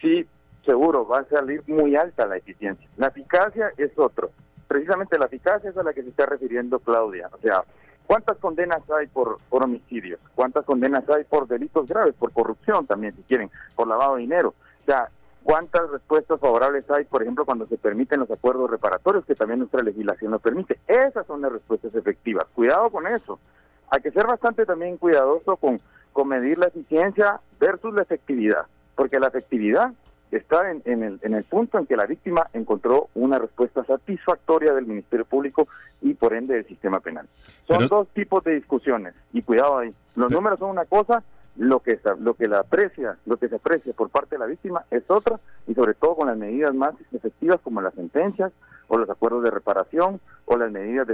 sí, 0.01 0.27
seguro, 0.65 1.07
va 1.07 1.19
a 1.19 1.25
salir 1.25 1.63
muy 1.67 1.95
alta 1.95 2.25
la 2.25 2.37
eficiencia. 2.37 2.87
La 2.97 3.07
eficacia 3.07 3.71
es 3.77 3.91
otro. 3.97 4.31
Precisamente 4.67 5.17
la 5.17 5.25
eficacia 5.25 5.69
es 5.69 5.77
a 5.77 5.83
la 5.83 5.93
que 5.93 6.03
se 6.03 6.09
está 6.09 6.25
refiriendo 6.25 6.79
Claudia. 6.79 7.29
O 7.31 7.37
sea, 7.37 7.63
¿cuántas 8.07 8.37
condenas 8.37 8.81
hay 8.89 9.07
por, 9.07 9.37
por 9.49 9.63
homicidios? 9.63 10.19
¿Cuántas 10.33 10.65
condenas 10.65 11.07
hay 11.09 11.23
por 11.23 11.47
delitos 11.47 11.87
graves, 11.87 12.15
por 12.15 12.31
corrupción 12.31 12.85
también, 12.87 13.15
si 13.15 13.23
quieren, 13.23 13.51
por 13.75 13.87
lavado 13.87 14.15
de 14.15 14.21
dinero? 14.21 14.55
O 14.81 14.85
sea, 14.85 15.09
¿cuántas 15.43 15.89
respuestas 15.91 16.39
favorables 16.39 16.89
hay, 16.89 17.05
por 17.05 17.21
ejemplo, 17.21 17.45
cuando 17.45 17.67
se 17.67 17.77
permiten 17.77 18.19
los 18.19 18.31
acuerdos 18.31 18.69
reparatorios, 18.69 19.25
que 19.25 19.35
también 19.35 19.59
nuestra 19.59 19.83
legislación 19.83 20.31
lo 20.31 20.39
permite? 20.39 20.79
Esas 20.87 21.27
son 21.27 21.41
las 21.41 21.51
respuestas 21.51 21.93
efectivas. 21.93 22.45
Cuidado 22.53 22.89
con 22.89 23.05
eso. 23.07 23.39
Hay 23.91 24.01
que 24.01 24.11
ser 24.11 24.25
bastante 24.25 24.65
también 24.65 24.97
cuidadoso 24.97 25.57
con, 25.57 25.79
con 26.11 26.27
medir 26.27 26.57
la 26.57 26.67
eficiencia 26.67 27.39
versus 27.59 27.93
la 27.93 28.01
efectividad, 28.01 28.65
porque 28.95 29.19
la 29.19 29.27
efectividad 29.27 29.91
está 30.31 30.69
en, 30.71 30.81
en 30.85 31.03
el, 31.03 31.19
en 31.21 31.33
el 31.33 31.43
punto 31.43 31.77
en 31.77 31.85
que 31.85 31.95
la 31.95 32.05
víctima 32.05 32.47
encontró 32.53 33.09
una 33.13 33.39
respuesta 33.39 33.83
satisfactoria 33.85 34.73
del 34.73 34.85
Ministerio 34.85 35.25
Público 35.25 35.67
y 36.01 36.13
por 36.13 36.33
ende 36.33 36.55
del 36.55 36.65
sistema 36.67 36.99
penal. 36.99 37.27
Son 37.67 37.77
Pero- 37.77 37.89
dos 37.89 38.07
tipos 38.09 38.43
de 38.43 38.55
discusiones 38.55 39.13
y 39.33 39.41
cuidado 39.43 39.77
ahí. 39.77 39.93
Los 40.15 40.27
Pero- 40.27 40.39
números 40.39 40.59
son 40.59 40.71
una 40.71 40.85
cosa, 40.85 41.23
lo 41.57 41.79
que 41.79 41.99
lo 42.19 42.33
que 42.33 42.47
la 42.47 42.59
aprecia, 42.59 43.17
lo 43.25 43.37
que 43.37 43.47
se 43.47 43.55
aprecia 43.55 43.93
por 43.93 44.09
parte 44.09 44.35
de 44.35 44.39
la 44.39 44.45
víctima 44.45 44.83
es 44.91 45.03
otra 45.07 45.39
y 45.67 45.73
sobre 45.73 45.93
todo 45.93 46.15
con 46.15 46.27
las 46.27 46.37
medidas 46.37 46.73
más 46.73 46.93
efectivas 47.13 47.61
como 47.63 47.81
las 47.81 47.93
sentencias 47.93 48.51
o 48.87 48.97
los 48.97 49.09
acuerdos 49.09 49.43
de 49.43 49.51
reparación 49.51 50.19
o 50.45 50.57
las 50.57 50.71
medidas 50.71 51.07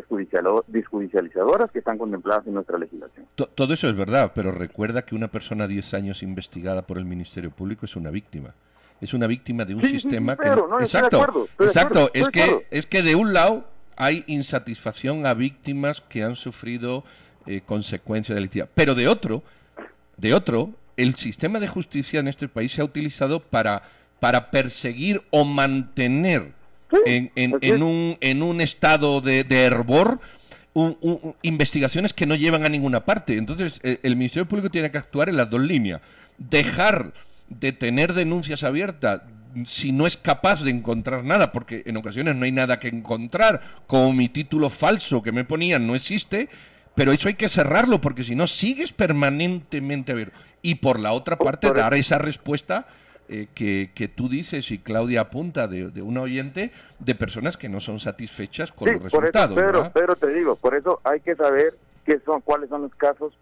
desjudicializadoras 0.67 1.71
que 1.71 1.79
están 1.79 1.97
contempladas 1.97 2.45
en 2.47 2.53
nuestra 2.53 2.77
legislación. 2.77 3.25
To- 3.35 3.47
Todo 3.47 3.73
eso 3.73 3.87
es 3.89 3.95
verdad, 3.95 4.31
pero 4.35 4.51
recuerda 4.51 5.03
que 5.03 5.15
una 5.15 5.27
persona 5.29 5.67
10 5.67 5.93
años 5.93 6.23
investigada 6.23 6.81
por 6.83 6.97
el 6.97 7.05
Ministerio 7.05 7.51
Público 7.51 7.85
es 7.85 7.95
una 7.95 8.09
víctima. 8.11 8.53
Es 8.99 9.13
una 9.13 9.25
víctima 9.27 9.65
de 9.65 9.73
un 9.75 9.81
Sí, 9.81 9.87
sí, 9.87 9.93
sí, 9.93 9.99
sistema 10.01 10.35
que 10.37 10.47
no, 10.49 10.55
estoy 10.63 10.77
de 10.79 10.83
exacto, 10.85 11.17
acuerdo, 11.21 11.47
de 11.57 11.65
exacto, 11.65 11.99
acuerdo, 12.05 12.11
es 12.13 12.29
que 12.29 12.67
es 12.69 12.85
que 12.85 13.01
de 13.01 13.15
un 13.15 13.33
lado 13.33 13.65
hay 13.97 14.23
insatisfacción 14.27 15.25
a 15.25 15.33
víctimas 15.33 16.01
que 16.01 16.23
han 16.23 16.35
sufrido 16.35 17.03
eh, 17.47 17.61
consecuencias 17.65 18.35
delictivas, 18.35 18.69
pero 18.75 18.93
de 18.93 19.07
otro, 19.07 19.41
de 20.17 20.33
otro, 20.35 20.69
el 20.97 21.15
sistema 21.15 21.59
de 21.59 21.67
justicia 21.67 22.19
en 22.19 22.27
este 22.27 22.47
país 22.47 22.73
se 22.73 22.81
ha 22.81 22.85
utilizado 22.85 23.39
para 23.39 23.83
para 24.19 24.51
perseguir 24.51 25.23
o 25.31 25.43
mantener 25.45 26.51
Sí, 26.91 26.97
en, 27.05 27.31
en- 27.35 27.57
un, 27.83 28.17
en 28.21 28.43
un 28.43 28.61
estado 28.61 29.21
de, 29.21 29.43
de 29.43 29.63
hervor 29.63 30.19
un- 30.73 30.97
un- 31.01 31.35
investigaciones 31.41 32.13
que 32.13 32.25
no 32.25 32.35
llevan 32.35 32.65
a 32.65 32.69
ninguna 32.69 33.03
parte. 33.05 33.37
Entonces, 33.37 33.79
eh, 33.83 33.99
el 34.03 34.15
Ministerio 34.15 34.47
Público 34.47 34.69
tiene 34.69 34.91
que 34.91 34.97
actuar 34.97 35.29
en 35.29 35.37
las 35.37 35.49
dos 35.49 35.61
líneas. 35.61 36.01
Dejar 36.37 37.13
de 37.49 37.71
tener 37.71 38.13
denuncias 38.13 38.63
abiertas 38.63 39.21
si 39.65 39.91
no 39.91 40.07
es 40.07 40.15
capaz 40.15 40.63
de 40.63 40.71
encontrar 40.71 41.25
nada, 41.25 41.51
porque 41.51 41.83
en 41.85 41.97
ocasiones 41.97 42.35
no 42.37 42.45
hay 42.45 42.53
nada 42.53 42.79
que 42.79 42.87
encontrar, 42.87 43.59
como 43.85 44.13
mi 44.13 44.29
título 44.29 44.69
falso 44.69 45.21
que 45.21 45.33
me 45.33 45.43
ponían 45.43 45.85
no 45.85 45.93
existe, 45.93 46.47
pero 46.95 47.11
eso 47.11 47.27
hay 47.27 47.33
que 47.33 47.49
cerrarlo, 47.49 47.99
porque 47.99 48.23
si 48.23 48.33
no 48.33 48.47
sigues 48.47 48.93
permanentemente 48.93 50.13
abierto. 50.13 50.39
Y 50.61 50.75
por 50.75 50.99
la 50.99 51.11
otra 51.11 51.37
parte, 51.37 51.67
dar 51.73 51.93
esa 51.95 52.17
respuesta 52.17 52.87
eh, 53.31 53.47
que, 53.55 53.91
que 53.95 54.07
tú 54.07 54.27
dices 54.29 54.69
y 54.71 54.79
Claudia 54.79 55.21
apunta 55.21 55.67
de, 55.67 55.89
de 55.89 56.01
un 56.01 56.17
oyente 56.17 56.71
de 56.99 57.15
personas 57.15 57.55
que 57.57 57.69
no 57.69 57.79
son 57.79 57.99
satisfechas 57.99 58.71
con 58.71 58.87
Sí, 58.89 58.93
los 58.95 59.11
por 59.11 59.21
resultados. 59.21 59.51
eso, 59.51 59.55
Pedro, 59.65 59.71
¿verdad? 59.79 59.91
Pedro, 59.93 60.15
te 60.17 60.27
digo, 60.33 60.55
por 60.57 60.75
eso 60.75 60.99
hay 61.03 61.19
que 61.21 61.35
saber 61.35 61.75
qué 62.05 62.19
son, 62.19 62.41
cuáles 62.41 62.69
son 62.69 62.83
los 62.83 62.95
casos. 62.95 63.33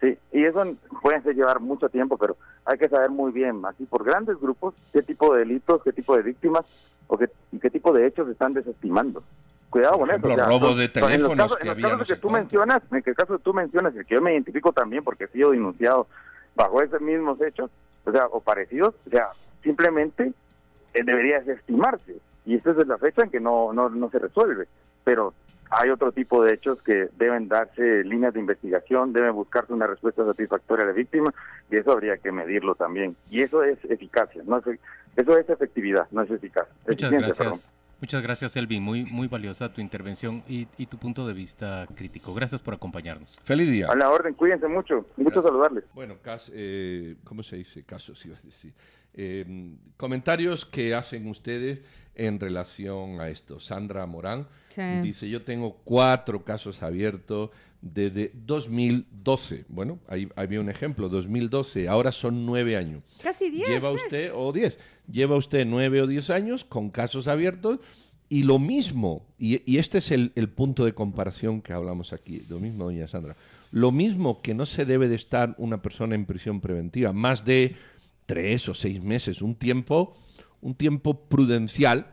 Sí, 0.00 0.16
y 0.32 0.44
eso 0.44 0.64
puede 1.02 1.34
llevar 1.34 1.60
mucho 1.60 1.88
tiempo, 1.88 2.16
pero 2.18 2.36
hay 2.64 2.78
que 2.78 2.88
saber 2.88 3.10
muy 3.10 3.32
bien, 3.32 3.62
así 3.64 3.84
por 3.84 4.04
grandes 4.04 4.38
grupos, 4.40 4.74
qué 4.92 5.02
tipo 5.02 5.32
de 5.34 5.40
delitos, 5.40 5.82
qué 5.82 5.92
tipo 5.92 6.16
de 6.16 6.22
víctimas 6.22 6.64
o 7.08 7.16
qué, 7.18 7.28
y 7.52 7.58
qué 7.58 7.70
tipo 7.70 7.92
de 7.92 8.06
hechos 8.06 8.28
están 8.28 8.54
desestimando. 8.54 9.22
Cuidado 9.70 9.98
Por 9.98 10.00
con 10.00 10.10
ejemplo, 10.10 10.30
eso. 10.30 10.36
o 10.42 10.44
sea, 10.44 10.46
robo 10.58 10.74
de 10.76 10.86
son- 10.88 11.10
en 11.12 11.22
los 11.22 11.28
teléfonos 11.30 11.36
casos, 11.36 11.56
que 11.58 11.62
en 11.62 11.66
los 11.68 11.74
había 11.74 11.84
casos 11.90 11.98
no 11.98 12.06
que 12.14 12.20
tú 12.20 12.28
cuánto. 12.28 12.42
mencionas, 12.42 12.82
en 12.90 13.02
el 13.04 13.14
caso 13.16 13.36
que 13.36 13.42
tú 13.44 13.54
mencionas, 13.54 13.96
el 13.96 14.06
que 14.06 14.14
yo 14.14 14.20
me 14.22 14.32
identifico 14.32 14.72
también 14.72 15.04
porque 15.04 15.24
he 15.24 15.28
sido 15.28 15.50
denunciado 15.50 16.06
bajo 16.54 16.80
esos 16.82 17.00
mismos 17.00 17.40
hechos, 17.42 17.70
o 18.08 18.12
sea, 18.12 18.26
o 18.26 18.40
parecidos, 18.40 18.94
o 19.06 19.10
sea, 19.10 19.28
simplemente 19.62 20.32
eh, 20.94 21.02
debería 21.04 21.40
desestimarse. 21.40 22.16
Y 22.46 22.54
esta 22.54 22.70
es 22.70 22.86
la 22.86 22.96
fecha 22.96 23.22
en 23.22 23.30
que 23.30 23.40
no, 23.40 23.72
no, 23.74 23.90
no 23.90 24.10
se 24.10 24.18
resuelve. 24.18 24.66
Pero 25.04 25.34
hay 25.70 25.90
otro 25.90 26.12
tipo 26.12 26.42
de 26.42 26.54
hechos 26.54 26.82
que 26.82 27.08
deben 27.18 27.48
darse 27.48 28.02
líneas 28.04 28.32
de 28.32 28.40
investigación, 28.40 29.12
deben 29.12 29.34
buscarse 29.34 29.74
una 29.74 29.86
respuesta 29.86 30.24
satisfactoria 30.24 30.84
a 30.84 30.88
la 30.88 30.94
víctima 30.94 31.34
y 31.70 31.76
eso 31.76 31.92
habría 31.92 32.16
que 32.16 32.32
medirlo 32.32 32.74
también. 32.74 33.14
Y 33.30 33.42
eso 33.42 33.62
es 33.62 33.78
eficacia, 33.84 34.42
no 34.46 34.56
es, 34.58 34.64
eso 35.16 35.36
es 35.36 35.50
efectividad, 35.50 36.06
no 36.10 36.22
es 36.22 36.30
eficacia. 36.30 36.72
Muchas 36.86 37.12
Eficiencia, 37.12 37.34
perdón. 37.34 37.58
Muchas 38.00 38.22
gracias, 38.22 38.54
Elvin. 38.56 38.82
Muy, 38.82 39.04
muy 39.04 39.26
valiosa 39.26 39.72
tu 39.72 39.80
intervención 39.80 40.44
y, 40.48 40.68
y 40.76 40.86
tu 40.86 40.98
punto 40.98 41.26
de 41.26 41.34
vista 41.34 41.86
crítico. 41.96 42.32
Gracias 42.32 42.60
por 42.60 42.74
acompañarnos. 42.74 43.36
Feliz 43.42 43.70
día. 43.70 43.88
A 43.90 43.96
la 43.96 44.10
orden, 44.10 44.34
cuídense 44.34 44.68
mucho. 44.68 44.98
Un 45.16 45.24
gusto 45.24 45.42
Gracias. 45.42 45.44
saludarles. 45.44 45.84
Bueno, 45.94 46.16
cas- 46.22 46.50
eh, 46.54 47.16
¿cómo 47.24 47.42
se 47.42 47.56
dice? 47.56 47.82
Casos, 47.84 48.24
iba 48.24 48.36
a 48.36 48.40
decir. 48.42 48.72
Eh, 49.14 49.74
comentarios 49.96 50.64
que 50.64 50.94
hacen 50.94 51.26
ustedes 51.28 51.80
en 52.14 52.38
relación 52.38 53.20
a 53.20 53.28
esto. 53.30 53.58
Sandra 53.58 54.06
Morán 54.06 54.46
Sí. 54.68 54.82
dice, 55.02 55.28
yo 55.28 55.42
tengo 55.42 55.78
cuatro 55.84 56.44
casos 56.44 56.82
abiertos, 56.84 57.50
desde 57.80 58.32
2012. 58.34 59.64
Bueno, 59.68 59.98
ahí 60.08 60.28
había 60.36 60.60
un 60.60 60.68
ejemplo, 60.68 61.08
2012, 61.08 61.88
ahora 61.88 62.12
son 62.12 62.44
nueve 62.46 62.76
años. 62.76 63.02
Casi 63.22 63.50
diez. 63.50 63.68
Lleva 63.68 63.90
usted, 63.90 64.32
o 64.34 64.52
diez, 64.52 64.78
lleva 65.10 65.36
usted 65.36 65.66
nueve 65.66 66.02
o 66.02 66.06
diez 66.06 66.30
años 66.30 66.64
con 66.64 66.90
casos 66.90 67.28
abiertos 67.28 67.80
y 68.28 68.42
lo 68.42 68.58
mismo, 68.58 69.26
y, 69.38 69.62
y 69.70 69.78
este 69.78 69.98
es 69.98 70.10
el, 70.10 70.32
el 70.34 70.50
punto 70.50 70.84
de 70.84 70.92
comparación 70.92 71.62
que 71.62 71.72
hablamos 71.72 72.12
aquí, 72.12 72.44
lo 72.48 72.58
mismo, 72.58 72.84
doña 72.84 73.08
Sandra, 73.08 73.36
lo 73.70 73.90
mismo 73.90 74.42
que 74.42 74.54
no 74.54 74.66
se 74.66 74.84
debe 74.84 75.08
de 75.08 75.14
estar 75.14 75.54
una 75.58 75.80
persona 75.80 76.14
en 76.14 76.26
prisión 76.26 76.60
preventiva 76.60 77.12
más 77.12 77.44
de 77.44 77.76
tres 78.26 78.68
o 78.68 78.74
seis 78.74 79.02
meses, 79.02 79.40
un 79.40 79.54
tiempo, 79.54 80.14
un 80.60 80.74
tiempo 80.74 81.20
prudencial, 81.28 82.08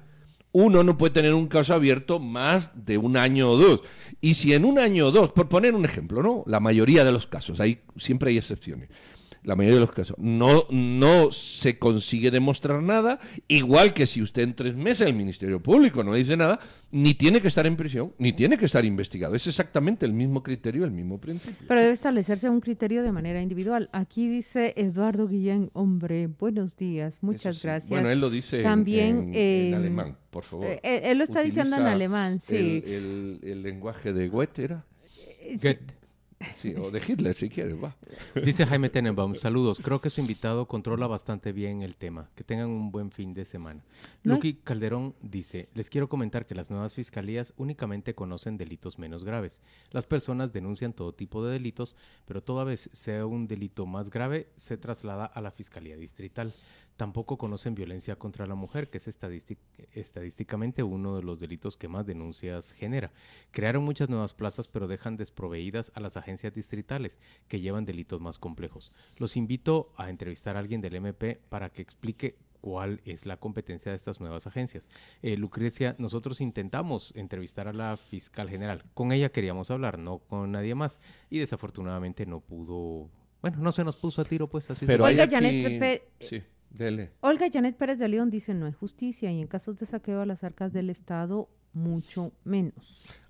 uno 0.57 0.85
no 0.85 0.97
puede 0.97 1.11
tener 1.11 1.33
un 1.33 1.47
caso 1.47 1.73
abierto 1.73 2.17
más 2.17 2.71
de 2.73 2.97
un 2.97 3.17
año 3.17 3.51
o 3.51 3.57
dos. 3.57 3.81
Y 4.21 4.35
si 4.35 4.53
en 4.53 4.63
un 4.63 4.79
año 4.79 5.07
o 5.07 5.11
dos, 5.11 5.33
por 5.33 5.49
poner 5.49 5.75
un 5.75 5.83
ejemplo, 5.83 6.23
¿no? 6.23 6.45
La 6.47 6.61
mayoría 6.61 7.03
de 7.03 7.11
los 7.11 7.27
casos, 7.27 7.59
hay, 7.59 7.81
siempre 7.97 8.29
hay 8.29 8.37
excepciones. 8.37 8.87
La 9.45 9.55
mayoría 9.55 9.75
de 9.75 9.81
los 9.81 9.91
casos. 9.91 10.17
No, 10.17 10.63
no 10.71 11.31
se 11.31 11.77
consigue 11.77 12.31
demostrar 12.31 12.81
nada, 12.81 13.19
igual 13.47 13.93
que 13.93 14.07
si 14.07 14.21
usted 14.21 14.41
en 14.41 14.55
tres 14.55 14.75
meses 14.75 15.07
el 15.07 15.13
Ministerio 15.13 15.61
Público 15.61 16.03
no 16.03 16.13
dice 16.15 16.35
nada, 16.35 16.59
ni 16.91 17.13
tiene 17.13 17.41
que 17.41 17.47
estar 17.49 17.67
en 17.67 17.75
prisión, 17.75 18.13
ni 18.17 18.33
tiene 18.33 18.57
que 18.57 18.65
estar 18.65 18.83
investigado. 18.85 19.35
Es 19.35 19.45
exactamente 19.45 20.05
el 20.05 20.13
mismo 20.13 20.41
criterio, 20.41 20.83
el 20.83 20.91
mismo 20.91 21.19
principio. 21.21 21.65
Pero 21.67 21.79
debe 21.81 21.93
establecerse 21.93 22.49
un 22.49 22.59
criterio 22.59 23.03
de 23.03 23.11
manera 23.11 23.39
individual. 23.41 23.89
Aquí 23.93 24.27
dice 24.27 24.73
Eduardo 24.77 25.27
Guillén, 25.27 25.69
hombre, 25.73 26.27
buenos 26.27 26.75
días, 26.75 27.19
muchas 27.21 27.57
sí. 27.57 27.63
gracias. 27.63 27.89
Bueno, 27.89 28.09
él 28.09 28.19
lo 28.19 28.29
dice 28.31 28.57
en- 28.57 28.63
También, 28.63 29.17
en, 29.17 29.23
en 29.29 29.33
eh, 29.73 29.75
alemán, 29.75 30.17
por 30.31 30.43
favor. 30.43 30.65
eh, 30.67 31.01
él- 31.03 31.17
lo 31.19 31.23
está 31.23 31.41
diciendo 31.41 31.75
en 31.75 31.83
alemán, 31.85 32.41
sí. 32.47 32.55
El, 32.55 32.83
el- 32.85 33.39
el 33.43 33.61
lenguaje 33.61 34.11
de 34.11 34.27
Goethe 34.27 34.63
era. 34.63 34.85
Goethe. 35.61 35.93
Sí, 36.53 36.75
o 36.75 36.91
de 36.91 37.01
Hitler, 37.05 37.33
si 37.35 37.49
quieres, 37.49 37.81
va. 37.81 37.95
Dice 38.43 38.65
Jaime 38.65 38.89
Tenenbaum, 38.89 39.35
saludos. 39.35 39.79
Creo 39.81 39.99
que 39.99 40.09
su 40.09 40.21
invitado 40.21 40.67
controla 40.67 41.07
bastante 41.07 41.53
bien 41.53 41.81
el 41.81 41.95
tema. 41.95 42.29
Que 42.35 42.43
tengan 42.43 42.69
un 42.69 42.91
buen 42.91 43.11
fin 43.11 43.33
de 43.33 43.45
semana. 43.45 43.83
No 44.23 44.35
Lucky 44.35 44.55
Calderón 44.55 45.15
dice, 45.21 45.69
les 45.73 45.89
quiero 45.89 46.09
comentar 46.09 46.45
que 46.45 46.55
las 46.55 46.69
nuevas 46.69 46.93
fiscalías 46.93 47.53
únicamente 47.57 48.15
conocen 48.15 48.57
delitos 48.57 48.99
menos 48.99 49.23
graves. 49.23 49.61
Las 49.91 50.05
personas 50.05 50.51
denuncian 50.51 50.93
todo 50.93 51.13
tipo 51.13 51.43
de 51.45 51.53
delitos, 51.53 51.95
pero 52.25 52.43
toda 52.43 52.63
vez 52.63 52.89
sea 52.93 53.25
un 53.25 53.47
delito 53.47 53.85
más 53.85 54.09
grave, 54.09 54.49
se 54.57 54.77
traslada 54.77 55.25
a 55.25 55.41
la 55.41 55.51
Fiscalía 55.51 55.95
Distrital. 55.95 56.53
Tampoco 56.97 57.37
conocen 57.37 57.75
violencia 57.75 58.15
contra 58.15 58.45
la 58.47 58.55
mujer, 58.55 58.89
que 58.89 58.99
es 58.99 59.07
estadístic- 59.07 59.57
estadísticamente 59.93 60.81
uno 60.83 61.17
de 61.17 61.23
los 61.23 61.39
delitos 61.39 61.75
que 61.75 61.87
más 61.89 62.05
denuncias 62.05 62.71
genera. 62.71 63.11
Crearon 63.51 63.83
muchas 63.83 64.09
nuevas 64.09 64.33
plazas, 64.33 64.67
pero 64.67 64.87
dejan 64.87 65.17
desproveídas 65.17 65.91
a 65.95 65.99
las 65.99 66.15
agencias 66.15 66.53
distritales, 66.53 67.19
que 67.47 67.59
llevan 67.59 67.85
delitos 67.85 68.21
más 68.21 68.39
complejos. 68.39 68.91
Los 69.17 69.35
invito 69.35 69.91
a 69.97 70.09
entrevistar 70.09 70.55
a 70.55 70.59
alguien 70.59 70.79
del 70.81 70.95
MP 70.95 71.39
para 71.49 71.69
que 71.69 71.81
explique 71.81 72.37
cuál 72.61 73.01
es 73.05 73.25
la 73.25 73.37
competencia 73.37 73.91
de 73.91 73.95
estas 73.97 74.19
nuevas 74.19 74.47
agencias. 74.47 74.87
Eh, 75.21 75.37
Lucrecia, 75.37 75.95
nosotros 75.99 76.41
intentamos 76.41 77.13
entrevistar 77.15 77.67
a 77.67 77.73
la 77.73 77.95
fiscal 77.97 78.49
general. 78.49 78.83
Con 78.93 79.11
ella 79.11 79.29
queríamos 79.31 79.69
hablar, 79.69 79.99
no 79.99 80.19
con 80.19 80.51
nadie 80.53 80.73
más. 80.75 80.99
Y 81.29 81.39
desafortunadamente 81.39 82.25
no 82.25 82.39
pudo... 82.39 83.09
Bueno, 83.41 83.57
no 83.59 83.71
se 83.71 83.83
nos 83.83 83.97
puso 83.97 84.21
a 84.21 84.25
tiro, 84.25 84.47
pues 84.49 84.67
así 84.71 84.79
se 84.79 84.85
Pero 84.87 85.05
hay 85.05 85.13
Oiga, 85.13 85.25
aquí... 85.25 85.33
Janet 85.35 85.63
Pepe- 85.79 86.07
Sí, 86.21 86.41
dele. 86.77 87.11
Olga 87.21 87.47
Janet 87.51 87.75
Pérez 87.77 87.99
de 87.99 88.07
León 88.07 88.29
dice, 88.29 88.53
no 88.53 88.65
hay 88.65 88.73
justicia 88.73 89.31
y 89.31 89.41
en 89.41 89.47
casos 89.47 89.77
de 89.77 89.85
saqueo 89.85 90.21
a 90.21 90.25
las 90.25 90.43
arcas 90.43 90.73
del 90.73 90.89
Estado, 90.89 91.49
mucho 91.73 92.31
menos. 92.43 92.73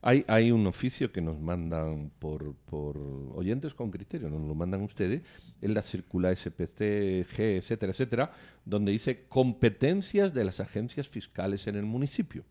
Hay, 0.02 0.24
hay 0.28 0.52
un 0.52 0.68
oficio 0.68 1.12
que 1.12 1.20
nos 1.20 1.40
mandan 1.40 2.12
por, 2.20 2.56
por 2.56 2.98
oyentes 3.34 3.74
con 3.74 3.90
criterio, 3.90 4.30
nos 4.30 4.42
lo 4.42 4.54
mandan 4.54 4.82
ustedes, 4.82 5.24
en 5.62 5.74
la 5.74 5.82
circular 5.82 6.36
SPC, 6.36 7.26
G, 7.28 7.58
etcétera, 7.58 7.92
etcétera, 7.92 8.32
donde 8.64 8.92
dice 8.92 9.26
competencias 9.28 10.34
de 10.34 10.46
las 10.46 10.60
agencias 10.60 11.10
fiscales 11.10 11.68
en 11.68 11.76
el 11.76 11.86
municipio. 11.86 12.44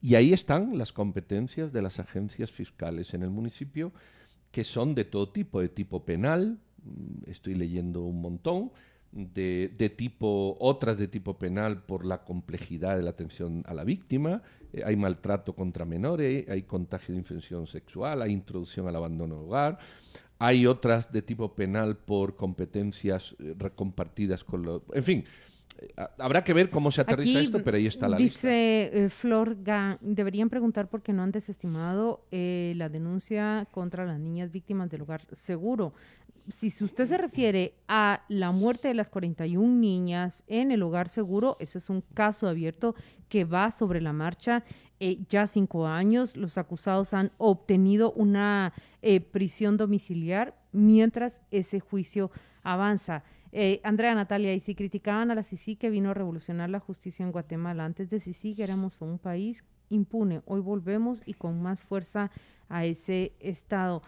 Y 0.00 0.14
ahí 0.14 0.32
están 0.32 0.78
las 0.78 0.92
competencias 0.92 1.72
de 1.72 1.82
las 1.82 1.98
agencias 1.98 2.52
fiscales 2.52 3.14
en 3.14 3.22
el 3.22 3.30
municipio, 3.30 3.92
que 4.52 4.62
son 4.62 4.94
de 4.94 5.04
todo 5.04 5.30
tipo, 5.30 5.60
de 5.60 5.68
tipo 5.68 6.04
penal, 6.04 6.58
mm, 6.84 7.30
estoy 7.30 7.54
leyendo 7.54 8.02
un 8.02 8.20
montón, 8.20 8.70
de, 9.16 9.72
de 9.78 9.90
tipo, 9.90 10.56
otras 10.58 10.98
de 10.98 11.06
tipo 11.06 11.38
penal 11.38 11.82
por 11.84 12.04
la 12.04 12.24
complejidad 12.24 12.96
de 12.96 13.02
la 13.02 13.10
atención 13.10 13.62
a 13.66 13.72
la 13.72 13.84
víctima, 13.84 14.42
eh, 14.72 14.82
hay 14.84 14.96
maltrato 14.96 15.54
contra 15.54 15.84
menores, 15.84 16.48
hay 16.48 16.62
contagio 16.64 17.14
de 17.14 17.20
infección 17.20 17.68
sexual, 17.68 18.22
hay 18.22 18.32
introducción 18.32 18.88
al 18.88 18.96
abandono 18.96 19.36
de 19.36 19.40
hogar, 19.42 19.78
hay 20.40 20.66
otras 20.66 21.12
de 21.12 21.22
tipo 21.22 21.54
penal 21.54 21.96
por 21.96 22.34
competencias 22.34 23.36
eh, 23.38 23.54
recompartidas 23.56 24.42
con 24.42 24.62
los... 24.64 24.82
En 24.92 25.04
fin, 25.04 25.24
eh, 25.78 25.88
ha- 25.96 26.10
habrá 26.18 26.42
que 26.42 26.52
ver 26.52 26.68
cómo 26.68 26.90
se 26.90 27.02
aterriza 27.02 27.38
Aquí 27.38 27.46
esto, 27.46 27.62
pero 27.62 27.76
ahí 27.76 27.86
está 27.86 28.08
la 28.08 28.18
lista. 28.18 28.48
Dice 28.48 28.90
eh, 29.04 29.10
Flor 29.10 29.62
Ga- 29.62 29.96
deberían 30.00 30.50
preguntar 30.50 30.88
por 30.88 31.02
qué 31.02 31.12
no 31.12 31.22
han 31.22 31.30
desestimado 31.30 32.26
eh, 32.32 32.74
la 32.76 32.88
denuncia 32.88 33.68
contra 33.70 34.04
las 34.04 34.18
niñas 34.18 34.50
víctimas 34.50 34.90
del 34.90 35.02
hogar 35.02 35.22
seguro. 35.30 35.92
Si, 36.48 36.66
usted 36.84 37.06
se 37.06 37.16
refiere 37.16 37.74
a 37.88 38.22
la 38.28 38.52
muerte 38.52 38.88
de 38.88 38.94
las 38.94 39.08
41 39.08 39.66
niñas 39.66 40.42
en 40.46 40.72
el 40.72 40.82
hogar 40.82 41.08
seguro, 41.08 41.56
ese 41.58 41.78
es 41.78 41.88
un 41.88 42.02
caso 42.12 42.46
abierto 42.46 42.94
que 43.28 43.44
va 43.44 43.70
sobre 43.70 44.00
la 44.00 44.12
marcha. 44.12 44.62
eh, 45.00 45.18
ya 45.28 45.46
cinco 45.46 45.86
años, 45.86 46.36
los 46.36 46.56
acusados 46.56 47.14
han 47.14 47.32
obtenido 47.38 48.12
una 48.12 48.72
eh, 49.02 49.20
prisión 49.20 49.76
domiciliar 49.76 50.54
mientras 50.72 51.40
ese 51.50 51.80
juicio 51.80 52.30
avanza. 52.62 53.24
Eh, 53.52 53.80
Andrea 53.82 54.14
Natalia, 54.14 54.52
y 54.54 54.60
si 54.60 54.74
criticaban 54.74 55.30
a 55.30 55.34
la 55.34 55.42
CICI 55.42 55.76
que 55.76 55.90
vino 55.90 56.10
a 56.10 56.14
revolucionar 56.14 56.70
la 56.70 56.80
justicia 56.80 57.24
en 57.24 57.32
Guatemala, 57.32 57.84
antes 57.84 58.10
de 58.10 58.20
CICI 58.20 58.62
éramos 58.62 59.00
un 59.00 59.18
país 59.18 59.64
impune, 59.90 60.42
hoy 60.46 60.60
volvemos 60.60 61.22
y 61.24 61.34
con 61.34 61.62
más 61.62 61.82
fuerza 61.82 62.30
a 62.68 62.84
ese 62.84 63.32
estado. 63.40 64.02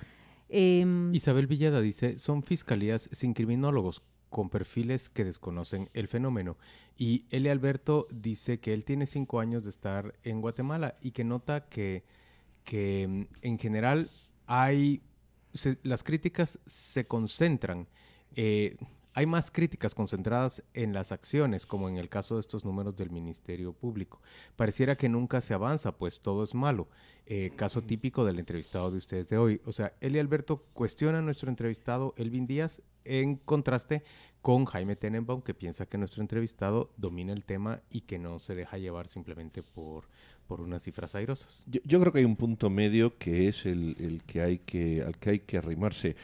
Em, 0.49 1.15
Isabel 1.15 1.47
Villada 1.47 1.81
dice, 1.81 2.19
son 2.19 2.43
fiscalías 2.43 3.09
sin 3.13 3.35
criminólogos 3.35 4.03
con 4.29 4.51
perfiles 4.51 5.09
que 5.09 5.25
desconocen 5.25 5.89
el 5.95 6.09
fenómeno. 6.09 6.57
Y 6.97 7.25
Eli 7.31 7.49
Alberto 7.49 8.07
dice 8.11 8.59
que 8.61 8.75
él 8.75 8.85
tiene 8.85 9.07
cinco 9.07 9.41
años 9.41 9.65
de 9.65 9.71
estar 9.71 10.15
en 10.23 10.41
Guatemala 10.41 10.97
y 11.01 11.13
que 11.13 11.25
nota 11.25 11.69
que, 11.69 12.05
que 12.65 13.07
mm, 13.09 13.23
en 13.43 13.59
general 13.59 14.11
hay, 14.47 15.03
las 15.83 16.03
críticas 16.03 16.59
se 16.67 17.07
concentran, 17.07 17.89
eh, 18.35 18.77
hay 19.17 19.25
más 19.25 19.51
críticas 19.51 19.95
concentradas 19.95 20.63
en 20.75 20.93
las 20.93 21.11
acciones, 21.11 21.65
como 21.65 21.89
en 21.89 21.97
el 21.97 22.11
caso 22.11 22.35
de 22.35 22.43
estos 22.43 22.67
números 22.67 22.97
del 22.97 23.09
Ministerio 23.09 23.73
Público. 23.73 24.21
Pareciera 24.57 24.95
que 24.95 25.09
nunca 25.09 25.41
se 25.41 25.55
avanza, 25.55 25.93
pues 25.93 26.21
todo 26.21 26.45
es 26.45 26.55
malo. 26.55 26.87
Eh, 27.25 27.51
caso 27.57 27.81
típico 27.81 28.27
del 28.27 28.39
entrevistado 28.39 28.91
de 28.91 28.99
ustedes 28.99 29.31
de 29.31 29.39
hoy. 29.39 29.63
O 29.65 29.73
sea, 29.73 29.95
Eli 30.03 30.19
Alberto 30.19 30.67
cuestiona 30.75 31.21
a 31.21 31.23
nuestro 31.23 31.49
entrevistado 31.49 32.13
Elvin 32.19 32.47
Díaz 32.47 32.83
en 33.07 33.37
contraste 33.37 34.03
con 34.43 34.67
Jaime 34.67 34.97
Tenenbaum, 34.97 35.41
que 35.41 35.55
piensa 35.55 35.87
que 35.87 35.97
nuestro 35.97 36.21
entrevistado 36.21 36.91
domina 36.99 37.33
el 37.33 37.47
tema 37.47 37.81
y 37.89 38.03
que 38.03 38.19
no 38.19 38.39
se 38.39 38.55
deja 38.55 38.77
llevar 38.77 39.09
simplemente 39.09 39.63
por, 39.63 40.05
por 40.47 40.61
unas 40.61 40.83
cifras 40.83 41.15
airosas. 41.15 41.65
Yo, 41.67 41.81
yo 41.85 42.01
creo 42.01 42.13
que 42.13 42.19
hay 42.19 42.27
un 42.27 42.37
punto 42.37 42.69
medio 42.69 43.17
que 43.17 43.49
es 43.49 43.65
el, 43.65 43.97
el 43.99 44.23
que 44.25 44.43
hay 44.43 44.59
que, 44.59 45.01
al 45.01 45.17
que 45.17 45.31
hay 45.31 45.39
que 45.41 45.57
arrimarse 45.57 46.17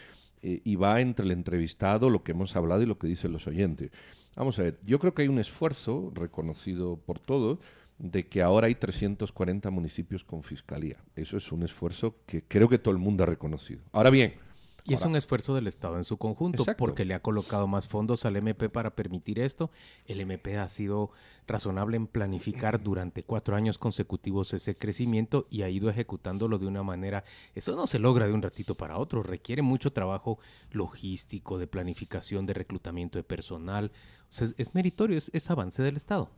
eh, 0.42 0.60
y 0.64 0.76
va 0.76 1.00
entre 1.00 1.24
el 1.24 1.32
entrevistado, 1.32 2.10
lo 2.10 2.22
que 2.22 2.32
hemos 2.32 2.56
hablado 2.56 2.82
y 2.82 2.86
lo 2.86 2.98
que 2.98 3.06
dicen 3.06 3.32
los 3.32 3.46
oyentes. 3.46 3.90
Vamos 4.34 4.58
a 4.58 4.62
ver, 4.62 4.78
yo 4.84 4.98
creo 4.98 5.14
que 5.14 5.22
hay 5.22 5.28
un 5.28 5.38
esfuerzo 5.38 6.10
reconocido 6.14 6.96
por 6.96 7.18
todos 7.18 7.58
de 7.98 8.26
que 8.26 8.42
ahora 8.42 8.66
hay 8.66 8.74
340 8.74 9.70
municipios 9.70 10.24
con 10.24 10.42
fiscalía. 10.42 10.96
Eso 11.14 11.36
es 11.36 11.52
un 11.52 11.62
esfuerzo 11.62 12.16
que 12.26 12.42
creo 12.42 12.68
que 12.68 12.78
todo 12.78 12.92
el 12.92 12.98
mundo 12.98 13.22
ha 13.22 13.26
reconocido. 13.26 13.82
Ahora 13.92 14.10
bien, 14.10 14.34
Y 14.84 14.94
es 14.94 15.02
un 15.02 15.14
esfuerzo 15.14 15.54
del 15.54 15.68
Estado 15.68 15.96
en 15.96 16.04
su 16.04 16.16
conjunto, 16.16 16.62
Exacto. 16.62 16.78
porque 16.78 17.04
le 17.04 17.14
ha 17.14 17.22
colocado 17.22 17.68
más 17.68 17.86
fondos 17.86 18.24
al 18.24 18.36
MP 18.36 18.68
para 18.68 18.90
permitir 18.90 19.38
esto. 19.38 19.70
El 20.06 20.20
MP 20.20 20.58
ha 20.58 20.68
sido 20.68 21.10
razonable 21.46 21.96
en 21.96 22.08
planificar 22.08 22.82
durante 22.82 23.22
cuatro 23.22 23.54
años 23.54 23.78
consecutivos 23.78 24.52
ese 24.54 24.74
crecimiento 24.74 25.46
y 25.50 25.62
ha 25.62 25.68
ido 25.68 25.88
ejecutándolo 25.88 26.58
de 26.58 26.66
una 26.66 26.82
manera. 26.82 27.24
Eso 27.54 27.76
no 27.76 27.86
se 27.86 28.00
logra 28.00 28.26
de 28.26 28.32
un 28.32 28.42
ratito 28.42 28.74
para 28.74 28.98
otro, 28.98 29.22
requiere 29.22 29.62
mucho 29.62 29.92
trabajo 29.92 30.38
logístico, 30.72 31.58
de 31.58 31.68
planificación, 31.68 32.44
de 32.46 32.54
reclutamiento 32.54 33.18
de 33.18 33.24
personal. 33.24 33.92
O 34.28 34.32
sea, 34.32 34.46
es, 34.46 34.54
es 34.58 34.74
meritorio, 34.74 35.16
es, 35.16 35.30
es 35.32 35.48
avance 35.50 35.82
del 35.82 35.96
Estado. 35.96 36.28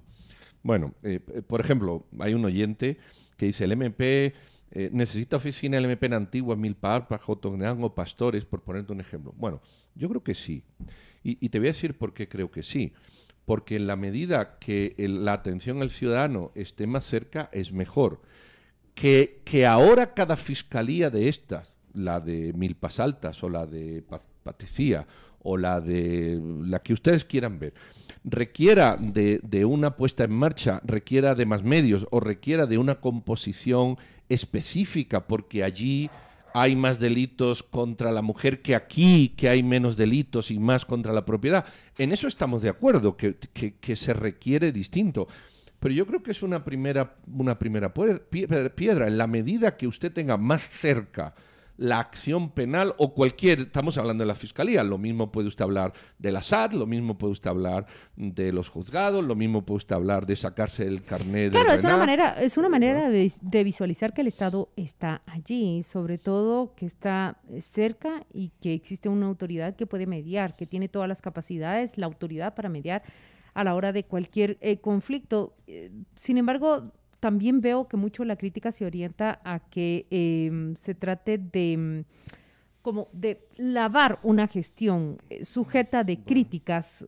Bueno, 0.64 0.94
eh, 1.02 1.20
eh, 1.28 1.42
por 1.42 1.61
ejemplo, 1.61 2.07
hay 2.18 2.33
un 2.33 2.44
oyente 2.44 2.98
que 3.37 3.46
dice 3.46 3.64
el 3.64 3.72
MP 3.72 4.33
eh, 4.70 4.90
necesita 4.92 5.37
oficina 5.37 5.79
el 5.79 5.85
en 5.85 6.12
Antigua, 6.12 6.57
Milpa, 6.57 7.07
Jotongan 7.18 7.83
o 7.83 7.94
Pastores, 7.94 8.44
por 8.44 8.62
ponerte 8.62 8.92
un 8.92 9.00
ejemplo. 9.00 9.33
Bueno, 9.37 9.61
yo 9.94 10.09
creo 10.09 10.22
que 10.22 10.35
sí. 10.35 10.64
Y, 11.22 11.48
te 11.48 11.59
voy 11.59 11.68
a 11.68 11.70
decir 11.70 11.96
por 11.96 12.12
qué 12.12 12.29
creo 12.29 12.50
que 12.50 12.62
sí. 12.62 12.92
Porque 13.46 13.77
en 13.77 13.87
la 13.87 13.96
medida 13.96 14.59
que 14.59 14.94
la 14.98 15.33
atención 15.33 15.81
al 15.81 15.90
ciudadano 15.90 16.53
esté 16.55 16.87
más 16.87 17.05
cerca, 17.05 17.48
es 17.53 17.72
mejor. 17.72 18.20
Que, 18.94 19.40
que 19.44 19.64
ahora 19.64 20.12
cada 20.12 20.37
fiscalía 20.37 21.09
de 21.09 21.29
estas 21.29 21.72
la 21.94 22.20
de 22.20 22.53
Milpas 22.53 23.00
Altas 23.00 23.42
o 23.42 23.48
la 23.48 23.66
de 23.66 24.05
Patecía 24.42 25.07
o 25.44 25.57
la 25.57 25.81
de 25.81 26.40
la 26.62 26.81
que 26.81 26.94
ustedes 26.94 27.24
quieran 27.24 27.59
ver, 27.59 27.74
requiera 28.24 28.96
de, 28.98 29.40
de, 29.42 29.64
una 29.64 29.94
puesta 29.96 30.24
en 30.24 30.33
marcha, 30.33 30.81
requiera 30.85 31.35
de 31.35 31.44
más 31.44 31.62
medios 31.62 32.07
o 32.11 32.18
requiera 32.18 32.66
de 32.66 32.79
una 32.79 32.96
composición 32.96 33.98
específica, 34.29 35.27
porque 35.27 35.65
allí 35.65 36.11
hay 36.55 36.77
más 36.77 37.01
delitos 37.01 37.65
contra 37.65 38.13
la 38.13 38.23
mujer 38.23 38.63
que 38.63 38.77
aquí, 38.77 39.35
que 39.37 39.49
hay 39.49 39.65
menos 39.65 39.97
delitos 39.97 40.53
y 40.53 40.59
más 40.61 40.85
contra 40.85 41.13
la 41.13 41.25
propiedad. 41.25 41.65
En 41.99 42.13
eso 42.13 42.29
estamos 42.29 42.63
de 42.63 42.69
acuerdo, 42.69 43.17
que, 43.17 43.37
que, 43.37 43.97
se 43.97 44.15
requiere 44.15 44.71
distinto. 44.71 45.27
Pero 45.81 45.95
yo 45.95 46.07
creo 46.07 46.23
que 46.23 46.31
es 46.31 46.45
una 46.45 46.65
primera, 46.65 47.17
una 47.27 47.59
primera 47.59 47.93
piedra. 47.93 49.09
En 49.09 49.19
la 49.19 49.27
medida 49.27 49.77
que 49.77 49.89
usted 49.89 50.13
tenga 50.13 50.37
más 50.37 50.63
cerca 50.71 51.35
la 51.77 51.99
acción 51.99 52.51
penal 52.51 52.95
o 52.99 53.15
cualquier, 53.15 53.61
estamos 53.61 53.99
hablando 53.99 54.23
de 54.23 54.29
la 54.29 54.35
fiscalía, 54.35 54.85
lo 54.85 54.99
mismo 54.99 55.33
puede 55.33 55.49
usted 55.49 55.65
hablar 55.65 55.93
de 56.19 56.33
la 56.33 56.43
SAT, 56.43 56.75
lo 56.75 56.87
mismo 56.87 57.19
puede 57.19 57.33
usted 57.33 57.51
hablar 57.51 57.87
de 58.17 58.53
los 58.53 58.69
juzgados, 58.69 59.25
lo 59.25 59.35
mismo 59.35 59.65
puede 59.65 59.79
usted 59.79 59.97
hablar 59.97 60.27
de 60.27 60.37
sacarse 60.37 60.87
el 60.87 61.03
carnet 61.03 61.53
de 61.53 61.59
Claro, 61.59 61.73
es 61.73 61.85
una 61.85 61.97
manera, 61.97 62.43
es 62.43 62.57
una 62.57 62.69
manera 62.69 63.09
de, 63.09 63.33
de, 63.41 63.65
visualizar 63.65 64.13
que 64.13 64.21
el 64.21 64.29
Estado 64.29 64.71
está 64.77 65.23
allí, 65.27 65.83
sobre 65.83 66.19
todo 66.19 66.75
que 66.75 66.87
está 66.87 67.39
cerca 67.61 68.25
y 68.33 68.51
que 68.61 68.75
existe 68.75 69.09
una 69.09 69.27
autoridad 69.27 69.75
que 69.75 69.87
puede 69.87 70.07
mediar, 70.07 70.57
que 70.57 70.67
tiene 70.67 70.89
todas 70.89 71.09
las 71.09 71.23
capacidades, 71.23 71.99
la 71.99 72.07
autoridad 72.07 72.55
para 72.55 72.69
mediar 72.69 73.03
a 73.55 73.65
la 73.65 73.75
hora 73.75 73.93
de 73.93 74.05
cualquier 74.05 74.59
eh, 74.61 74.79
conflicto. 74.79 75.55
Eh, 75.67 75.91
sin 76.17 76.39
embargo, 76.39 76.93
también 77.25 77.63
veo 77.63 77.89
que 77.89 77.97
mucho 77.97 78.23
la 78.27 78.37
crítica 78.37 78.71
se 78.71 78.85
orienta 78.85 79.41
a 79.45 79.59
que 79.59 80.07
em, 80.11 80.77
se 80.77 80.95
trate 80.95 81.39
de 81.39 81.75
mm, 81.75 82.05
como 82.83 83.09
de 83.15 83.49
lavar 83.57 84.19
una 84.23 84.47
gestión 84.47 85.17
eh, 85.31 85.43
sujeta 85.47 86.05
de 86.05 86.19
críticas, 86.23 87.03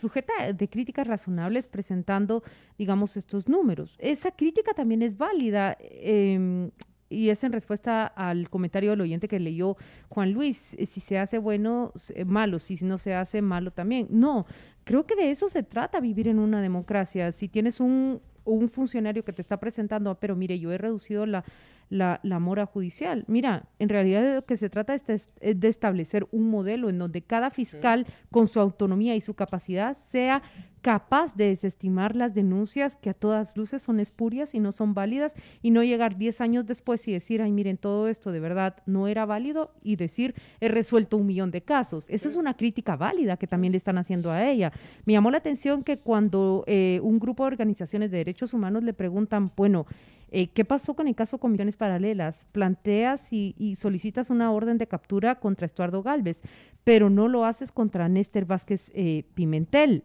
sujeta 0.00 0.52
de 0.52 0.68
críticas 0.68 1.06
razonables 1.06 1.68
presentando, 1.68 2.42
digamos, 2.78 3.16
estos 3.16 3.48
números. 3.48 3.94
Esa 4.00 4.32
crítica 4.32 4.74
también 4.74 5.02
es 5.02 5.16
válida. 5.16 5.76
Em, 5.78 6.72
y 7.08 7.28
es 7.28 7.44
en 7.44 7.52
respuesta 7.52 8.06
al 8.06 8.50
comentario 8.50 8.90
del 8.90 9.00
oyente 9.02 9.28
que 9.28 9.38
leyó 9.38 9.76
Juan 10.08 10.32
Luis, 10.32 10.74
eh, 10.74 10.86
si 10.86 11.00
se 11.00 11.16
hace 11.16 11.38
bueno, 11.38 11.92
malo, 12.26 12.58
si 12.58 12.74
no 12.84 12.98
se 12.98 13.14
hace 13.14 13.40
malo 13.40 13.70
también. 13.70 14.08
No, 14.10 14.46
creo 14.82 15.06
que 15.06 15.14
de 15.14 15.30
eso 15.30 15.48
se 15.48 15.62
trata 15.62 16.00
vivir 16.00 16.26
en 16.26 16.40
una 16.40 16.60
democracia. 16.60 17.30
Si 17.30 17.48
tienes 17.48 17.78
un, 17.78 18.20
un 18.52 18.68
funcionario 18.68 19.24
que 19.24 19.32
te 19.32 19.42
está 19.42 19.58
presentando, 19.58 20.10
ah, 20.10 20.18
pero 20.18 20.36
mire, 20.36 20.58
yo 20.58 20.72
he 20.72 20.78
reducido 20.78 21.26
la, 21.26 21.44
la, 21.90 22.20
la, 22.22 22.38
mora 22.38 22.66
judicial. 22.66 23.24
Mira, 23.26 23.64
en 23.78 23.88
realidad 23.88 24.22
de 24.22 24.34
lo 24.36 24.44
que 24.46 24.56
se 24.56 24.70
trata 24.70 24.94
es 24.94 25.04
de, 25.06 25.68
establecer 25.68 26.26
un 26.30 26.48
modelo 26.48 26.88
en 26.88 26.98
donde 26.98 27.22
cada 27.22 27.50
fiscal, 27.50 28.06
con 28.30 28.46
su 28.48 28.60
autonomía 28.60 29.14
y 29.16 29.20
su 29.20 29.34
capacidad, 29.34 29.96
sea 29.96 30.42
capaz 30.80 31.36
de 31.36 31.48
desestimar 31.48 32.16
las 32.16 32.34
denuncias 32.34 32.96
que 32.96 33.10
a 33.10 33.14
todas 33.14 33.56
luces 33.56 33.82
son 33.82 34.00
espurias 34.00 34.54
y 34.54 34.60
no 34.60 34.72
son 34.72 34.94
válidas 34.94 35.34
y 35.62 35.72
no 35.72 35.82
llegar 35.82 36.16
10 36.16 36.40
años 36.40 36.66
después 36.66 37.06
y 37.06 37.12
decir, 37.12 37.42
ay, 37.42 37.52
miren, 37.52 37.76
todo 37.76 38.08
esto 38.08 38.32
de 38.32 38.40
verdad 38.40 38.76
no 38.86 39.06
era 39.08 39.26
válido 39.26 39.74
y 39.82 39.96
decir, 39.96 40.34
he 40.60 40.68
resuelto 40.68 41.16
un 41.16 41.26
millón 41.26 41.50
de 41.50 41.62
casos. 41.62 42.08
Esa 42.08 42.28
es 42.28 42.36
una 42.36 42.56
crítica 42.56 42.96
válida 42.96 43.36
que 43.36 43.46
también 43.46 43.72
le 43.72 43.78
están 43.78 43.98
haciendo 43.98 44.30
a 44.30 44.48
ella. 44.48 44.72
Me 45.04 45.12
llamó 45.12 45.30
la 45.30 45.38
atención 45.38 45.82
que 45.82 45.98
cuando 45.98 46.64
eh, 46.66 47.00
un 47.02 47.18
grupo 47.18 47.42
de 47.44 47.48
organizaciones 47.48 48.10
de 48.10 48.18
derechos 48.18 48.54
humanos 48.54 48.82
le 48.82 48.94
preguntan, 48.94 49.52
bueno, 49.56 49.86
eh, 50.30 50.48
¿Qué 50.48 50.64
pasó 50.64 50.94
con 50.94 51.08
el 51.08 51.14
caso 51.14 51.38
Comisiones 51.38 51.76
Paralelas? 51.76 52.44
Planteas 52.52 53.22
y, 53.32 53.74
solicitas 53.76 54.30
una 54.30 54.52
orden 54.52 54.78
de 54.78 54.86
captura 54.86 55.36
contra 55.36 55.66
Estuardo 55.66 56.02
Galvez, 56.02 56.40
pero 56.84 57.10
no 57.10 57.28
lo 57.28 57.44
haces 57.44 57.72
contra 57.72 58.08
Néstor 58.08 58.44
Vázquez 58.46 58.90
eh, 58.94 59.24
Pimentel. 59.34 60.04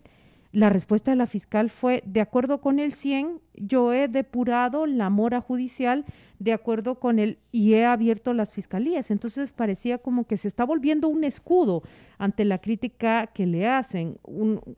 La 0.51 0.69
respuesta 0.69 1.11
de 1.11 1.17
la 1.17 1.27
fiscal 1.27 1.69
fue, 1.69 2.01
de 2.05 2.21
acuerdo 2.21 2.61
con 2.61 2.79
el 2.79 2.93
100, 2.93 3.41
yo 3.55 3.91
he 3.91 4.07
depurado 4.07 4.85
la 4.85 5.09
mora 5.09 5.41
judicial 5.41 6.05
de 6.39 6.53
acuerdo 6.53 6.95
con 6.95 7.19
él 7.19 7.39
y 7.51 7.73
he 7.73 7.85
abierto 7.85 8.33
las 8.33 8.53
fiscalías. 8.53 9.11
Entonces 9.11 9.51
parecía 9.51 9.97
como 9.97 10.23
que 10.23 10.38
se 10.38 10.47
está 10.47 10.63
volviendo 10.63 11.09
un 11.09 11.25
escudo 11.25 11.83
ante 12.17 12.45
la 12.45 12.59
crítica 12.59 13.27
que 13.27 13.45
le 13.45 13.67
hacen. 13.67 14.17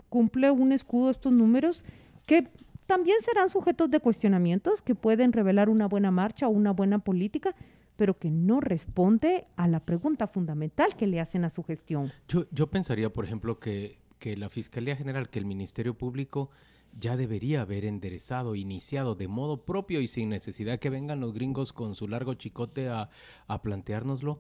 cumple 0.10 0.50
un 0.50 0.72
escudo 0.72 1.12
estos 1.12 1.32
números 1.32 1.86
que 2.26 2.48
también 2.88 3.22
serán 3.22 3.50
sujetos 3.50 3.92
de 3.92 4.00
cuestionamientos 4.00 4.82
que 4.82 4.96
pueden 4.96 5.34
revelar 5.34 5.70
una 5.70 5.88
buena 5.88 6.10
marcha 6.10 6.48
o 6.48 6.52
una 6.52 6.72
buena 6.72 7.00
política, 7.00 7.54
pero 7.98 8.18
que 8.18 8.32
no 8.32 8.62
responde 8.62 9.46
a 9.56 9.68
la 9.68 9.82
pregunta 9.82 10.28
fundamental 10.28 10.96
que 10.96 11.08
le 11.08 11.20
hacen 11.20 11.44
a 11.44 11.50
su 11.50 11.64
gestión. 11.64 12.12
Yo, 12.28 12.46
yo 12.52 12.68
pensaría, 12.68 13.12
por 13.12 13.26
ejemplo, 13.26 13.60
que, 13.60 14.00
que 14.20 14.38
la 14.38 14.50
Fiscalía 14.50 14.96
General, 14.96 15.30
que 15.30 15.40
el 15.40 15.46
Ministerio 15.46 15.96
Público 15.98 16.50
ya 16.98 17.18
debería 17.18 17.62
haber 17.62 17.86
enderezado, 17.86 18.56
iniciado 18.56 19.16
de 19.16 19.28
modo 19.28 19.66
propio 19.66 20.02
y 20.02 20.08
sin 20.08 20.30
necesidad 20.30 20.80
que 20.80 20.90
vengan 20.90 21.20
los 21.20 21.34
gringos 21.34 21.74
con 21.74 21.94
su 21.96 22.08
largo 22.08 22.34
chicote 22.36 22.88
a, 22.88 23.10
a 23.48 23.62
planteárnoslo, 23.62 24.40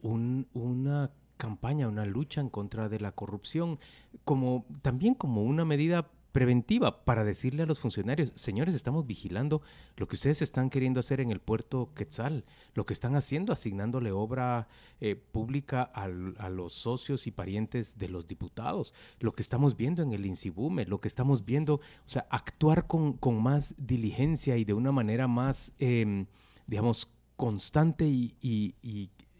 un, 0.00 0.46
una 0.54 1.10
campaña, 1.36 1.88
una 1.88 2.04
lucha 2.04 2.40
en 2.40 2.48
contra 2.48 2.88
de 2.88 3.00
la 3.00 3.12
corrupción, 3.12 3.78
como 4.24 4.66
también 4.82 5.14
como 5.14 5.42
una 5.42 5.64
medida 5.64 6.10
preventiva 6.32 7.04
para 7.04 7.24
decirle 7.24 7.62
a 7.62 7.66
los 7.66 7.78
funcionarios, 7.78 8.32
señores, 8.34 8.74
estamos 8.74 9.06
vigilando 9.06 9.62
lo 9.96 10.06
que 10.06 10.16
ustedes 10.16 10.42
están 10.42 10.70
queriendo 10.70 11.00
hacer 11.00 11.20
en 11.20 11.30
el 11.30 11.40
puerto 11.40 11.92
Quetzal, 11.94 12.44
lo 12.74 12.84
que 12.84 12.92
están 12.92 13.16
haciendo, 13.16 13.52
asignándole 13.52 14.12
obra 14.12 14.68
eh, 15.00 15.16
pública 15.16 15.82
a 15.82 16.08
los 16.08 16.72
socios 16.72 17.26
y 17.26 17.30
parientes 17.30 17.98
de 17.98 18.08
los 18.08 18.26
diputados, 18.26 18.94
lo 19.20 19.32
que 19.32 19.42
estamos 19.42 19.76
viendo 19.76 20.02
en 20.02 20.12
el 20.12 20.26
Insibume, 20.26 20.84
lo 20.84 21.00
que 21.00 21.08
estamos 21.08 21.44
viendo, 21.44 21.74
o 21.74 22.08
sea, 22.08 22.26
actuar 22.30 22.86
con, 22.86 23.14
con 23.14 23.42
más 23.42 23.74
diligencia 23.78 24.56
y 24.56 24.64
de 24.64 24.74
una 24.74 24.92
manera 24.92 25.28
más, 25.28 25.72
em, 25.78 26.26
digamos, 26.66 27.08
constante 27.36 28.06
y, 28.06 28.34
y, 28.42 28.74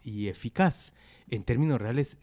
y 0.03 0.27
eficaz. 0.27 0.93
En 1.29 1.43
términos 1.43 1.79
reales, 1.79 2.17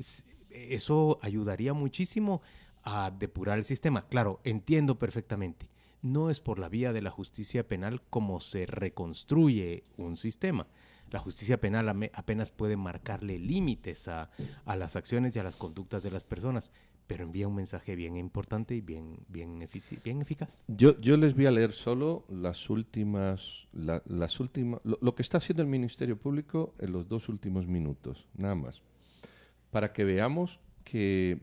eso 0.50 1.18
ayudaría 1.22 1.72
muchísimo 1.74 2.42
a 2.87 3.11
depurar 3.11 3.59
el 3.59 3.64
sistema. 3.64 4.07
Claro, 4.07 4.40
entiendo 4.44 4.99
perfectamente. 4.99 5.68
No 6.03 6.31
es 6.31 6.40
por 6.40 6.59
la 6.61 6.68
vía 6.68 6.92
de 6.92 7.03
la 7.03 7.11
justicia 7.11 7.66
penal 7.66 8.01
como 8.09 8.40
se 8.40 8.64
reconstruye 8.64 9.83
un 9.99 10.16
sistema. 10.16 10.68
La 11.11 11.18
justicia 11.18 11.61
penal 11.61 11.88
apenas 12.14 12.51
puede 12.53 12.77
marcarle 12.77 13.38
límites 13.38 14.07
a, 14.09 14.31
las 14.66 14.94
acciones 14.94 15.35
y 15.35 15.38
a 15.40 15.42
las 15.42 15.57
conductas 15.57 16.03
de 16.05 16.12
las 16.12 16.22
personas, 16.22 16.70
pero 17.09 17.25
envía 17.25 17.49
un 17.49 17.57
mensaje 17.57 17.96
bien 17.96 18.16
importante 18.16 18.77
y 18.77 18.81
bien, 18.81 19.18
bien, 19.29 19.68
bien 20.05 20.22
eficaz. 20.22 20.61
Yo, 20.68 21.01
yo 21.01 21.16
les 21.16 21.35
voy 21.35 21.46
a 21.46 21.51
leer 21.51 21.72
solo 21.72 22.25
las 22.29 22.70
últimas, 22.70 23.66
las 23.72 24.40
últimas, 24.40 24.81
lo 24.85 25.14
que 25.14 25.22
está 25.22 25.38
haciendo 25.38 25.62
el 25.62 25.68
Ministerio 25.68 26.16
Público 26.18 26.75
en 26.79 26.92
los 26.92 27.09
dos 27.09 27.29
últimos 27.29 27.66
minutos, 27.66 28.29
nada 28.35 28.55
más, 28.55 28.83
para 29.70 29.92
que 29.92 30.05
veamos 30.05 30.61
que 30.85 31.40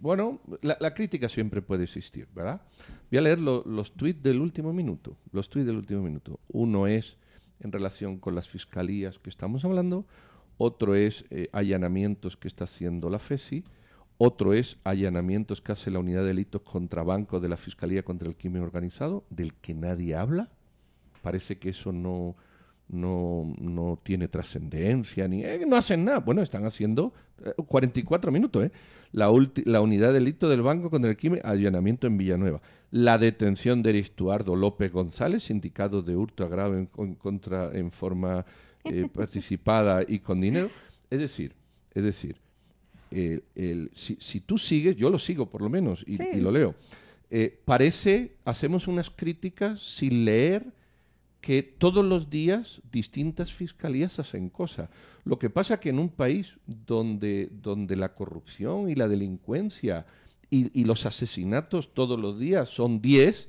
bueno, 0.00 0.40
la, 0.62 0.94
crítica 0.94 1.28
siempre 1.28 1.62
puede 1.62 1.84
existir, 1.84 2.28
¿verdad? 2.34 2.60
Voy 3.10 3.18
a 3.18 3.22
leer 3.22 3.40
los 3.40 3.92
tweets 3.92 4.22
del 4.22 4.40
último 4.40 4.72
minuto. 4.72 5.16
Los 5.32 5.48
tweets 5.48 5.66
del 5.66 5.76
último 5.76 6.02
minuto. 6.02 6.40
Uno 6.48 6.86
es 6.86 7.16
en 7.60 7.72
relación 7.72 8.18
con 8.18 8.34
las 8.34 8.48
fiscalías 8.48 9.18
que 9.18 9.30
estamos 9.30 9.64
hablando, 9.64 10.06
otro 10.58 10.94
es 10.94 11.24
eh, 11.30 11.48
allanamientos 11.52 12.36
que 12.36 12.48
está 12.48 12.64
haciendo 12.64 13.10
la 13.10 13.18
FESI, 13.18 13.64
otro 14.18 14.54
es 14.54 14.78
allanamientos 14.84 15.60
que 15.60 15.72
hace 15.72 15.90
la 15.90 15.98
unidad 15.98 16.22
de 16.22 16.28
delitos 16.28 16.62
contra 16.62 17.02
banco 17.02 17.40
de 17.40 17.48
la 17.48 17.56
Fiscalía 17.56 18.02
contra 18.02 18.28
el 18.28 18.36
crimen 18.36 18.62
organizado, 18.62 19.24
del 19.28 19.54
que 19.54 19.74
nadie 19.74 20.14
habla. 20.14 20.50
Parece 21.22 21.58
que 21.58 21.70
eso 21.70 21.92
no, 21.92 22.36
no, 22.88 23.52
no 23.58 23.98
tiene 24.02 24.28
trascendencia, 24.28 25.26
ni 25.26 25.44
eh, 25.44 25.60
no 25.66 25.76
hacen 25.76 26.04
nada. 26.04 26.18
Bueno, 26.20 26.42
están 26.42 26.64
haciendo 26.64 27.12
44 27.66 28.28
eh, 28.28 28.32
minutos, 28.32 28.64
¿eh? 28.64 28.72
La, 29.12 29.30
la, 29.64 29.80
unidad 29.80 30.08
de 30.08 30.14
delito 30.14 30.48
del 30.48 30.62
banco 30.62 30.90
contra 30.90 31.10
el 31.10 31.16
crimen, 31.16 31.40
allanamiento 31.44 32.06
en 32.06 32.18
Villanueva. 32.18 32.60
La 32.90 33.18
detención 33.18 33.82
de 33.82 33.98
Estuardo 33.98 34.54
López 34.54 34.92
González, 34.92 35.44
sindicado 35.44 36.02
de 36.02 36.16
hurto 36.16 36.44
agravo 36.44 36.74
en, 36.74 37.14
contra 37.14 37.72
en 37.72 37.90
forma 37.90 38.44
eh, 38.84 39.08
participada 39.12 40.02
y 40.06 40.20
con 40.20 40.40
dinero. 40.40 40.70
Es 41.10 41.18
decir, 41.18 41.54
es 41.94 42.04
decir, 42.04 42.36
el, 43.10 43.90
si, 43.94 44.18
si, 44.20 44.40
tú 44.40 44.58
sigues, 44.58 44.96
yo 44.96 45.08
lo 45.08 45.18
sigo 45.18 45.48
por 45.48 45.62
lo 45.62 45.70
menos 45.70 46.04
y, 46.06 46.20
y 46.22 46.40
lo 46.40 46.50
leo, 46.50 46.74
parece, 47.64 48.34
hacemos 48.44 48.88
unas 48.88 49.08
críticas 49.08 49.80
sin 49.80 50.24
leer 50.24 50.66
que 51.46 51.62
todos 51.62 52.04
los 52.04 52.28
días 52.28 52.82
distintas 52.90 53.52
fiscalías 53.52 54.18
hacen 54.18 54.48
cosas. 54.48 54.90
Lo 55.24 55.38
que 55.38 55.48
pasa 55.48 55.78
que 55.78 55.90
en 55.90 56.00
un 56.00 56.08
país 56.08 56.58
donde, 56.66 57.50
donde 57.62 57.94
la 57.94 58.16
corrupción 58.16 58.90
y 58.90 58.96
la 58.96 59.06
delincuencia 59.06 60.06
y, 60.50 60.82
los 60.82 61.06
asesinatos 61.06 61.94
todos 61.94 62.18
los 62.18 62.40
días 62.40 62.68
son 62.68 63.00
10, 63.00 63.48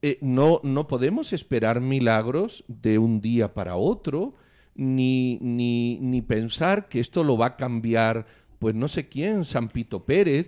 eh, 0.00 0.16
no, 0.22 0.62
no 0.62 0.88
podemos 0.88 1.34
esperar 1.34 1.82
milagros 1.82 2.64
de 2.66 2.96
un 2.96 3.20
día 3.20 3.52
para 3.52 3.76
otro. 3.76 4.36
ni, 4.74 5.38
ni, 5.42 5.98
ni 6.00 6.22
pensar 6.22 6.88
que 6.88 6.98
esto 6.98 7.22
lo 7.24 7.36
va 7.36 7.48
a 7.48 7.56
cambiar, 7.56 8.26
pues 8.58 8.74
no 8.74 8.88
sé 8.88 9.06
quién, 9.10 9.44
San 9.44 9.68
Pito 9.68 10.06
Pérez. 10.06 10.46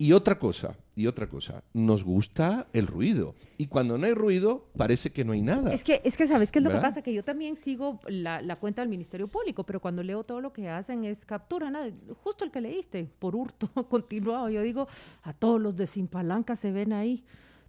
Y 0.00 0.12
otra 0.12 0.38
cosa, 0.38 0.76
y 0.94 1.08
otra 1.08 1.28
cosa, 1.28 1.64
nos 1.74 2.04
gusta 2.04 2.68
el 2.72 2.86
ruido. 2.86 3.34
Y 3.56 3.66
cuando 3.66 3.98
no 3.98 4.06
hay 4.06 4.14
ruido, 4.14 4.68
parece 4.76 5.10
que 5.10 5.24
no 5.24 5.32
hay 5.32 5.42
nada. 5.42 5.72
Es 5.72 5.82
que, 5.82 6.00
es 6.04 6.16
que 6.16 6.28
¿sabes 6.28 6.52
qué 6.52 6.60
es 6.60 6.64
lo 6.64 6.70
que 6.70 6.78
pasa? 6.78 7.02
Que 7.02 7.12
yo 7.12 7.24
también 7.24 7.56
sigo 7.56 7.98
la, 8.06 8.40
la 8.40 8.54
cuenta 8.54 8.80
del 8.80 8.88
Ministerio 8.88 9.26
Público, 9.26 9.64
pero 9.64 9.80
cuando 9.80 10.04
leo 10.04 10.22
todo 10.22 10.40
lo 10.40 10.52
que 10.52 10.68
hacen 10.68 11.04
es 11.04 11.24
captura, 11.24 11.68
nada, 11.68 11.90
justo 12.22 12.44
el 12.44 12.52
que 12.52 12.60
leíste, 12.60 13.10
por 13.18 13.34
hurto 13.34 13.68
continuado. 13.90 14.48
Yo 14.50 14.62
digo, 14.62 14.86
a 15.22 15.32
todos 15.32 15.60
los 15.60 15.76
de 15.76 15.88
sin 15.88 16.06
palanca 16.06 16.54
se 16.54 16.70
ven 16.70 16.92
ahí. 16.92 17.24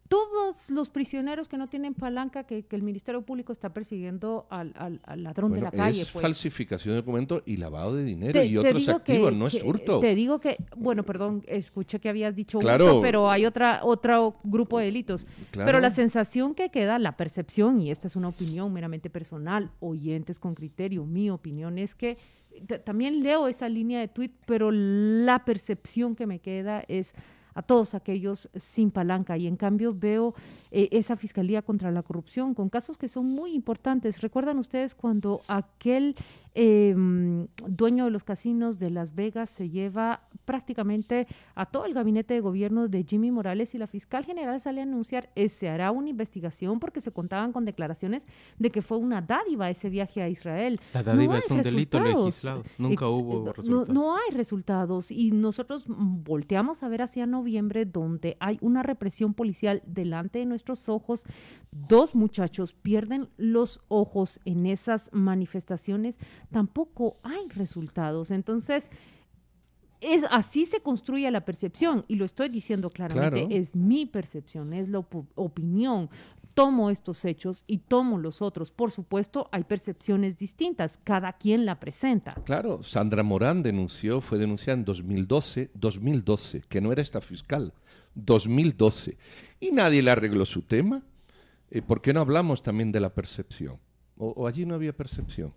Todos 0.10 0.72
los 0.72 0.90
prisioneros 0.90 1.48
que 1.48 1.56
no 1.56 1.70
tienen 1.70 1.94
palanca 1.94 2.44
que, 2.44 2.64
que 2.64 2.76
el 2.76 2.82
Ministerio 2.82 3.22
Público 3.22 3.52
está 3.54 3.70
persiguiendo 3.72 4.48
al, 4.50 4.74
al- 4.76 5.00
al 5.06 5.22
ladrón 5.24 5.54
de 5.54 5.62
la 5.62 5.70
calle. 5.70 6.02
es 6.02 6.10
pues. 6.10 6.24
falsificación 6.24 6.94
de 6.96 7.02
documentos 7.02 7.44
y 7.46 7.58
lavado 7.58 7.96
de 7.96 8.04
dinero 8.04 8.34
Te- 8.34 8.48
y 8.48 8.58
otros 8.58 8.86
que- 8.86 8.92
activos, 8.92 9.34
no 9.34 9.46
es 9.46 9.62
hurto. 9.64 10.00
Te 10.00 10.16
digo 10.16 10.40
que, 10.40 10.58
bueno, 10.76 11.04
perdón, 11.04 11.44
escuché 11.48 12.00
que 12.00 12.10
habías 12.10 12.36
dicho 12.36 12.58
Claro. 12.58 12.86
hurto, 12.86 13.02
pero 13.02 13.30
hay 13.30 13.46
otra, 13.46 13.82
otro 13.84 14.38
grupo 14.44 14.80
de 14.80 14.86
delitos. 14.86 15.28
Claro. 15.52 15.68
Pero 15.68 15.80
la 15.80 15.92
sensación 15.92 16.56
que 16.56 16.70
queda, 16.70 16.98
la 16.98 17.16
percepción, 17.16 17.80
y 17.80 17.92
esta 17.92 18.08
es 18.08 18.16
una 18.16 18.30
opinión 18.30 18.74
meramente 18.74 19.12
personal, 19.12 19.70
oyentes 19.80 20.40
con 20.40 20.56
criterio, 20.56 21.06
mi 21.06 21.30
opinión 21.30 21.78
es 21.78 21.94
que 21.94 22.18
también 22.84 23.22
leo 23.22 23.48
esa 23.48 23.70
línea 23.70 24.00
de 24.00 24.08
tweet, 24.08 24.32
pero 24.48 24.72
la 24.72 25.46
percepción 25.46 26.16
que 26.16 26.26
me 26.26 26.40
queda 26.40 26.84
es 26.88 27.14
a 27.54 27.62
todos 27.62 27.94
aquellos 27.94 28.50
sin 28.56 28.92
palanca 28.92 29.38
y 29.38 29.48
en 29.48 29.56
cambio 29.56 29.94
veo 29.94 30.34
eh, 30.72 30.90
esa 30.92 31.16
fiscalía 31.16 31.62
contra 31.62 31.92
la 31.92 32.04
corrupción 32.04 32.54
con 32.54 32.70
casos 32.70 32.98
que 32.98 33.08
son 33.08 33.26
muy 33.26 33.54
importantes. 33.54 34.22
¿Recuerdan 34.22 34.60
ustedes 34.60 34.96
cuando 34.96 35.42
aquel 35.48 36.16
eh, 36.56 36.94
mm, 36.96 37.44
dueño 37.68 38.06
de 38.06 38.12
los 38.12 38.24
casinos 38.24 38.80
de 38.80 38.90
Las 38.90 39.14
Vegas 39.16 39.50
se 39.52 39.70
lleva 39.70 40.22
prácticamente 40.46 41.28
a 41.56 41.66
todo 41.68 41.86
el 41.86 41.94
gabinete 41.94 42.34
de 42.34 42.40
gobierno 42.40 42.88
de 42.88 43.04
Jimmy 43.04 43.30
Morales 43.32 43.76
y 43.76 43.78
la 43.78 43.88
fiscal 43.88 44.26
general 44.26 44.60
sale 44.60 44.80
a 44.82 44.84
anunciar 44.84 45.30
que 45.36 45.48
se 45.50 45.70
hará 45.70 45.92
una 45.92 46.10
investigación 46.10 46.80
porque 46.80 47.02
se 47.02 47.12
contaban 47.12 47.52
con 47.52 47.66
declaraciones 47.66 48.24
de 48.58 48.72
que 48.72 48.82
fue 48.82 48.98
una 48.98 49.22
dádiva 49.22 49.70
ese 49.70 49.90
viaje 49.90 50.22
a 50.22 50.30
Israel. 50.30 50.80
La 50.94 51.04
dádiva 51.04 51.34
No 51.34 51.40
es 51.40 51.52
un 51.52 51.62
delito 51.62 52.00
legislado. 52.00 52.64
Nunca 52.78 53.06
Eh, 53.06 53.10
hubo 53.10 53.46
no- 53.46 53.54
resultados. 53.54 53.90
No, 53.90 54.16
hay 54.16 54.34
resultados 54.36 55.12
y 55.12 55.32
nosotros 55.32 55.86
volteamos 55.88 56.82
a 56.84 56.88
ver 56.90 57.04
hacia 57.04 57.26
noviembre 57.28 57.86
donde 57.86 58.38
hay 58.40 58.58
una 58.62 58.82
represión 58.84 59.34
policial 59.34 59.84
delante 59.86 60.40
de 60.40 60.46
nuestros 60.46 60.90
ojos. 60.90 61.24
Dos 61.72 62.16
muchachos 62.16 62.74
pierden 62.74 63.30
los 63.38 63.82
ojos 63.88 64.40
en 64.46 64.66
esas 64.66 65.10
manifestaciones. 65.14 66.18
Tampoco 66.52 67.18
hay 67.24 67.48
resultados. 67.50 68.32
Entonces, 68.32 68.84
es 70.02 70.24
así 70.32 70.66
se 70.66 70.82
construye 70.82 71.30
la 71.30 71.42
percepción 71.44 72.06
y 72.08 72.16
lo 72.16 72.26
estoy 72.26 72.50
diciendo 72.50 72.90
claramente. 72.90 73.42
Claro. 73.48 73.62
Es 73.62 73.76
mi 73.76 74.06
percepción, 74.06 74.74
es 74.74 74.88
la 74.90 75.00
op- 75.00 75.28
opinión. 75.36 76.10
Tomo 76.54 76.90
estos 76.90 77.24
hechos 77.26 77.64
y 77.68 77.78
tomo 77.78 78.18
los 78.18 78.42
otros. 78.42 78.72
Por 78.72 78.92
supuesto, 78.92 79.48
hay 79.52 79.64
percepciones 79.64 80.38
distintas. 80.38 81.00
Cada 81.04 81.34
quien 81.34 81.66
la 81.66 81.80
presenta. 81.80 82.34
Claro, 82.46 82.82
Sandra 82.84 83.24
Morán 83.24 83.62
denunció, 83.64 84.20
fue 84.20 84.38
denunciada 84.40 84.78
en 84.80 84.84
2012, 84.86 85.72
2012, 85.74 86.64
que 86.68 86.82
no 86.82 86.92
era 86.92 87.02
esta 87.02 87.22
fiscal, 87.22 87.74
2012. 88.16 89.18
Y 89.60 89.72
nadie 89.72 90.02
le 90.02 90.12
arregló 90.12 90.46
su 90.46 90.62
tema. 90.64 91.02
Eh, 91.72 91.82
¿Por 91.82 92.02
qué 92.02 92.14
no 92.14 92.20
hablamos 92.22 92.62
también 92.64 92.92
de 92.92 93.00
la 93.00 93.14
percepción? 93.14 93.78
¿O, 94.18 94.30
o 94.30 94.48
allí 94.48 94.66
no 94.66 94.76
había 94.76 94.92
percepción? 94.92 95.54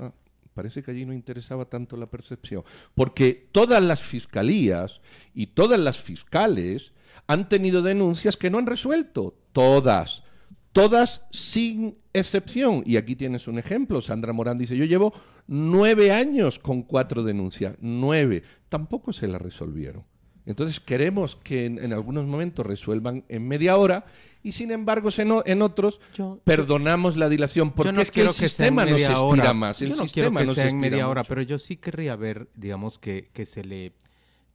Ah, 0.00 0.12
parece 0.54 0.82
que 0.82 0.90
allí 0.90 1.04
no 1.04 1.12
interesaba 1.12 1.66
tanto 1.66 1.96
la 1.96 2.06
percepción. 2.06 2.64
Porque 2.94 3.48
todas 3.52 3.82
las 3.82 4.02
fiscalías 4.02 5.00
y 5.34 5.48
todas 5.48 5.78
las 5.78 6.00
fiscales 6.00 6.92
han 7.26 7.48
tenido 7.48 7.82
denuncias 7.82 8.36
que 8.36 8.50
no 8.50 8.58
han 8.58 8.66
resuelto. 8.66 9.36
Todas. 9.52 10.24
Todas 10.72 11.22
sin 11.30 11.98
excepción. 12.12 12.82
Y 12.86 12.96
aquí 12.96 13.14
tienes 13.14 13.46
un 13.46 13.58
ejemplo. 13.58 14.00
Sandra 14.00 14.32
Morán 14.32 14.56
dice, 14.56 14.76
yo 14.76 14.84
llevo 14.84 15.12
nueve 15.46 16.12
años 16.12 16.58
con 16.58 16.82
cuatro 16.82 17.22
denuncias. 17.22 17.76
Nueve. 17.80 18.42
Tampoco 18.68 19.12
se 19.12 19.28
las 19.28 19.42
resolvieron. 19.42 20.04
Entonces 20.46 20.80
queremos 20.80 21.36
que 21.36 21.66
en, 21.66 21.78
en 21.78 21.92
algunos 21.92 22.24
momentos 22.26 22.66
resuelvan 22.66 23.24
en 23.28 23.46
media 23.46 23.76
hora 23.76 24.04
y 24.42 24.52
sin 24.52 24.70
embargo 24.70 25.10
en, 25.18 25.30
o- 25.32 25.42
en 25.44 25.60
otros 25.62 26.00
Yo- 26.14 26.40
perdonamos 26.44 27.16
la 27.16 27.28
dilación 27.28 27.70
porque 27.72 27.92
no 27.92 28.00
es 28.00 28.10
que 28.10 28.22
el 28.22 28.32
sistema 28.32 28.82
no 28.84 28.88
se 28.88 28.92
media 28.94 29.06
estira 29.12 29.20
hora. 29.26 29.54
más. 29.54 29.82
El 29.82 29.90
Yo 29.90 29.96
no 29.96 30.02
sistema 30.04 30.12
quiero 30.30 30.40
que 30.40 30.46
no 30.46 30.54
sea 30.54 30.64
se 30.64 30.70
en 30.70 30.78
media 30.80 31.08
hora, 31.08 31.24
pero 31.24 31.42
yo 31.42 31.58
sí 31.58 31.76
querría 31.76 32.16
ver, 32.16 32.48
digamos, 32.54 32.98
que, 32.98 33.28
que 33.32 33.44
se 33.46 33.64
le 33.64 33.92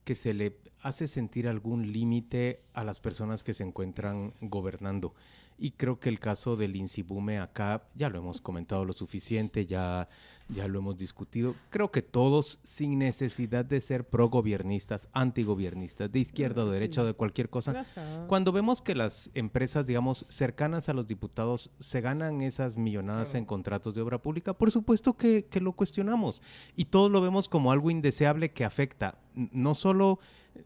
que 0.03 0.15
se 0.15 0.33
le 0.35 0.57
hace 0.81 1.07
sentir 1.07 1.47
algún 1.47 1.91
límite 1.91 2.61
a 2.73 2.83
las 2.83 2.99
personas 2.99 3.43
que 3.43 3.53
se 3.55 3.63
encuentran 3.63 4.33
gobernando. 4.39 5.15
Y 5.57 5.71
creo 5.71 5.99
que 5.99 6.09
el 6.09 6.19
caso 6.19 6.55
del 6.55 6.75
Insibume 6.75 7.39
acá 7.39 7.83
ya 7.95 8.09
lo 8.09 8.19
hemos 8.19 8.41
comentado 8.41 8.83
lo 8.83 8.91
suficiente, 8.91 9.65
ya, 9.65 10.09
ya 10.49 10.67
lo 10.67 10.79
hemos 10.79 10.97
discutido. 10.97 11.55
Creo 11.69 11.91
que 11.91 12.01
todos, 12.01 12.59
sin 12.63 12.99
necesidad 12.99 13.63
de 13.63 13.79
ser 13.79 14.05
pro-gobiernistas, 14.05 15.07
antigobiernistas, 15.13 16.11
de 16.11 16.19
izquierda 16.19 16.65
o 16.65 16.69
derecha 16.69 17.03
o 17.03 17.05
de 17.05 17.13
cualquier 17.13 17.49
cosa, 17.49 17.85
cuando 18.27 18.51
vemos 18.51 18.81
que 18.81 18.95
las 18.95 19.31
empresas, 19.33 19.85
digamos, 19.85 20.25
cercanas 20.27 20.89
a 20.89 20.93
los 20.93 21.07
diputados 21.07 21.71
se 21.79 22.01
ganan 22.01 22.41
esas 22.41 22.77
millonadas 22.77 23.33
en 23.35 23.45
contratos 23.45 23.95
de 23.95 24.01
obra 24.01 24.21
pública, 24.21 24.53
por 24.53 24.71
supuesto 24.71 25.15
que, 25.15 25.45
que 25.45 25.61
lo 25.61 25.71
cuestionamos. 25.71 26.41
Y 26.75 26.85
todos 26.85 27.09
lo 27.09 27.21
vemos 27.21 27.47
como 27.47 27.71
algo 27.71 27.89
indeseable 27.89 28.51
que 28.51 28.65
afecta 28.65 29.19
no 29.35 29.75
solo 29.75 30.19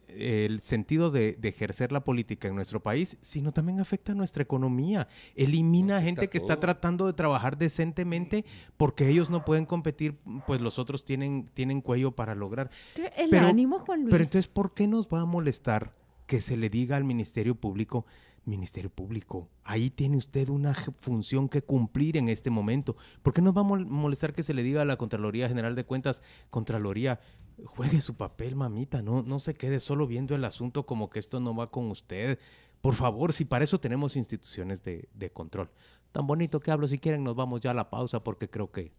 el 0.08 0.60
sentido 0.62 1.10
de, 1.10 1.34
de 1.34 1.50
ejercer 1.50 1.92
la 1.92 2.04
política 2.04 2.48
en 2.48 2.56
nuestro 2.56 2.80
país, 2.82 3.18
sino 3.22 3.52
también 3.52 3.80
afecta 3.80 4.12
a 4.12 4.16
nuestra 4.16 4.44
economía. 4.44 5.08
Elimina 5.36 5.96
Afecta 5.98 6.06
gente 6.06 6.30
que 6.30 6.38
está 6.38 6.60
tratando 6.60 7.08
de 7.08 7.14
trabajar 7.14 7.58
decentemente 7.58 8.46
porque 8.78 9.08
ellos 9.10 9.30
no 9.30 9.44
pueden 9.46 9.66
competir, 9.66 10.18
pues 10.46 10.62
los 10.62 10.78
otros 10.80 11.06
tienen, 11.06 11.50
tienen 11.54 11.82
cuello 11.82 12.12
para 12.12 12.36
lograr. 12.36 12.70
El 13.18 13.30
Pero- 13.30 13.48
ánimo, 13.48 13.80
Juan 13.80 14.02
Luis. 14.02 14.12
Pero 14.12 14.24
entonces, 14.24 14.48
¿por 14.48 14.74
qué 14.74 14.88
nos 14.88 15.08
va 15.08 15.22
a 15.22 15.26
molestar 15.26 15.94
que 16.28 16.42
se 16.42 16.56
le 16.56 16.70
diga 16.70 16.96
al 16.96 17.04
Ministerio 17.04 17.56
Público, 17.56 18.06
Ministerio 18.46 18.90
Público, 18.90 19.50
ahí 19.64 19.90
tiene 19.90 20.18
usted 20.18 20.50
una 20.50 20.74
función 20.74 21.50
que 21.50 21.62
cumplir 21.62 22.18
en 22.18 22.30
este 22.30 22.50
momento? 22.50 22.96
¿Por 23.22 23.34
qué 23.34 23.42
nos 23.42 23.56
va 23.56 23.62
a 23.62 23.66
mol- 23.66 23.86
molestar 23.86 24.34
que 24.34 24.44
se 24.44 24.54
le 24.54 24.64
diga 24.64 24.82
a 24.82 24.86
la 24.86 24.98
Contraloría 24.98 25.48
General 25.48 25.76
de 25.76 25.86
Cuentas, 25.86 26.22
Contraloría, 26.50 27.20
juegue 27.66 28.02
su 28.02 28.16
papel, 28.16 28.56
mamita, 28.56 29.02
no, 29.02 29.22
no 29.22 29.40
se 29.40 29.54
quede 29.54 29.80
solo 29.80 30.08
viendo 30.08 30.36
el 30.36 30.46
asunto 30.46 30.86
como 30.86 31.10
que 31.10 31.20
esto 31.20 31.40
no 31.40 31.56
va 31.56 31.68
con 31.68 31.92
usted? 31.92 32.40
Por 32.82 32.96
favor, 32.96 33.34
si 33.34 33.46
para 33.46 33.66
eso 33.66 33.80
tenemos 33.80 34.16
instituciones 34.16 34.84
de, 34.84 35.10
de 35.14 35.32
control. 35.32 35.70
Tan 36.12 36.26
bonito 36.26 36.60
que 36.60 36.72
hablo, 36.72 36.88
si 36.88 36.98
quieren 36.98 37.24
nos 37.24 37.36
vamos 37.36 37.62
ya 37.62 37.72
a 37.72 37.74
la 37.74 37.90
pausa 37.90 38.24
porque 38.24 38.50
creo 38.50 38.72
que 38.72 38.94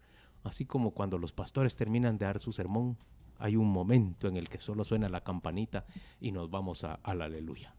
así 0.44 0.66
como 0.66 0.92
cuando 0.92 1.18
los 1.18 1.32
pastores 1.32 1.76
terminan 1.76 2.18
de 2.18 2.26
dar 2.26 2.38
su 2.38 2.52
sermón, 2.52 2.98
hay 3.38 3.56
un 3.56 3.70
momento 3.72 4.28
en 4.28 4.36
el 4.36 4.50
que 4.50 4.58
solo 4.58 4.84
suena 4.84 5.08
la 5.08 5.22
campanita 5.22 5.86
y 6.20 6.30
nos 6.30 6.50
vamos 6.50 6.84
a, 6.84 6.94
a 6.94 7.14
la 7.14 7.24
aleluya. 7.24 7.74